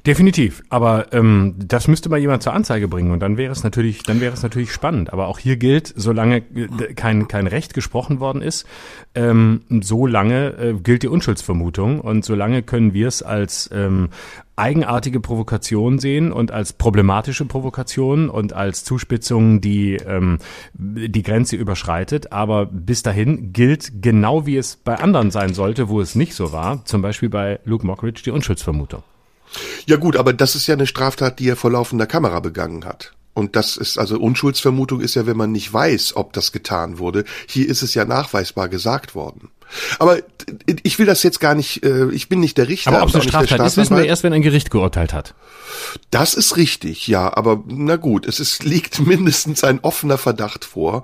[0.05, 4.03] Definitiv, aber ähm, das müsste mal jemand zur Anzeige bringen und dann wäre es natürlich,
[4.03, 5.13] dann wäre es natürlich spannend.
[5.13, 8.65] Aber auch hier gilt, solange äh, kein kein Recht gesprochen worden ist,
[9.15, 14.09] ähm, solange äh, gilt die Unschuldsvermutung und solange können wir es als ähm,
[14.57, 20.39] eigenartige Provokation sehen und als problematische Provokation und als Zuspitzung, die ähm,
[20.73, 22.31] die Grenze überschreitet.
[22.31, 26.51] Aber bis dahin gilt genau wie es bei anderen sein sollte, wo es nicht so
[26.51, 29.03] war, zum Beispiel bei Luke Mockridge die Unschuldsvermutung.
[29.85, 33.13] Ja gut, aber das ist ja eine Straftat, die er vor laufender Kamera begangen hat.
[33.33, 37.23] Und das ist, also Unschuldsvermutung ist ja, wenn man nicht weiß, ob das getan wurde.
[37.47, 39.49] Hier ist es ja nachweisbar gesagt worden.
[39.99, 40.17] Aber
[40.83, 42.91] ich will das jetzt gar nicht, äh, ich bin nicht der Richter.
[42.91, 45.33] Aber ob es eine Straftat ist, wissen wir erst, wenn ein Gericht geurteilt hat.
[46.09, 51.03] Das ist richtig, ja, aber na gut, es ist, liegt mindestens ein offener Verdacht vor.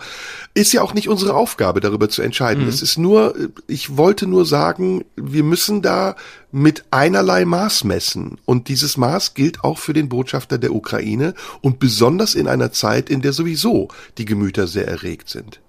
[0.54, 2.64] Ist ja auch nicht unsere Aufgabe, darüber zu entscheiden.
[2.64, 2.70] Mhm.
[2.70, 3.36] Es ist nur,
[3.68, 6.16] ich wollte nur sagen, wir müssen da
[6.52, 8.38] mit einerlei Maß messen.
[8.46, 13.10] Und dieses Maß gilt auch für den Botschafter der Ukraine und besonders in einer Zeit,
[13.10, 15.60] in der sowieso die Gemüter sehr erregt sind.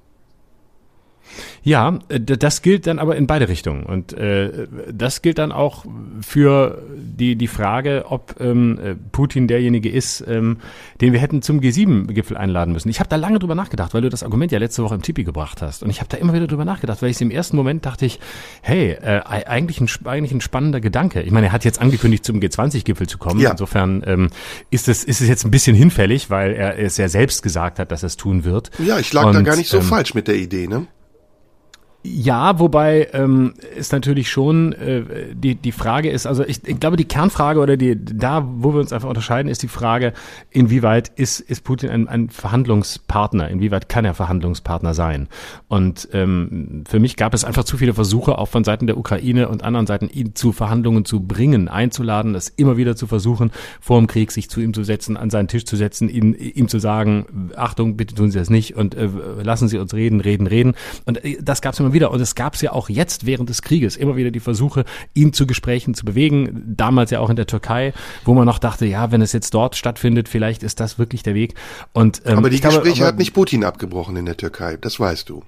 [1.62, 3.84] Ja, äh, das gilt dann aber in beide Richtungen.
[3.84, 5.84] Und äh, das gilt dann auch
[6.20, 10.58] für die, die Frage, ob ähm, äh, Putin derjenige ist, ähm,
[11.00, 12.88] den wir hätten zum G7-Gipfel einladen müssen.
[12.88, 15.24] Ich habe da lange drüber nachgedacht, weil du das Argument ja letzte Woche im Tipi
[15.24, 15.82] gebracht hast.
[15.82, 18.20] Und ich habe da immer wieder drüber nachgedacht, weil ich im ersten Moment dachte ich,
[18.62, 21.22] hey, äh, eigentlich, ein, eigentlich ein spannender Gedanke.
[21.22, 23.40] Ich meine, er hat jetzt angekündigt, zum G20-Gipfel zu kommen.
[23.40, 23.50] Ja.
[23.52, 24.30] Insofern ähm,
[24.70, 27.92] ist, es, ist es jetzt ein bisschen hinfällig, weil er es ja selbst gesagt hat,
[27.92, 28.70] dass er es tun wird.
[28.78, 30.86] Ja, ich lag Und, da gar nicht so ähm, falsch mit der Idee, ne?
[32.04, 36.96] Ja, wobei ähm, ist natürlich schon äh, die die Frage ist, also ich, ich glaube
[36.96, 40.12] die Kernfrage oder die da, wo wir uns einfach unterscheiden, ist die Frage,
[40.50, 45.26] inwieweit ist ist Putin ein, ein Verhandlungspartner, inwieweit kann er Verhandlungspartner sein?
[45.66, 49.48] Und ähm, für mich gab es einfach zu viele Versuche, auch von Seiten der Ukraine
[49.48, 53.50] und anderen Seiten, ihn zu Verhandlungen zu bringen, einzuladen, das immer wieder zu versuchen,
[53.80, 56.68] vor dem Krieg sich zu ihm zu setzen, an seinen Tisch zu setzen, ihn, ihm
[56.68, 59.08] zu sagen, Achtung, bitte tun Sie das nicht und äh,
[59.42, 60.74] lassen Sie uns reden, reden, reden.
[61.04, 62.10] Und äh, das gab es immer wieder.
[62.10, 64.84] Und es gab es ja auch jetzt während des Krieges immer wieder die Versuche,
[65.14, 66.74] ihn zu Gesprächen zu bewegen.
[66.76, 67.92] Damals ja auch in der Türkei,
[68.24, 71.34] wo man noch dachte, ja, wenn es jetzt dort stattfindet, vielleicht ist das wirklich der
[71.34, 71.54] Weg.
[71.92, 74.98] Und, ähm, aber die Gespräche glaube, aber, hat nicht Putin abgebrochen in der Türkei, das
[74.98, 75.42] weißt du.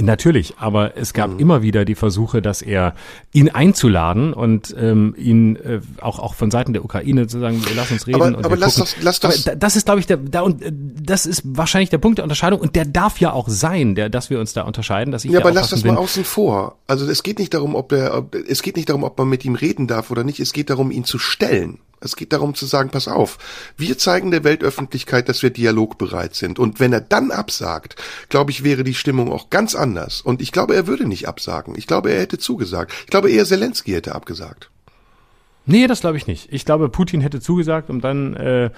[0.00, 1.38] Natürlich, aber es gab mhm.
[1.38, 2.94] immer wieder die Versuche, dass er
[3.32, 7.90] ihn einzuladen und ähm, ihn äh, auch auch von Seiten der Ukraine zu sagen, lass
[7.90, 8.22] uns reden.
[8.22, 9.46] Aber, und aber lass das, lass das.
[9.46, 12.24] Aber das ist, glaube ich, der da und äh, das ist wahrscheinlich der Punkt der
[12.24, 15.12] Unterscheidung und der darf ja auch sein, der, dass wir uns da unterscheiden.
[15.12, 15.94] Dass ich ja, aber lass das bin.
[15.94, 16.78] mal außen vor.
[16.86, 19.44] Also es geht nicht darum, ob der, ob, es geht nicht darum, ob man mit
[19.44, 20.40] ihm reden darf oder nicht.
[20.40, 21.78] Es geht darum, ihn zu stellen.
[22.04, 23.38] Es geht darum zu sagen, pass auf,
[23.76, 26.58] wir zeigen der Weltöffentlichkeit, dass wir dialogbereit sind.
[26.58, 27.96] Und wenn er dann absagt,
[28.28, 30.20] glaube ich, wäre die Stimmung auch ganz anders.
[30.20, 31.74] Und ich glaube, er würde nicht absagen.
[31.76, 32.92] Ich glaube, er hätte zugesagt.
[33.04, 34.70] Ich glaube, eher Zelensky hätte abgesagt.
[35.64, 36.52] Nee, das glaube ich nicht.
[36.52, 38.70] Ich glaube, Putin hätte zugesagt, um dann äh,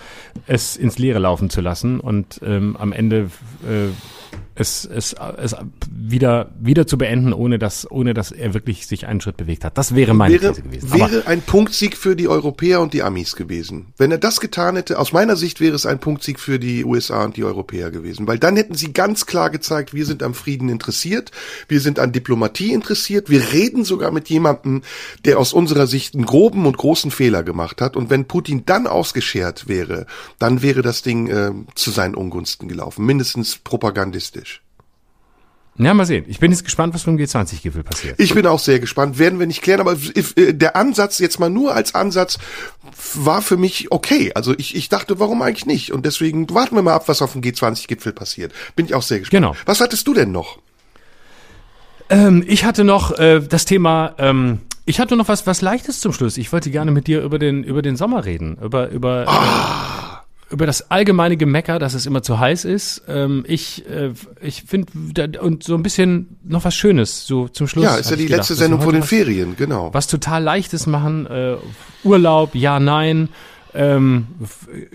[0.47, 3.31] es ins Leere laufen zu lassen und ähm, am Ende
[3.67, 5.57] äh, es, es, es
[5.91, 9.77] wieder, wieder zu beenden, ohne dass, ohne dass er wirklich sich einen Schritt bewegt hat.
[9.77, 10.93] Das wäre meine wäre, These gewesen.
[10.93, 13.87] Wäre Aber ein Punktsieg für die Europäer und die Amis gewesen.
[13.97, 17.25] Wenn er das getan hätte, aus meiner Sicht wäre es ein Punktsieg für die USA
[17.25, 18.29] und die Europäer gewesen.
[18.29, 21.33] Weil dann hätten sie ganz klar gezeigt, wir sind am Frieden interessiert,
[21.67, 24.83] wir sind an Diplomatie interessiert, wir reden sogar mit jemandem,
[25.25, 27.97] der aus unserer Sicht einen groben und großen Fehler gemacht hat.
[27.97, 30.07] Und wenn Putin dann ausgeschert wäre,
[30.39, 33.05] dann wäre das Ding äh, zu seinen Ungunsten gelaufen.
[33.05, 34.44] Mindestens propagandistisch.
[35.77, 36.25] Ja, mal sehen.
[36.29, 38.21] Ich bin jetzt gespannt, was beim G20-Gipfel passiert.
[38.21, 39.19] Ich bin auch sehr gespannt.
[39.19, 42.39] Werden wir nicht klären, aber äh, der Ansatz, jetzt mal nur als Ansatz,
[43.15, 44.31] war für mich okay.
[44.35, 45.93] Also ich, ich dachte, warum eigentlich nicht?
[45.93, 48.53] Und deswegen warten wir mal ab, was auf dem G20-Gipfel passiert.
[48.77, 49.43] Bin ich auch sehr gespannt.
[49.43, 49.57] Genau.
[49.67, 50.59] Was hattest du denn noch?
[52.09, 56.13] Ähm, ich hatte noch äh, das Thema, ähm, ich hatte noch was, was Leichtes zum
[56.13, 56.37] Schluss.
[56.37, 58.59] Ich wollte gerne mit dir über den, über den Sommer reden.
[58.63, 59.94] Über, über, ah
[60.55, 63.03] über das allgemeine Gemecker, dass es immer zu heiß ist.
[63.09, 67.85] Ähm, ich äh, ich finde und so ein bisschen noch was Schönes so zum Schluss.
[67.85, 69.93] Ja, ist ja die gedacht, letzte Sendung vor den was, Ferien, genau.
[69.93, 71.57] Was total leichtes machen, äh,
[72.05, 73.29] Urlaub, ja, nein.
[73.77, 74.29] Ähm,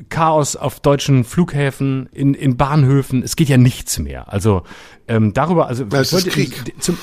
[0.07, 4.31] Chaos auf deutschen Flughäfen, in, in Bahnhöfen, es geht ja nichts mehr.
[4.31, 4.63] Also
[5.09, 6.73] ähm, darüber, also das ist Krieg.
[6.79, 6.97] Zum,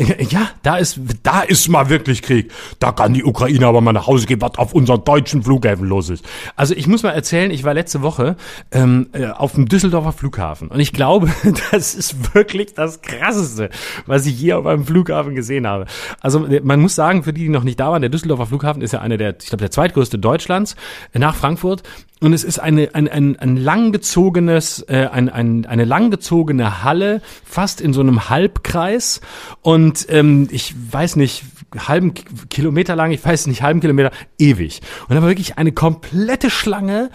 [0.30, 2.50] Ja, da ist, da ist mal wirklich Krieg.
[2.78, 6.08] Da kann die Ukraine aber mal nach Hause gehen, was auf unseren deutschen Flughäfen los
[6.08, 6.24] ist.
[6.56, 8.36] Also ich muss mal erzählen, ich war letzte Woche
[8.70, 11.30] ähm, äh, auf dem Düsseldorfer Flughafen und ich glaube,
[11.70, 13.70] das ist wirklich das Krasseste,
[14.06, 15.86] was ich hier auf einem Flughafen gesehen habe.
[16.20, 18.92] Also man muss sagen, für die, die noch nicht da waren, der Düsseldorfer Flughafen ist
[18.92, 20.76] ja einer der, ich glaube, der zweitgrößte Deutschlands
[21.12, 21.82] nach Frankfurt
[22.20, 27.80] und es ist eine, ein, ein, ein langgezogenes, äh, ein, ein, eine langgezogene Halle, fast
[27.80, 29.20] in so einem Halbkreis.
[29.62, 31.44] Und ähm, ich weiß nicht,
[31.76, 32.14] halben
[32.48, 34.80] Kilometer lang, ich weiß nicht, halben Kilometer, ewig.
[35.08, 37.10] Und da war wirklich eine komplette Schlange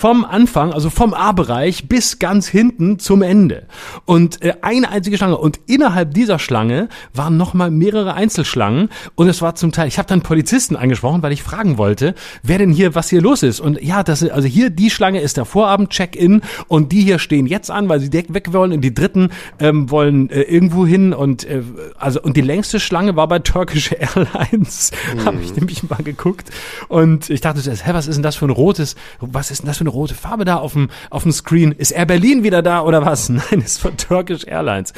[0.00, 3.66] vom Anfang, also vom A-Bereich bis ganz hinten zum Ende.
[4.06, 5.36] Und äh, eine einzige Schlange.
[5.36, 8.88] Und innerhalb dieser Schlange waren nochmal mehrere Einzelschlangen.
[9.14, 12.56] Und es war zum Teil, ich habe dann Polizisten angesprochen, weil ich fragen wollte, wer
[12.56, 13.60] denn hier, was hier los ist.
[13.60, 17.70] Und ja, das, also hier, die Schlange ist der Vorabend-Check-In und die hier stehen jetzt
[17.70, 19.28] an, weil sie weg wollen und die dritten
[19.58, 21.12] ähm, wollen äh, irgendwo hin.
[21.12, 21.62] Und äh,
[21.98, 24.92] also und die längste Schlange war bei Turkish Airlines.
[25.14, 25.24] Mhm.
[25.26, 26.48] Habe ich nämlich mal geguckt.
[26.88, 29.76] Und ich dachte, hä, was ist denn das für ein rotes, was ist denn das
[29.76, 31.72] für eine rote Farbe da auf dem, auf dem Screen.
[31.72, 33.28] Ist Air Berlin wieder da oder was?
[33.28, 34.92] Nein, ist von Turkish Airlines.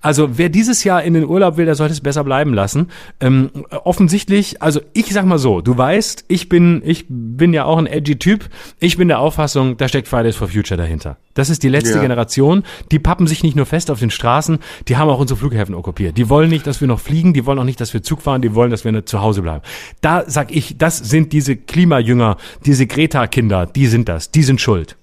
[0.00, 2.88] Also wer dieses Jahr in den Urlaub will, der sollte es besser bleiben lassen.
[3.20, 3.50] Ähm,
[3.84, 7.86] offensichtlich, also ich sag mal so, du weißt, ich bin, ich bin ja auch ein
[7.86, 8.48] edgy Typ.
[8.78, 11.18] Ich bin der Auffassung, da steckt Fridays for Future dahinter.
[11.34, 12.00] Das ist die letzte ja.
[12.00, 12.64] Generation.
[12.90, 14.58] Die pappen sich nicht nur fest auf den Straßen,
[14.88, 16.18] die haben auch unsere Flughäfen okkupiert.
[16.18, 18.42] Die wollen nicht, dass wir noch fliegen, die wollen auch nicht, dass wir Zug fahren,
[18.42, 19.62] die wollen, dass wir zu Hause bleiben.
[20.00, 22.36] Da sag ich, das sind diese Klimajünger,
[22.66, 24.96] diese Greta-Kinder, die sind das, die sind schuld.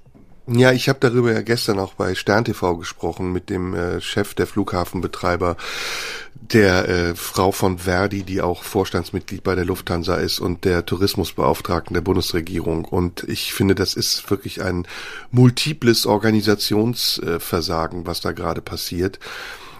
[0.49, 4.33] Ja, ich habe darüber ja gestern auch bei Stern TV gesprochen mit dem äh, Chef
[4.33, 5.57] der Flughafenbetreiber,
[6.35, 11.93] der äh, Frau von Verdi, die auch Vorstandsmitglied bei der Lufthansa ist und der Tourismusbeauftragten
[11.93, 12.85] der Bundesregierung.
[12.85, 14.87] Und ich finde, das ist wirklich ein
[15.31, 19.19] multiples Organisationsversagen, was da gerade passiert.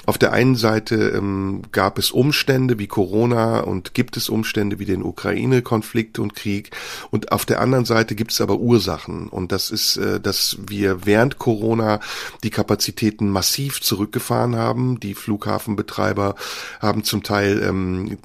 [0.08, 4.86] Auf der einen Seite ähm, gab es Umstände wie Corona und gibt es Umstände wie
[4.86, 6.72] den Ukraine-Konflikt und Krieg.
[7.12, 9.28] Und auf der anderen Seite gibt es aber Ursachen.
[9.28, 12.00] Und das ist, äh, dass wir während Corona
[12.42, 15.02] die Kapazitäten massiv zurückgefahren haben.
[15.02, 16.36] Die Flughafenbetreiber
[16.80, 18.18] haben zum Teil ähm,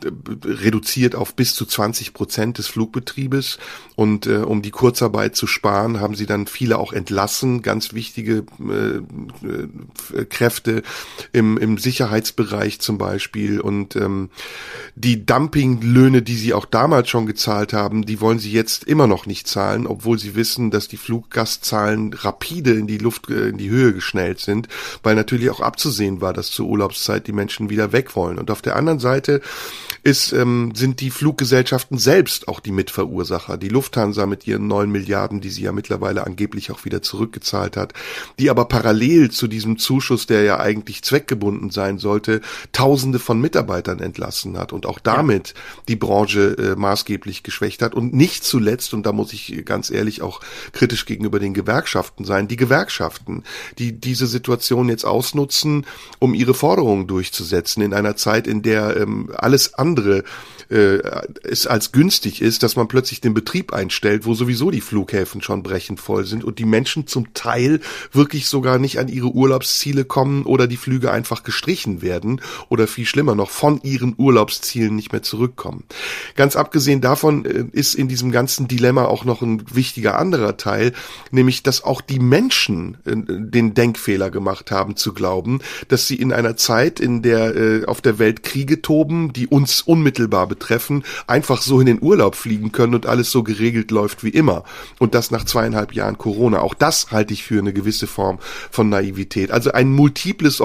[0.45, 3.59] reduziert auf bis zu 20 Prozent des Flugbetriebes.
[3.97, 8.45] Und äh, um die Kurzarbeit zu sparen, haben sie dann viele auch entlassen, ganz wichtige
[8.61, 8.99] äh,
[10.17, 10.85] äh, Kräfte
[11.33, 13.61] im, im Sicherheitsbereich zum Beispiel.
[13.61, 14.31] Und ähm,
[14.95, 19.27] die Dumpinglöhne, die sie auch damals schon gezahlt haben, die wollen sie jetzt immer noch
[19.27, 23.71] nicht zahlen, obwohl sie wissen, dass die Fluggastzahlen rapide in die Luft, äh, in die
[23.71, 24.69] Höhe geschnellt sind,
[25.03, 28.39] weil natürlich auch abzusehen war, dass zur Urlaubszeit die Menschen wieder weg wollen.
[28.39, 29.41] Und auf der anderen Seite
[30.03, 33.57] ist, ähm, sind die Fluggesellschaften selbst auch die Mitverursacher.
[33.57, 37.93] Die Lufthansa mit ihren neun Milliarden, die sie ja mittlerweile angeblich auch wieder zurückgezahlt hat,
[38.39, 42.41] die aber parallel zu diesem Zuschuss, der ja eigentlich zweckgebunden sein sollte,
[42.73, 45.55] Tausende von Mitarbeitern entlassen hat und auch damit
[45.89, 47.95] die Branche äh, maßgeblich geschwächt hat.
[47.95, 50.41] Und nicht zuletzt, und da muss ich ganz ehrlich auch
[50.73, 53.45] kritisch gegenüber den Gewerkschaften sein, die Gewerkschaften,
[53.79, 55.87] die diese Situation jetzt ausnutzen,
[56.19, 60.25] um ihre Forderungen durchzusetzen in einer Zeit, in der ähm, alles andere
[60.73, 61.01] äh,
[61.43, 65.63] es als günstig ist, dass man plötzlich den Betrieb einstellt, wo sowieso die Flughäfen schon
[65.63, 67.81] brechend voll sind und die Menschen zum Teil
[68.11, 73.07] wirklich sogar nicht an ihre Urlaubsziele kommen oder die Flüge einfach gestrichen werden oder viel
[73.07, 75.85] schlimmer noch von ihren Urlaubszielen nicht mehr zurückkommen.
[76.35, 80.93] Ganz abgesehen davon äh, ist in diesem ganzen Dilemma auch noch ein wichtiger anderer Teil,
[81.31, 86.33] nämlich dass auch die Menschen äh, den Denkfehler gemacht haben zu glauben, dass sie in
[86.33, 91.05] einer Zeit, in der äh, auf der Welt Kriege toben, die uns unmittelbar betreffen, treffen,
[91.27, 94.65] einfach so in den Urlaub fliegen können und alles so geregelt läuft wie immer.
[94.99, 96.61] Und das nach zweieinhalb Jahren Corona.
[96.61, 98.39] Auch das halte ich für eine gewisse Form
[98.71, 99.51] von Naivität.
[99.51, 100.61] Also ein multiples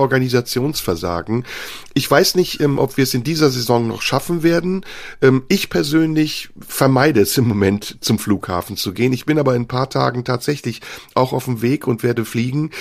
[0.78, 1.46] Organisationsversagen.
[1.94, 4.86] Ich weiß nicht, ähm, ob wir es in dieser Saison noch schaffen werden.
[5.22, 9.14] Ähm, ich persönlich vermeide es im Moment zum Flughafen zu gehen.
[9.14, 10.82] Ich bin aber in ein paar Tagen tatsächlich
[11.16, 12.72] auch auf dem Weg und werde fliegen.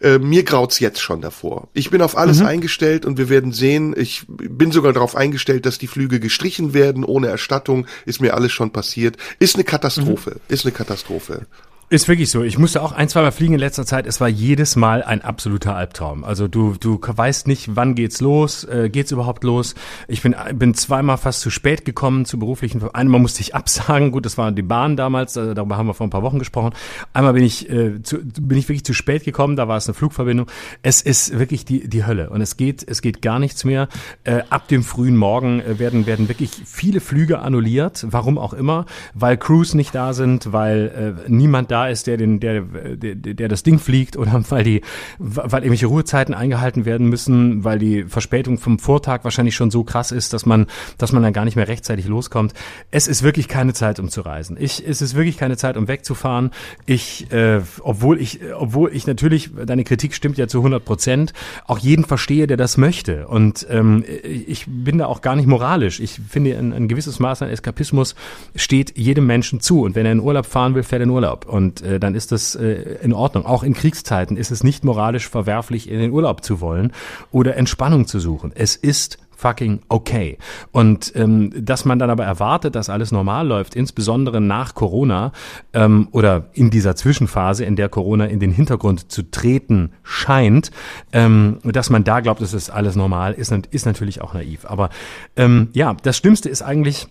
[0.00, 1.68] Äh, mir graut's jetzt schon davor.
[1.72, 2.46] Ich bin auf alles mhm.
[2.46, 3.94] eingestellt und wir werden sehen.
[3.96, 8.34] Ich bin sogar darauf eingestellt, dass die Flüge gestrichen gestrichen werden ohne Erstattung, ist mir
[8.34, 9.16] alles schon passiert.
[9.38, 10.40] Ist eine Katastrophe, mhm.
[10.48, 11.46] ist eine Katastrophe.
[11.94, 12.42] Ist wirklich so.
[12.42, 14.08] Ich musste auch ein, zwei Mal fliegen in letzter Zeit.
[14.08, 16.24] Es war jedes Mal ein absoluter Albtraum.
[16.24, 19.76] Also du, du weißt nicht, wann geht's los, äh, geht's überhaupt los.
[20.08, 22.82] Ich bin, bin zweimal fast zu spät gekommen zu beruflichen.
[22.92, 24.10] Einmal musste ich absagen.
[24.10, 25.36] Gut, das war die Bahn damals.
[25.36, 26.72] Äh, darüber haben wir vor ein paar Wochen gesprochen.
[27.12, 29.54] Einmal bin ich, äh, zu, bin ich wirklich zu spät gekommen.
[29.54, 30.50] Da war es eine Flugverbindung.
[30.82, 32.30] Es ist wirklich die, die Hölle.
[32.30, 33.86] Und es geht, es geht gar nichts mehr.
[34.24, 38.04] Äh, ab dem frühen Morgen äh, werden, werden wirklich viele Flüge annulliert.
[38.10, 38.84] Warum auch immer.
[39.14, 43.48] Weil Crews nicht da sind, weil äh, niemand da ist, der den, der, der, der
[43.48, 44.80] das Ding fliegt oder weil die,
[45.18, 50.12] weil irgendwelche Ruhezeiten eingehalten werden müssen, weil die Verspätung vom Vortag wahrscheinlich schon so krass
[50.12, 50.66] ist, dass man,
[50.98, 52.54] dass man dann gar nicht mehr rechtzeitig loskommt.
[52.90, 54.56] Es ist wirklich keine Zeit, um zu reisen.
[54.58, 56.50] Ich, es ist wirklich keine Zeit, um wegzufahren.
[56.86, 61.32] Ich, äh, obwohl ich, obwohl ich natürlich, deine Kritik stimmt ja zu 100 Prozent,
[61.66, 63.26] auch jeden verstehe, der das möchte.
[63.28, 66.00] Und ähm, ich bin da auch gar nicht moralisch.
[66.00, 68.14] Ich finde, ein, ein gewisses Maß an Eskapismus
[68.54, 69.82] steht jedem Menschen zu.
[69.82, 71.46] Und wenn er in Urlaub fahren will, fährt er in Urlaub.
[71.46, 73.46] Und und äh, dann ist das äh, in Ordnung.
[73.46, 76.92] Auch in Kriegszeiten ist es nicht moralisch verwerflich, in den Urlaub zu wollen
[77.32, 78.52] oder Entspannung zu suchen.
[78.54, 80.36] Es ist fucking okay.
[80.72, 85.32] Und ähm, dass man dann aber erwartet, dass alles normal läuft, insbesondere nach Corona
[85.72, 90.70] ähm, oder in dieser Zwischenphase, in der Corona in den Hintergrund zu treten scheint,
[91.12, 94.66] ähm, dass man da glaubt, es ist alles normal, ist, ist natürlich auch naiv.
[94.66, 94.90] Aber
[95.36, 97.08] ähm, ja, das Schlimmste ist eigentlich,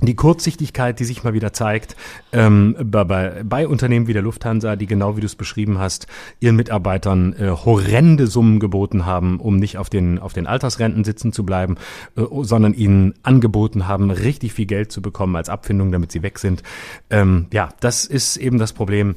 [0.00, 1.96] die Kurzsichtigkeit, die sich mal wieder zeigt,
[2.32, 6.06] ähm, bei, bei Unternehmen wie der Lufthansa, die genau wie du es beschrieben hast,
[6.38, 11.32] ihren Mitarbeitern äh, horrende Summen geboten haben, um nicht auf den, auf den Altersrenten sitzen
[11.32, 11.76] zu bleiben,
[12.16, 16.38] äh, sondern ihnen angeboten haben, richtig viel Geld zu bekommen als Abfindung, damit sie weg
[16.38, 16.62] sind.
[17.08, 19.14] Ähm, ja, das ist eben das Problem.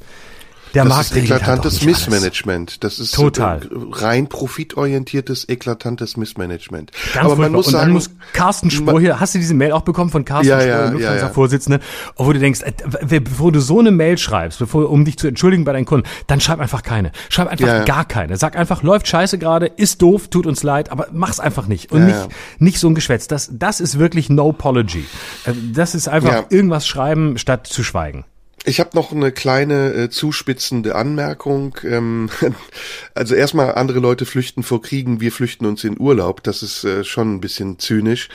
[0.73, 2.69] Der das Markt ist eklatantes halt Missmanagement.
[2.69, 2.79] Alles.
[2.79, 6.91] Das ist total rein profitorientiertes, eklatantes Missmanagement.
[7.13, 9.71] Ganz Aber man muss und sagen, dann muss Carsten Spohr hier, hast du diese Mail
[9.71, 11.29] auch bekommen von Carsten ja, ja, Spohr, ja, ja.
[11.29, 11.79] Vorsitzende,
[12.15, 15.63] wo du denkst, äh, bevor du so eine Mail schreibst, bevor, um dich zu entschuldigen
[15.63, 17.11] bei deinen Kunden, dann schreib einfach keine.
[17.29, 17.83] Schreib einfach ja, ja.
[17.83, 18.37] gar keine.
[18.37, 21.91] Sag einfach, läuft scheiße gerade, ist doof, tut uns leid, aber mach's einfach nicht.
[21.91, 22.27] Und nicht,
[22.59, 23.27] nicht so ein Geschwätz.
[23.27, 25.05] Das, das ist wirklich no apology.
[25.45, 28.25] Äh, das ist einfach irgendwas schreiben, statt zu schweigen.
[28.65, 31.77] Ich habe noch eine kleine äh, zuspitzende Anmerkung.
[31.83, 32.29] Ähm,
[33.13, 36.43] also erstmal, andere Leute flüchten vor Kriegen, wir flüchten uns in Urlaub.
[36.43, 38.29] Das ist äh, schon ein bisschen zynisch.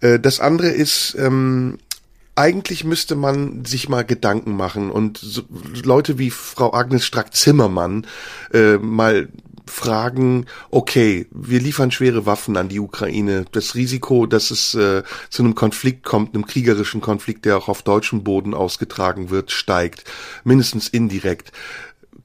[0.00, 1.78] Äh, das andere ist, ähm,
[2.34, 5.42] eigentlich müsste man sich mal Gedanken machen und so,
[5.82, 8.06] Leute wie Frau Agnes Strack-Zimmermann
[8.54, 9.28] äh, mal
[9.68, 13.44] fragen, okay, wir liefern schwere Waffen an die Ukraine.
[13.52, 17.82] Das Risiko, dass es äh, zu einem Konflikt kommt, einem kriegerischen Konflikt, der auch auf
[17.82, 20.04] deutschem Boden ausgetragen wird, steigt,
[20.44, 21.52] mindestens indirekt.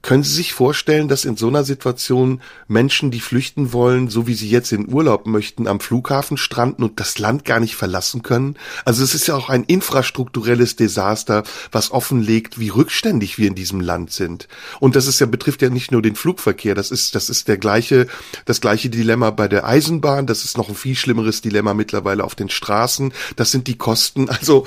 [0.04, 4.34] Können Sie sich vorstellen, dass in so einer Situation Menschen, die flüchten wollen, so wie
[4.34, 8.56] sie jetzt in Urlaub möchten, am Flughafen stranden und das Land gar nicht verlassen können?
[8.84, 13.80] Also es ist ja auch ein infrastrukturelles Desaster, was offenlegt, wie rückständig wir in diesem
[13.80, 14.46] Land sind.
[14.78, 17.56] Und das ist ja betrifft ja nicht nur den Flugverkehr, das ist das ist der
[17.56, 18.06] gleiche
[18.44, 22.34] das gleiche Dilemma bei der Eisenbahn, das ist noch ein viel schlimmeres Dilemma mittlerweile auf
[22.34, 23.14] den Straßen.
[23.36, 24.28] Das sind die Kosten.
[24.28, 24.66] Also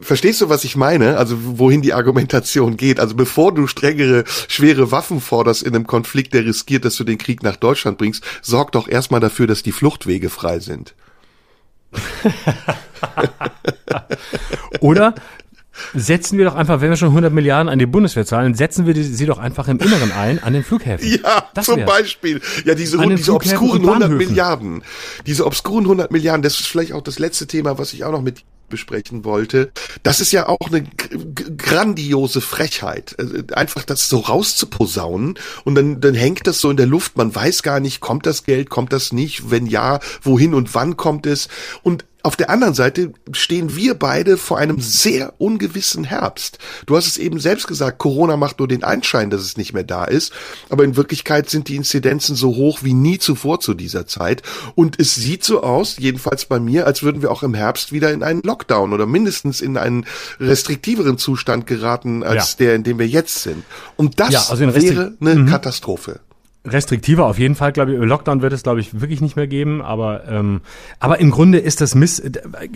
[0.00, 1.16] Verstehst du, was ich meine?
[1.16, 2.98] Also wohin die Argumentation geht?
[2.98, 7.18] Also bevor du strengere, schwere Waffen forderst in einem Konflikt, der riskiert, dass du den
[7.18, 10.94] Krieg nach Deutschland bringst, sorg doch erstmal dafür, dass die Fluchtwege frei sind.
[14.80, 15.14] Oder
[15.94, 18.94] setzen wir doch einfach, wenn wir schon 100 Milliarden an die Bundeswehr zahlen, setzen wir
[18.94, 21.08] sie doch einfach im Inneren ein, an den Flughäfen.
[21.08, 22.40] Ja, das zum Beispiel.
[22.64, 24.82] Ja, diese, diese obskuren 100 Milliarden.
[25.26, 28.22] Diese obskuren 100 Milliarden, das ist vielleicht auch das letzte Thema, was ich auch noch
[28.22, 29.72] mit besprechen wollte.
[30.02, 30.84] Das ist ja auch eine
[31.56, 36.86] grandiose Frechheit, äh, einfach das so rauszuposaunen und dann, dann hängt das so in der
[36.86, 37.16] Luft.
[37.16, 40.96] Man weiß gar nicht, kommt das Geld, kommt das nicht, wenn ja, wohin und wann
[40.96, 41.48] kommt es
[41.82, 46.58] und auf der anderen Seite stehen wir beide vor einem sehr ungewissen Herbst.
[46.84, 49.84] Du hast es eben selbst gesagt, Corona macht nur den Einschein, dass es nicht mehr
[49.84, 50.32] da ist,
[50.68, 54.42] aber in Wirklichkeit sind die Inzidenzen so hoch wie nie zuvor zu dieser Zeit
[54.74, 58.12] und es sieht so aus, jedenfalls bei mir, als würden wir auch im Herbst wieder
[58.12, 60.04] in einen Lockdown oder mindestens in einen
[60.40, 62.66] restriktiveren Zustand geraten als ja.
[62.66, 63.62] der, in dem wir jetzt sind.
[63.96, 65.46] Und das ja, also wäre eine mhm.
[65.46, 66.18] Katastrophe
[66.66, 67.98] restriktiver auf jeden Fall, glaube ich.
[67.98, 69.82] Lockdown wird es, glaube ich, wirklich nicht mehr geben.
[69.82, 70.60] Aber ähm,
[71.00, 72.22] aber im Grunde ist das Miss,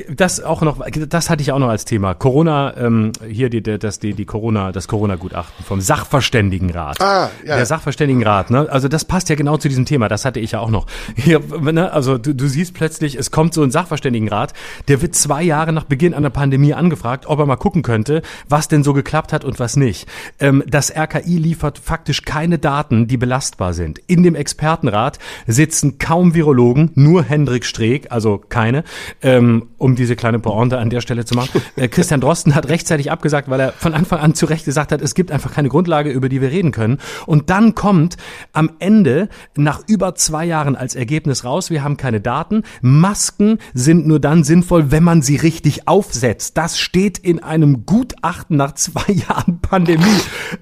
[0.08, 2.14] das auch noch, das hatte ich auch noch als Thema.
[2.14, 7.00] Corona, ähm, hier die, das die die Corona, das Corona-Gutachten vom Sachverständigenrat.
[7.00, 7.56] Ah, ja.
[7.56, 8.68] Der Sachverständigenrat, ne?
[8.70, 10.08] Also das passt ja genau zu diesem Thema.
[10.08, 10.86] Das hatte ich ja auch noch.
[11.16, 11.92] Hier, ne?
[11.92, 14.54] Also du, du siehst plötzlich, es kommt so ein Sachverständigenrat,
[14.88, 18.68] der wird zwei Jahre nach Beginn einer Pandemie angefragt, ob er mal gucken könnte, was
[18.68, 20.08] denn so geklappt hat und was nicht.
[20.38, 23.98] Ähm, das RKI liefert faktisch keine Daten, die belastbar sind sind.
[24.06, 28.84] In dem Expertenrat sitzen kaum Virologen, nur Hendrik Streeck, also keine,
[29.22, 31.62] ähm, um diese kleine Pointe an der Stelle zu machen.
[31.76, 35.00] Äh, Christian Drosten hat rechtzeitig abgesagt, weil er von Anfang an zu Recht gesagt hat,
[35.00, 36.98] es gibt einfach keine Grundlage, über die wir reden können.
[37.24, 38.18] Und dann kommt
[38.52, 42.62] am Ende nach über zwei Jahren als Ergebnis raus, wir haben keine Daten.
[42.82, 46.58] Masken sind nur dann sinnvoll, wenn man sie richtig aufsetzt.
[46.58, 50.04] Das steht in einem Gutachten nach zwei Jahren Pandemie.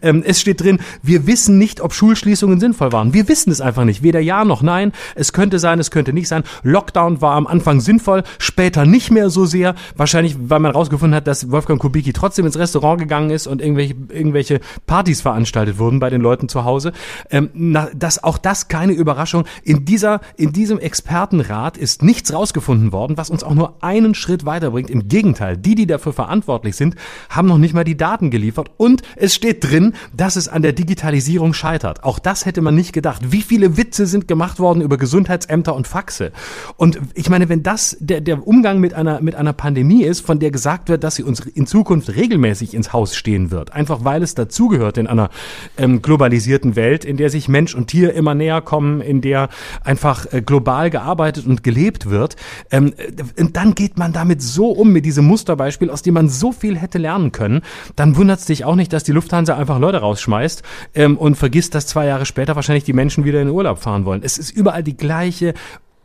[0.03, 3.08] Ähm, es steht drin, wir wissen nicht, ob Schulschließungen sinnvoll waren.
[3.15, 4.03] Wir wissen es einfach nicht.
[4.03, 4.93] Weder ja noch nein.
[5.15, 6.45] Es könnte sein, es könnte nicht sein.
[6.63, 9.75] Lockdown war am Anfang sinnvoll, später nicht mehr so sehr.
[9.97, 13.95] Wahrscheinlich, weil man rausgefunden hat, dass Wolfgang Kubicki trotzdem ins Restaurant gegangen ist und irgendwelche,
[14.11, 16.93] irgendwelche Partys veranstaltet wurden bei den Leuten zu Hause.
[17.31, 19.45] Ähm, na, dass auch das keine Überraschung.
[19.63, 24.45] In dieser, in diesem Expertenrat ist nichts rausgefunden worden, was uns auch nur einen Schritt
[24.45, 24.91] weiterbringt.
[24.91, 26.95] Im Gegenteil, die, die dafür verantwortlich sind,
[27.31, 30.73] haben noch nicht mal die Daten geliefert und es steht drin, dass es an der
[30.73, 32.05] Digitalisierung scheitert.
[32.05, 33.33] Auch das hätte man nicht gedacht.
[33.33, 36.33] Wie viele Witze sind gemacht worden über Gesundheitsämter und Faxe?
[36.77, 40.39] Und ich meine, wenn das der, der Umgang mit einer, mit einer Pandemie ist, von
[40.39, 44.23] der gesagt wird, dass sie uns in Zukunft regelmäßig ins Haus stehen wird, einfach weil
[44.23, 45.31] es dazugehört in einer
[45.77, 49.49] ähm, globalisierten Welt, in der sich Mensch und Tier immer näher kommen, in der
[49.85, 52.37] einfach äh, global gearbeitet und gelebt wird,
[52.71, 56.53] ähm, äh, dann geht man damit so um, mit diesem Musterbeispiel, aus dem man so
[56.53, 57.63] viel hätte lernen können,
[57.97, 60.63] dann wundert es dich auch nicht, dass die Lufthansa einfach Leute rausschmeißt
[60.95, 64.05] ähm, und vergisst, dass zwei Jahre später wahrscheinlich die Menschen wieder in den Urlaub fahren
[64.05, 64.23] wollen.
[64.23, 65.55] Es ist überall die gleiche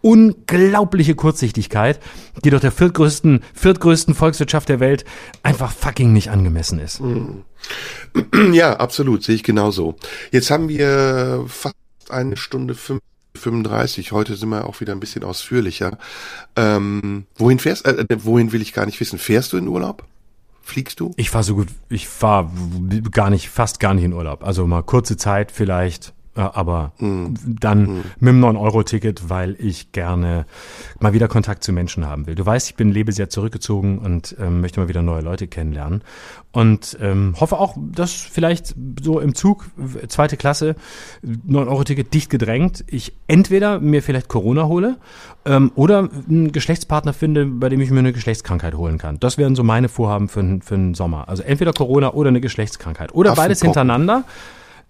[0.03, 1.99] unglaubliche Kurzsichtigkeit,
[2.43, 5.05] die doch der viertgrößten, viertgrößten Volkswirtschaft der Welt
[5.43, 7.01] einfach fucking nicht angemessen ist.
[7.01, 7.43] Mhm.
[8.51, 9.95] Ja, absolut, sehe ich genauso.
[10.31, 11.75] Jetzt haben wir fast
[12.09, 14.11] eine Stunde 35.
[14.11, 15.97] Heute sind wir auch wieder ein bisschen ausführlicher.
[16.57, 17.87] Ähm, wohin fährst?
[17.87, 19.17] Äh, äh, wohin will ich gar nicht wissen.
[19.17, 20.03] Fährst du in Urlaub?
[20.61, 21.13] Fliegst du?
[21.15, 21.69] Ich fahre so gut.
[21.89, 22.49] Ich fahre
[23.11, 24.43] gar nicht, fast gar nicht in Urlaub.
[24.43, 27.35] Also mal kurze Zeit vielleicht aber mhm.
[27.45, 28.03] dann mhm.
[28.19, 30.45] mit dem 9-Euro-Ticket, weil ich gerne
[30.99, 32.35] mal wieder Kontakt zu Menschen haben will.
[32.35, 36.03] Du weißt, ich bin lebe sehr zurückgezogen und ähm, möchte mal wieder neue Leute kennenlernen.
[36.51, 39.65] Und ähm, hoffe auch, dass vielleicht so im Zug,
[40.07, 40.75] zweite Klasse,
[41.25, 44.97] 9-Euro-Ticket dicht gedrängt, ich entweder mir vielleicht Corona hole
[45.45, 49.19] ähm, oder einen Geschlechtspartner finde, bei dem ich mir eine Geschlechtskrankheit holen kann.
[49.19, 51.27] Das wären so meine Vorhaben für, für den Sommer.
[51.27, 53.13] Also entweder Corona oder eine Geschlechtskrankheit.
[53.13, 54.23] Oder beides hintereinander.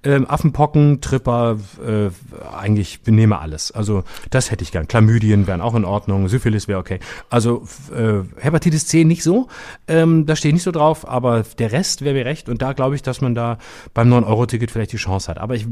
[0.06, 2.10] Ähm, Affenpocken, Tripper, äh,
[2.56, 3.72] eigentlich nehme alles.
[3.72, 4.88] Also das hätte ich gern.
[4.88, 7.00] Chlamydien wären auch in Ordnung, Syphilis wäre okay.
[7.30, 7.64] Also
[7.96, 9.48] äh, Hepatitis C nicht so,
[9.88, 12.74] ähm, da stehe ich nicht so drauf, aber der Rest wäre mir recht und da
[12.74, 13.58] glaube ich, dass man da
[13.94, 15.38] beim 9-Euro-Ticket vielleicht die Chance hat.
[15.38, 15.68] Aber ich,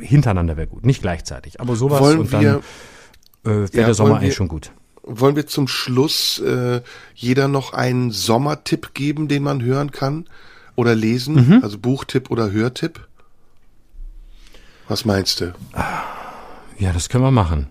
[0.00, 1.60] hintereinander wäre gut, nicht gleichzeitig.
[1.60, 4.72] Aber sowas Wollen und wir, dann äh, wäre ja, der Sommer eigentlich schon gut.
[5.02, 6.80] Wollen wir zum Schluss äh,
[7.14, 10.26] jeder noch einen Sommertipp geben, den man hören kann
[10.76, 11.34] oder lesen?
[11.34, 11.60] Mhm.
[11.62, 13.06] Also Buchtipp oder Hörtipp?
[14.88, 15.54] Was meinst du?
[16.78, 17.68] Ja, das können wir machen.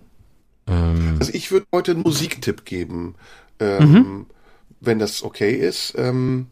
[0.66, 3.14] Ähm, Also ich würde heute einen Musiktipp geben,
[3.60, 4.26] ähm,
[4.80, 5.94] wenn das okay ist.
[5.96, 6.46] Ähm,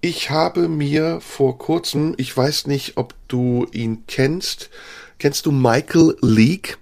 [0.00, 4.70] ich habe mir vor kurzem, ich weiß nicht, ob du ihn kennst,
[5.18, 6.76] kennst du Michael Leake?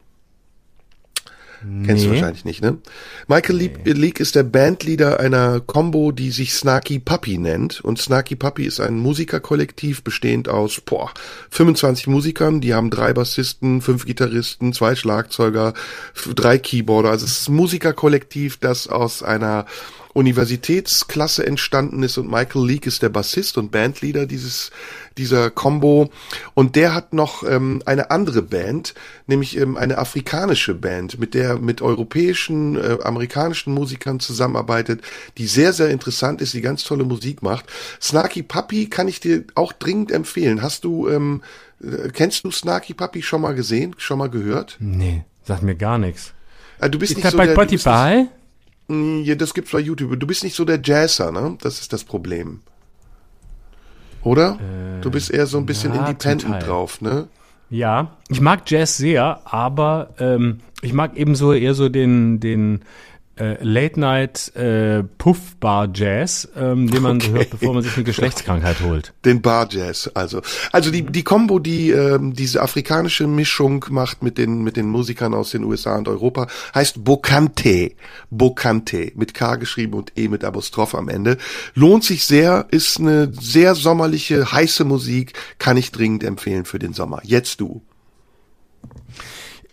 [1.85, 2.15] Kennst du Nee.
[2.15, 2.79] wahrscheinlich nicht, ne?
[3.27, 7.81] Michael Leake, Leake ist der Bandleader einer Combo, die sich Snarky Puppy nennt.
[7.81, 11.11] Und Snarky Puppy ist ein Musikerkollektiv bestehend aus boah,
[11.51, 12.61] 25 Musikern.
[12.61, 15.75] Die haben drei Bassisten, fünf Gitarristen, zwei Schlagzeuger,
[16.35, 17.11] drei Keyboarder.
[17.11, 19.67] Also es ist ein Musikerkollektiv, das aus einer
[20.19, 24.73] Universitätsklasse entstanden ist und Michael Leake ist der Bassist und Bandleader dieses
[25.17, 26.11] dieser Combo
[26.55, 28.95] und der hat noch ähm, eine andere Band,
[29.29, 35.03] nämlich ähm, eine afrikanische Band, mit der mit europäischen, äh, amerikanischen Musikern zusammenarbeitet,
[35.39, 37.67] die sehr sehr interessant ist, die ganz tolle Musik macht.
[38.03, 40.63] Snarky Puppy kann ich dir auch dringend empfehlen.
[40.63, 41.43] Hast du ähm,
[41.81, 44.77] äh, kennst du Snarky Puppy schon mal gesehen, schon mal gehört?
[44.81, 46.33] nee, sagt mir gar nichts.
[46.81, 48.27] Äh, du bist Ist nicht das so bei der, Spotify?
[48.91, 50.19] Ja, das gibt's bei YouTube.
[50.19, 51.57] Du bist nicht so der Jazzer, ne?
[51.61, 52.61] Das ist das Problem.
[54.23, 54.59] Oder?
[55.01, 57.29] du bist eher so ein bisschen Äh, zum independent drauf, ne?
[57.71, 62.81] Ja, ich mag Jazz sehr, aber ähm, ich mag ebenso eher so den den
[63.39, 65.03] äh, Late Night äh,
[66.57, 69.13] ähm, den man so hört, bevor man sich eine Geschlechtskrankheit holt.
[69.25, 70.43] Den Bar Jazz, also.
[70.73, 75.35] Also die, die Combo, die ähm, diese afrikanische Mischung macht mit den, mit den Musikern
[75.35, 77.93] aus den USA und Europa, heißt Bokante.
[78.31, 79.13] Bokante.
[79.15, 81.39] Mit K geschrieben und E mit Apostroph am Ende.
[81.75, 86.93] Lohnt sich sehr, ist eine sehr sommerliche, heiße Musik, kann ich dringend empfehlen für den
[86.93, 87.21] Sommer.
[87.25, 87.83] Jetzt du.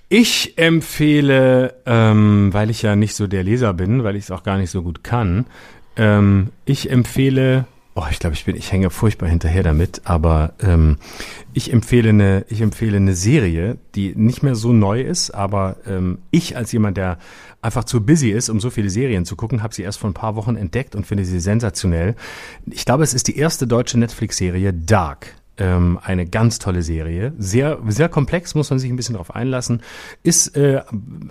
[0.10, 4.44] Ich empfehle, ähm, weil ich ja nicht so der Leser bin, weil ich es auch
[4.44, 5.46] gar nicht so gut kann,
[5.98, 7.66] ähm, ich empfehle,
[7.96, 10.98] oh, ich glaube, ich bin, ich hänge furchtbar hinterher damit, aber ähm,
[11.54, 16.20] ich empfehle eine, ich empfehle eine Serie, die nicht mehr so neu ist, aber ähm,
[16.30, 17.18] ich als jemand, der
[17.62, 20.14] einfach zu busy ist, um so viele Serien zu gucken, habe sie erst vor ein
[20.14, 22.16] paar Wochen entdeckt und finde sie sensationell.
[22.70, 25.34] Ich glaube, es ist die erste deutsche Netflix-Serie Dark.
[25.58, 27.34] Ähm, eine ganz tolle Serie.
[27.38, 29.82] Sehr, sehr komplex, muss man sich ein bisschen drauf einlassen.
[30.22, 30.82] Ist äh,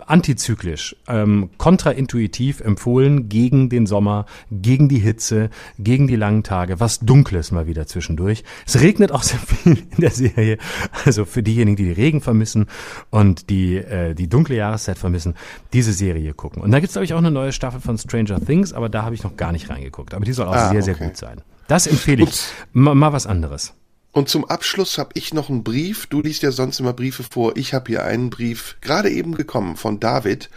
[0.06, 7.00] antizyklisch, ähm, kontraintuitiv empfohlen gegen den Sommer, gegen die Hitze, gegen die langen Tage, was
[7.00, 8.44] Dunkles mal wieder zwischendurch.
[8.66, 10.58] Es regnet auch sehr viel in der Serie.
[11.04, 12.66] Also für diejenigen, die die Regen vermissen
[13.10, 15.34] und die äh, die dunkle Jahreszeit vermissen,
[15.72, 16.62] diese Serie gucken.
[16.62, 19.14] Und da gibt's glaube ich, auch eine neue Staffel von Stranger Things, aber da habe
[19.14, 20.14] ich noch gar nicht reingeguckt.
[20.14, 21.06] Aber die soll auch Ah, sehr, sehr okay.
[21.08, 21.42] gut sein.
[21.66, 22.28] Das empfehle ich.
[22.28, 22.52] Ups.
[22.72, 23.74] Mal, mal was anderes.
[24.14, 26.06] Und zum Abschluss habe ich noch einen Brief.
[26.06, 27.56] Du liest ja sonst immer Briefe vor.
[27.56, 30.50] Ich habe hier einen Brief gerade eben gekommen von David.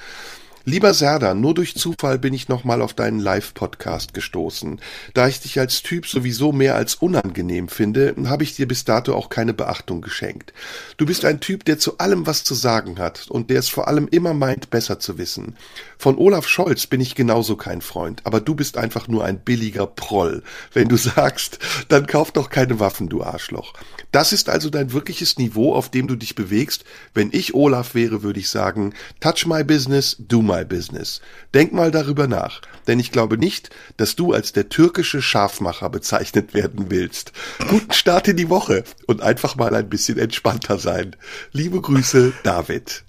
[0.70, 4.82] Lieber Serda, nur durch Zufall bin ich nochmal auf deinen Live-Podcast gestoßen.
[5.14, 9.16] Da ich dich als Typ sowieso mehr als unangenehm finde, habe ich dir bis dato
[9.16, 10.52] auch keine Beachtung geschenkt.
[10.98, 13.88] Du bist ein Typ, der zu allem was zu sagen hat und der es vor
[13.88, 15.56] allem immer meint, besser zu wissen.
[15.98, 19.88] Von Olaf Scholz bin ich genauso kein Freund, aber du bist einfach nur ein billiger
[19.88, 20.44] Proll.
[20.74, 23.72] Wenn du sagst, dann kauf doch keine Waffen, du Arschloch.
[24.12, 26.84] Das ist also dein wirkliches Niveau, auf dem du dich bewegst.
[27.14, 31.22] Wenn ich Olaf wäre, würde ich sagen, touch my business, do my business.
[31.54, 36.54] Denk mal darüber nach, denn ich glaube nicht, dass du als der türkische Scharfmacher bezeichnet
[36.54, 37.32] werden willst.
[37.68, 41.16] Guten Start in die Woche und einfach mal ein bisschen entspannter sein.
[41.52, 43.04] Liebe Grüße, David.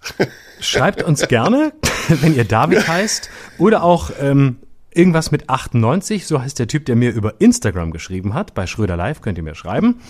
[0.60, 1.72] Schreibt uns gerne,
[2.08, 4.56] wenn ihr David heißt oder auch ähm,
[4.92, 8.54] irgendwas mit 98, so heißt der Typ, der mir über Instagram geschrieben hat.
[8.54, 10.00] Bei Schröder Live könnt ihr mir schreiben.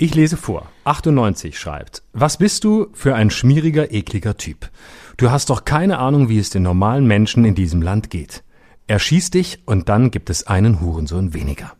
[0.00, 0.70] Ich lese vor.
[0.84, 4.70] 98 schreibt, was bist du für ein schmieriger, ekliger Typ?
[5.18, 8.44] Du hast doch keine Ahnung, wie es den normalen Menschen in diesem Land geht.
[8.86, 11.72] Er schießt dich und dann gibt es einen Hurensohn weniger.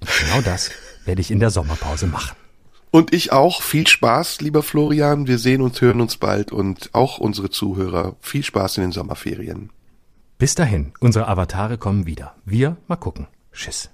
[0.00, 0.72] Und genau das
[1.04, 2.36] werde ich in der Sommerpause machen.
[2.90, 3.62] Und ich auch.
[3.62, 5.28] Viel Spaß, lieber Florian.
[5.28, 8.16] Wir sehen uns, hören uns bald und auch unsere Zuhörer.
[8.20, 9.70] Viel Spaß in den Sommerferien.
[10.38, 12.34] Bis dahin, unsere Avatare kommen wieder.
[12.44, 13.28] Wir mal gucken.
[13.52, 13.90] Tschüss.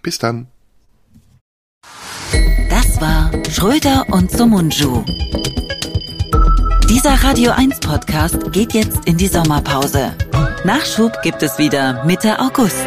[0.00, 0.46] Bis dann.
[2.70, 5.04] Das war Schröder und Somunju.
[6.88, 10.14] Dieser Radio 1 Podcast geht jetzt in die Sommerpause.
[10.64, 12.86] Nachschub gibt es wieder Mitte August.